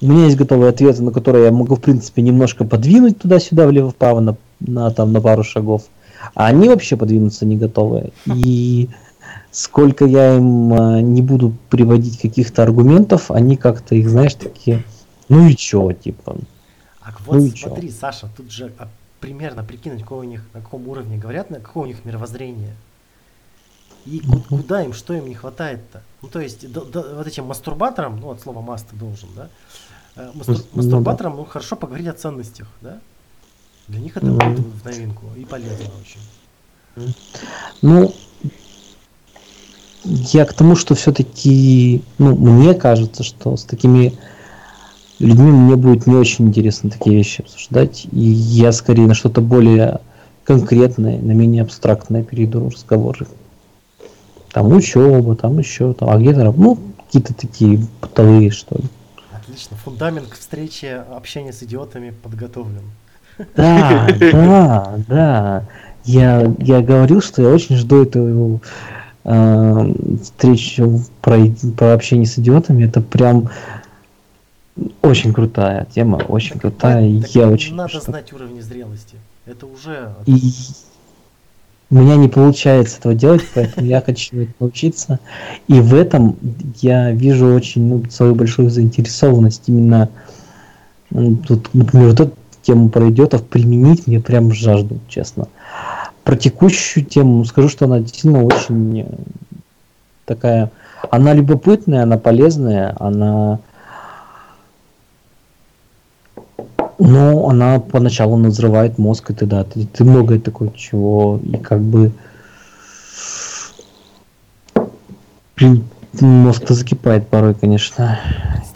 У 0.02 0.08
меня 0.08 0.26
есть 0.26 0.38
готовые 0.38 0.70
ответы, 0.70 1.04
на 1.04 1.12
которые 1.12 1.46
я 1.46 1.52
могу, 1.52 1.76
в 1.76 1.82
принципе, 1.82 2.22
немножко 2.22 2.64
подвинуть 2.64 3.20
туда-сюда, 3.20 3.68
влево-вправо, 3.68 4.22
на, 4.22 4.38
на, 4.62 4.92
там, 4.92 5.12
на 5.12 5.20
пару 5.20 5.44
шагов. 5.44 5.84
А 6.36 6.48
они 6.48 6.70
вообще 6.70 6.96
подвинуться 6.96 7.46
не 7.46 7.58
готовы. 7.58 8.12
И 8.34 8.88
сколько 9.52 10.06
я 10.06 10.36
им 10.38 10.74
а, 10.74 11.02
не 11.02 11.22
буду 11.22 11.54
приводить 11.70 12.20
каких-то 12.20 12.64
аргументов, 12.64 13.32
они 13.32 13.58
как-то 13.58 13.96
их, 13.96 14.10
знаешь, 14.10 14.36
такие, 14.36 14.84
ну 15.28 15.48
и 15.48 15.56
чё, 15.56 15.92
типа. 15.92 16.38
А 17.02 17.12
Ну 17.12 17.40
вот 17.40 17.54
чё? 17.56 17.68
смотри, 17.68 17.90
Саша, 17.92 18.30
тут 18.36 18.52
же 18.52 18.72
а, 18.78 18.88
примерно 19.20 19.64
прикинуть, 19.64 20.02
какое 20.02 20.20
у 20.20 20.24
них, 20.24 20.44
на 20.54 20.62
каком 20.62 20.88
уровне 20.88 21.18
говорят, 21.18 21.50
на 21.50 21.60
какое 21.60 21.84
у 21.84 21.88
них 21.88 22.06
мировоззрение. 22.06 22.76
И 24.06 24.22
Мгм. 24.24 24.44
куда 24.44 24.84
им, 24.84 24.94
что 24.94 25.14
им 25.14 25.28
не 25.28 25.36
хватает-то? 25.36 26.02
Ну, 26.22 26.30
то 26.30 26.40
есть, 26.40 26.72
до- 26.72 26.86
до- 26.86 27.16
вот 27.16 27.28
этим 27.28 27.46
мастурбаторам, 27.46 28.20
ну, 28.20 28.30
от 28.32 28.42
слова 28.42 28.62
маст 28.62 28.88
должен, 28.94 29.30
да? 29.36 29.50
Э, 30.16 30.32
мастур- 30.34 30.56
Мас- 30.56 30.66
ну 30.74 30.82
да. 30.82 30.84
мастурбаторам, 30.84 31.36
ну, 31.36 31.46
хорошо 31.46 31.76
поговорить 31.76 32.08
о 32.08 32.14
ценностях, 32.14 32.68
да? 32.82 33.00
Для 33.88 34.00
них 34.00 34.16
это 34.18 34.28
будет 34.28 34.60
в 34.60 34.86
новинку 34.86 35.26
и 35.36 35.44
полезно 35.46 35.86
очень. 36.00 37.12
Ну, 37.82 38.14
я 40.10 40.46
к 40.46 40.54
тому, 40.54 40.76
что 40.76 40.96
все-таки, 40.96 42.02
ну, 42.18 42.36
мне 42.36 42.74
кажется, 42.74 43.24
что 43.24 43.56
с 43.56 43.64
такими 43.64 44.18
людьми 45.20 45.52
мне 45.52 45.76
будет 45.76 46.08
не 46.08 46.16
очень 46.16 46.48
интересно 46.48 46.90
такие 46.90 47.16
вещи 47.16 47.42
обсуждать. 47.42 48.08
И 48.12 48.20
я 48.20 48.72
скорее 48.72 49.08
на 49.08 49.14
что-то 49.14 49.42
более 49.42 50.00
конкретное, 50.44 51.20
на 51.20 51.32
менее 51.32 51.64
абстрактное 51.64 52.24
перейду 52.24 52.70
разговоры. 52.70 53.28
Там 54.52 54.74
учеба, 54.74 55.36
там 55.36 55.60
еще, 55.60 55.94
там, 55.94 56.10
а 56.10 56.18
где-то, 56.18 56.52
ну, 56.52 56.80
какие-то 57.06 57.34
такие 57.36 57.86
бытовые, 58.02 58.50
что 58.50 58.76
ли. 58.78 58.86
Отлично. 59.32 59.78
Фундамент 59.78 60.28
к 60.28 60.36
встрече, 60.36 61.04
общения 61.16 61.54
с 61.54 61.62
идиотами 61.62 62.12
подготовлен. 62.24 62.84
Да, 63.56 64.08
да, 64.20 64.96
да. 65.08 65.66
Я, 66.04 66.52
я 66.60 66.82
говорил, 66.82 67.22
что 67.22 67.42
я 67.42 67.50
очень 67.50 67.76
жду 67.76 68.04
эту 68.04 68.60
э, 69.30 69.94
встречу 70.24 71.02
про, 71.22 71.38
про 71.78 71.94
общение 71.94 72.26
с 72.26 72.38
идиотами. 72.40 72.86
Это 72.86 73.00
прям 73.02 73.50
очень 75.02 75.34
крутая 75.34 75.88
тема, 75.94 76.18
очень 76.28 76.60
крутая. 76.60 77.08
и 77.08 77.22
Так 77.22 77.36
я 77.36 77.50
очень 77.50 77.76
Надо 77.76 77.90
что- 77.90 78.02
знать 78.02 78.34
уровни 78.34 78.60
зрелости. 78.62 79.18
Это 79.46 79.66
уже... 79.66 80.14
И, 80.26 80.40
У 81.92 81.96
меня 81.96 82.16
не 82.16 82.28
получается 82.28 82.98
этого 83.00 83.14
делать, 83.16 83.42
поэтому 83.54 83.86
я 83.88 84.02
хочу 84.02 84.42
это 84.42 84.52
научиться. 84.60 85.20
И 85.68 85.80
в 85.80 85.94
этом 85.94 86.38
я 86.82 87.12
вижу 87.12 87.54
очень 87.54 87.88
ну, 87.88 88.04
свою 88.10 88.36
большую 88.36 88.70
заинтересованность 88.70 89.64
именно 89.68 90.10
тут, 91.48 91.74
например, 91.74 92.10
вот 92.10 92.20
эту 92.20 92.34
тему 92.62 92.90
про 92.90 93.10
идиотов 93.10 93.44
применить 93.44 94.06
мне 94.06 94.20
прям 94.20 94.54
жажду, 94.54 95.00
честно. 95.08 95.48
Про 96.30 96.36
текущую 96.36 97.08
тему 97.08 97.44
скажу, 97.44 97.70
что 97.70 97.86
она 97.86 98.02
действительно 98.02 98.44
очень 98.44 99.00
э, 99.00 99.06
такая, 100.26 100.70
она 101.10 101.34
любопытная, 101.34 102.04
она 102.04 102.20
полезная, 102.20 102.96
она 103.00 103.60
но 107.00 107.50
она 107.50 107.80
поначалу 107.80 108.38
взрывает 108.38 109.00
мозг, 109.00 109.32
и 109.32 109.34
ты 109.34 109.48
да, 109.48 109.64
ты, 109.64 109.88
ты 109.88 110.04
многое 110.04 110.40
такое 110.40 110.70
чего, 110.70 111.40
и 111.42 111.58
как 111.58 111.82
бы 111.82 112.12
блин, 115.58 115.84
мозг-то 116.22 116.76
закипает 116.76 117.28
порой, 117.28 117.56
конечно. 117.56 118.20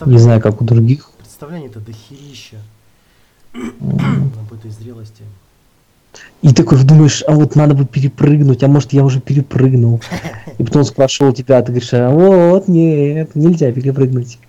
Не 0.07 0.17
знаю, 0.17 0.41
как 0.41 0.59
у 0.59 0.65
других. 0.65 1.11
представление-то 1.19 1.81
дохерища 1.81 2.57
об 3.53 4.53
этой 4.53 4.71
зрелости. 4.71 5.21
И 6.43 6.53
такой 6.53 6.83
думаешь, 6.83 7.23
а 7.25 7.31
вот 7.33 7.55
надо 7.55 7.73
бы 7.73 7.85
перепрыгнуть, 7.85 8.63
а 8.63 8.67
может 8.67 8.91
я 8.91 9.03
уже 9.05 9.21
перепрыгнул. 9.21 10.01
И 10.57 10.63
потом 10.63 10.83
спрашивал 10.83 11.31
тебя, 11.31 11.57
а 11.57 11.61
ты 11.61 11.71
говоришь, 11.71 11.93
а 11.93 12.09
вот 12.11 12.67
нет, 12.67 13.33
нельзя 13.33 13.71
перепрыгнуть. 13.71 14.39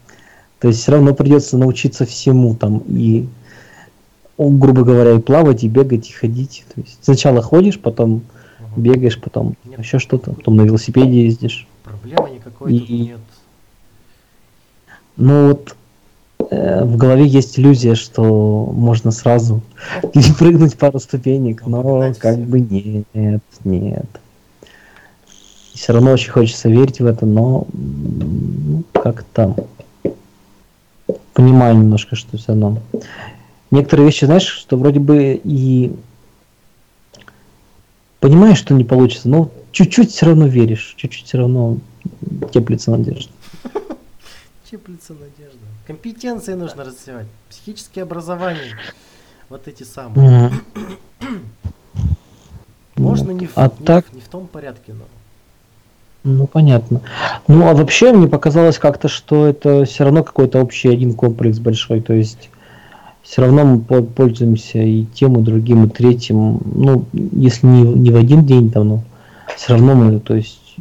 То 0.59 0.69
есть 0.69 0.81
все 0.83 0.93
равно 0.93 1.15
придется 1.15 1.57
научиться 1.57 2.05
всему 2.05 2.57
там 2.57 2.79
и, 2.89 3.29
грубо 4.39 4.83
говоря, 4.83 5.13
и 5.13 5.21
плавать, 5.21 5.63
и 5.63 5.69
бегать, 5.69 6.11
и 6.11 6.13
ходить. 6.13 6.65
То 6.75 6.81
есть 6.81 6.99
сначала 7.01 7.41
ходишь, 7.43 7.79
потом 7.79 8.25
Мгм. 8.59 8.83
бегаешь, 8.83 9.21
потом 9.21 9.55
Нет. 9.65 9.79
еще 9.79 10.01
что-то, 10.01 10.33
потом 10.33 10.57
на 10.57 10.63
велосипеде 10.63 11.25
ездишь. 11.27 11.69
Проблемы 11.85 12.31
никакой 12.35 12.77
тут 12.79 12.91
И- 12.91 12.99
нет. 12.99 13.21
Но 15.17 15.49
вот 15.49 15.77
в 16.39 16.97
голове 16.97 17.27
есть 17.27 17.59
иллюзия, 17.59 17.95
что 17.95 18.67
можно 18.73 19.11
сразу 19.11 19.63
перепрыгнуть 20.13 20.77
пару 20.79 20.99
ступенек, 20.99 21.67
но 21.67 21.81
Обогнать 21.81 22.19
как 22.19 22.39
бы 22.39 22.61
нет, 22.61 23.07
нет. 23.65 24.07
Все 25.73 25.93
равно 25.93 26.13
очень 26.13 26.31
хочется 26.31 26.69
верить 26.69 27.01
в 27.01 27.07
это, 27.07 27.27
но 27.27 27.67
ну, 27.73 28.85
как 28.93 29.25
там. 29.33 29.57
Понимаю 31.33 31.77
немножко, 31.77 32.15
что 32.15 32.37
все 32.37 32.49
равно. 32.49 32.79
Некоторые 33.71 34.07
вещи, 34.07 34.25
знаешь, 34.25 34.47
что 34.47 34.77
вроде 34.77 35.01
бы 35.01 35.41
и 35.43 35.93
понимаешь, 38.21 38.59
что 38.59 38.73
не 38.73 38.85
получится, 38.85 39.29
но 39.29 39.51
чуть-чуть 39.73 40.13
все 40.13 40.27
равно 40.27 40.47
веришь, 40.47 40.95
чуть-чуть 40.97 41.27
все 41.27 41.39
равно 41.39 41.79
теплится 42.53 42.93
надежда. 42.93 43.33
Теплится 44.71 45.13
надежда. 45.13 45.67
Компетенции 45.87 46.55
нужно 46.55 46.85
развивать. 46.85 47.27
Психические 47.51 48.05
образования. 48.05 48.79
Вот 49.51 49.69
эти 49.69 49.83
самые. 49.83 50.51
Можно 52.97 53.33
не 53.33 53.47
в, 53.47 53.53
А 53.57 53.65
не 53.79 53.85
так- 53.85 54.13
не 54.13 54.21
в 54.21 54.29
том 54.29 54.47
порядке, 54.47 54.95
но. 54.95 55.05
Ну, 56.23 56.47
понятно. 56.47 57.03
Ну, 57.49 57.69
а 57.69 57.75
вообще 57.75 58.13
мне 58.13 58.29
показалось 58.29 58.79
как-то, 58.79 59.09
что 59.09 59.47
это 59.47 59.85
все 59.85 60.05
равно 60.05 60.23
какой-то 60.23 60.59
общий 60.63 60.89
один 60.89 61.13
комплекс 61.13 61.59
большой. 61.59 62.01
То 62.01 62.15
есть 62.15 62.49
все 63.23 63.43
равно 63.43 63.65
мы 63.65 63.81
по- 63.81 64.03
пользуемся 64.03 64.79
и 64.79 65.05
тем, 65.15 65.39
и 65.39 65.43
другим, 65.43 65.85
и 65.85 65.91
третьим. 65.91 66.63
Ну, 66.65 67.05
если 67.13 67.67
не, 67.67 67.83
не 67.83 68.11
в 68.11 68.17
один 68.17 68.47
день 68.47 68.71
там, 68.73 68.89
но 68.89 69.03
все 69.55 69.75
равно 69.75 69.95
мы, 69.95 70.19
то 70.21 70.35
есть... 70.35 70.77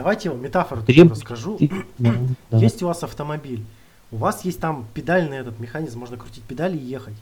Давайте 0.00 0.28
я 0.30 0.32
вам 0.32 0.42
метафору 0.42 0.82
Треб- 0.82 1.10
расскажу. 1.10 1.58
да. 1.98 2.56
Есть 2.56 2.82
у 2.82 2.86
вас 2.86 3.02
автомобиль. 3.02 3.62
У 4.10 4.16
вас 4.16 4.46
есть 4.46 4.58
там 4.58 4.86
педальный 4.94 5.36
этот 5.36 5.60
механизм, 5.60 5.98
можно 5.98 6.16
крутить 6.16 6.42
педали 6.44 6.74
и 6.78 6.82
ехать. 6.82 7.16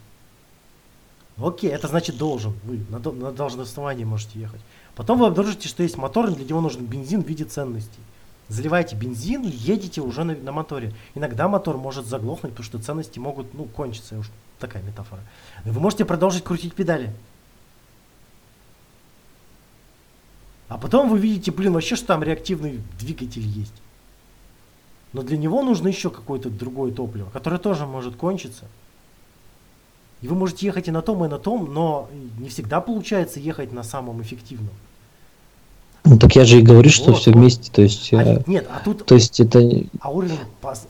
Окей, 1.37 1.71
это 1.71 1.89
значит 1.89 2.17
должен. 2.17 2.53
Вы 2.63 2.79
на, 2.89 2.99
до- 2.99 3.11
на 3.11 3.33
должном 3.33 3.63
основании 3.63 4.05
можете 4.05 4.39
ехать. 4.39 4.61
Потом 4.95 5.19
вы 5.19 5.27
обнаружите, 5.27 5.67
что 5.67 5.83
есть 5.83 5.97
мотор, 5.97 6.31
для 6.31 6.45
него 6.45 6.61
нужен 6.61 6.85
бензин 6.85 7.21
в 7.21 7.27
виде 7.27 7.43
ценностей. 7.43 7.99
Заливаете 8.47 8.95
бензин, 8.95 9.41
едете 9.43 9.99
уже 9.99 10.23
на, 10.23 10.33
на 10.33 10.53
моторе. 10.53 10.93
Иногда 11.15 11.49
мотор 11.49 11.77
может 11.77 12.05
заглохнуть, 12.05 12.53
потому 12.53 12.65
что 12.65 12.79
ценности 12.79 13.19
могут, 13.19 13.53
ну, 13.53 13.65
кончиться. 13.65 14.17
Уж 14.17 14.31
такая 14.57 14.81
метафора. 14.83 15.21
Вы 15.65 15.77
можете 15.81 16.05
продолжить 16.05 16.45
крутить 16.45 16.73
педали. 16.73 17.13
А 20.69 20.77
потом 20.77 21.09
вы 21.09 21.17
видите, 21.19 21.51
блин, 21.51 21.73
вообще, 21.73 21.95
что 21.95 22.07
там 22.07 22.23
реактивный 22.23 22.79
двигатель 22.99 23.45
есть. 23.45 23.73
Но 25.13 25.23
для 25.23 25.37
него 25.37 25.63
нужно 25.63 25.87
еще 25.87 26.11
какое-то 26.11 26.49
другое 26.51 26.91
топливо, 26.91 27.29
которое 27.31 27.57
тоже 27.57 27.87
может 27.87 28.15
кончиться. 28.15 28.65
И 30.21 30.27
вы 30.27 30.35
можете 30.35 30.67
ехать 30.67 30.87
и 30.87 30.91
на 30.91 31.01
том, 31.01 31.25
и 31.25 31.27
на 31.27 31.39
том, 31.39 31.73
но 31.73 32.07
не 32.37 32.49
всегда 32.49 32.81
получается 32.81 33.39
ехать 33.39 33.73
на 33.73 33.83
самом 33.83 34.21
эффективном. 34.21 34.73
Ну, 36.05 36.17
так 36.17 36.35
я 36.35 36.45
же 36.45 36.59
и 36.59 36.61
говорю, 36.61 36.89
что 36.89 37.11
Вот, 37.11 37.21
все 37.21 37.31
вот. 37.31 37.39
вместе, 37.39 37.71
то 37.71 37.81
есть... 37.81 38.13
А 38.13 38.23
э, 38.23 38.35
не- 38.45 38.53
нет, 38.53 38.67
а 38.71 38.79
тут 38.79 39.05
То 39.05 39.15
есть 39.15 39.39
это... 39.39 39.59
а 39.99 40.11
уровень 40.11 40.37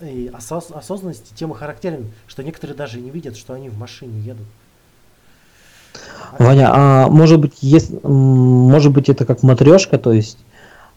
э, 0.01 0.27
осоз- 0.33 0.71
осознанности 0.71 1.33
тем 1.33 1.51
и 1.51 1.55
характерен, 1.55 2.11
что 2.27 2.43
некоторые 2.43 2.75
даже 2.75 2.99
не 2.99 3.09
видят, 3.09 3.37
что 3.37 3.53
они 3.53 3.69
в 3.69 3.77
машине 3.77 4.19
едут. 4.21 4.45
Ваня, 6.37 6.69
а 6.71 7.07
может 7.09 7.39
быть, 7.39 7.53
есть, 7.61 7.91
может 8.03 8.91
быть, 8.93 9.09
это 9.09 9.25
как 9.25 9.43
матрешка, 9.43 9.97
то 9.97 10.13
есть 10.13 10.37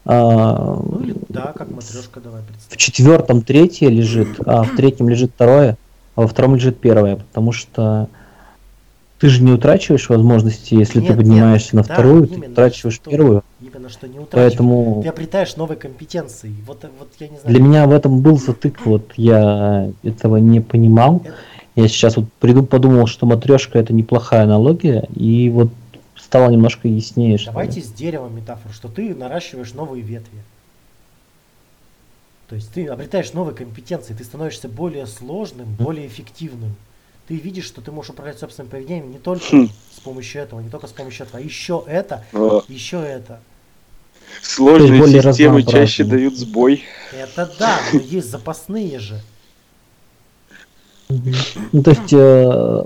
а, 0.05 0.79
Ну 0.83 0.99
или 1.01 1.15
да, 1.29 1.53
как 1.57 1.69
матрешка, 1.71 2.19
давай 2.19 2.41
в 2.41 2.45
представим. 2.45 2.77
четвертом 2.77 3.41
третье 3.41 3.89
лежит, 3.89 4.27
а 4.45 4.63
в 4.63 4.75
третьем 4.75 5.09
лежит 5.09 5.31
второе, 5.35 5.77
а 6.15 6.21
во 6.21 6.27
втором 6.27 6.55
лежит 6.55 6.79
первое, 6.79 7.15
потому 7.17 7.51
что 7.51 8.07
ты 9.19 9.29
же 9.29 9.41
не 9.41 9.51
утрачиваешь 9.53 10.09
возможности, 10.09 10.75
если 10.75 10.99
Нет, 10.99 11.07
ты 11.07 11.13
нет, 11.13 11.17
поднимаешься 11.23 11.75
на 11.77 11.83
да, 11.83 11.93
вторую, 11.93 12.27
ты 12.27 12.35
именно, 12.35 12.51
утрачиваешь 12.51 12.95
что- 12.95 13.09
первую, 13.09 13.43
Именно 13.61 13.87
что 13.89 14.07
не 14.07 14.19
утрачиваешь. 14.19 14.51
поэтому 14.51 14.99
Ты 15.03 15.09
обретаешь 15.09 15.55
новые 15.55 15.77
компетенции. 15.77 16.53
Вот, 16.67 16.83
вот 16.99 17.09
я 17.19 17.27
не 17.29 17.37
знаю. 17.37 17.47
для 17.55 17.61
меня 17.63 17.87
в 17.87 17.91
этом 17.91 18.19
был 18.19 18.37
затык, 18.37 18.85
вот 18.85 19.11
я 19.15 19.89
этого 20.03 20.37
не 20.37 20.59
понимал. 20.59 21.21
Это- 21.23 21.33
Я 21.75 21.87
сейчас 21.87 22.17
вот 22.17 22.31
приду, 22.39 22.63
подумал, 22.63 23.07
что 23.07 23.25
матрешка 23.25 23.79
это 23.79 23.93
неплохая 23.93 24.43
аналогия, 24.43 25.07
и 25.15 25.49
вот 25.49 25.69
стало 26.15 26.49
немножко 26.51 26.87
яснее, 26.87 27.37
что. 27.37 27.51
Давайте 27.51 27.81
с 27.81 27.91
деревом 27.91 28.35
метафору, 28.35 28.73
что 28.73 28.87
ты 28.87 29.15
наращиваешь 29.15 29.73
новые 29.73 30.03
ветви. 30.03 30.39
То 32.49 32.55
есть 32.55 32.71
ты 32.71 32.85
обретаешь 32.85 33.33
новые 33.33 33.55
компетенции, 33.55 34.13
ты 34.13 34.23
становишься 34.23 34.69
более 34.69 35.07
сложным, 35.07 35.73
более 35.73 36.05
эффективным. 36.05 36.75
Ты 37.27 37.35
видишь, 37.35 37.65
что 37.65 37.81
ты 37.81 37.91
можешь 37.91 38.11
управлять 38.11 38.37
собственным 38.37 38.69
поведением 38.69 39.11
не 39.11 39.17
только 39.17 39.45
Хм. 39.49 39.69
с 39.95 39.99
помощью 40.01 40.41
этого, 40.41 40.59
не 40.59 40.69
только 40.69 40.87
с 40.87 40.91
помощью 40.91 41.25
этого, 41.25 41.39
а 41.39 41.41
еще 41.41 41.83
это, 41.87 42.23
А, 42.33 42.61
еще 42.67 42.97
это. 43.01 43.39
Сложные 44.41 44.99
более 44.99 45.21
системы 45.21 45.63
чаще 45.63 46.03
дают 46.03 46.35
сбой. 46.35 46.83
Это 47.11 47.51
да, 47.57 47.79
но 47.93 47.99
есть 47.99 48.29
запасные 48.29 48.99
же. 48.99 49.19
Ну, 51.71 51.83
то 51.83 51.91
есть, 51.91 52.11
э, 52.13 52.83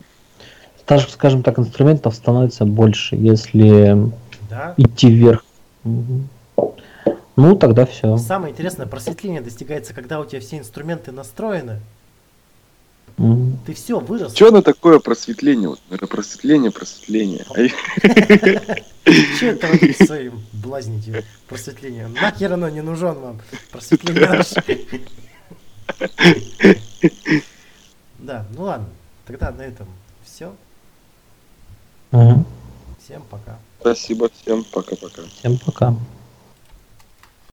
так- 0.85 1.09
скажем 1.09 1.43
так, 1.43 1.59
инструментов 1.59 2.15
становится 2.15 2.65
больше, 2.65 3.15
если 3.15 4.11
Да. 4.49 4.73
идти 4.77 5.09
вверх. 5.09 5.43
Ну, 5.83 7.55
тогда 7.55 7.85
все. 7.85 8.17
Самое 8.17 8.51
интересное, 8.51 8.87
просветление 8.87 9.41
достигается, 9.41 9.93
когда 9.93 10.19
у 10.19 10.25
тебя 10.25 10.41
все 10.41 10.57
инструменты 10.57 11.11
настроены. 11.11 11.79
Ты 13.65 13.73
все, 13.73 13.99
вырос. 13.99 14.35
Что 14.35 14.49
оно 14.49 14.61
такое 14.61 14.99
просветление? 14.99 15.69
Вот, 15.69 15.79
это 15.89 16.05
просветление, 16.05 16.69
просветление. 16.71 17.45
Че 19.39 19.47
это 19.51 19.67
вы 19.67 19.93
своим 20.05 20.41
блазните 20.53 21.23
просветлением? 21.47 22.13
Нахер 22.13 22.53
оно 22.53 22.69
не 22.69 22.81
нужен 22.81 23.15
вам, 23.19 23.41
просветление 23.71 24.29
наше. 24.29 24.63
Да, 28.27 28.45
ну 28.57 28.63
ладно, 28.63 28.89
тогда 29.25 29.51
на 29.51 29.61
этом 29.61 29.87
все. 30.21 30.53
Мгм. 32.11 32.45
Всем 33.01 33.23
пока. 33.29 33.57
Спасибо 33.79 34.29
всем, 34.29 34.65
пока-пока. 34.65 35.21
Всем 35.39 35.57
пока. 35.57 35.95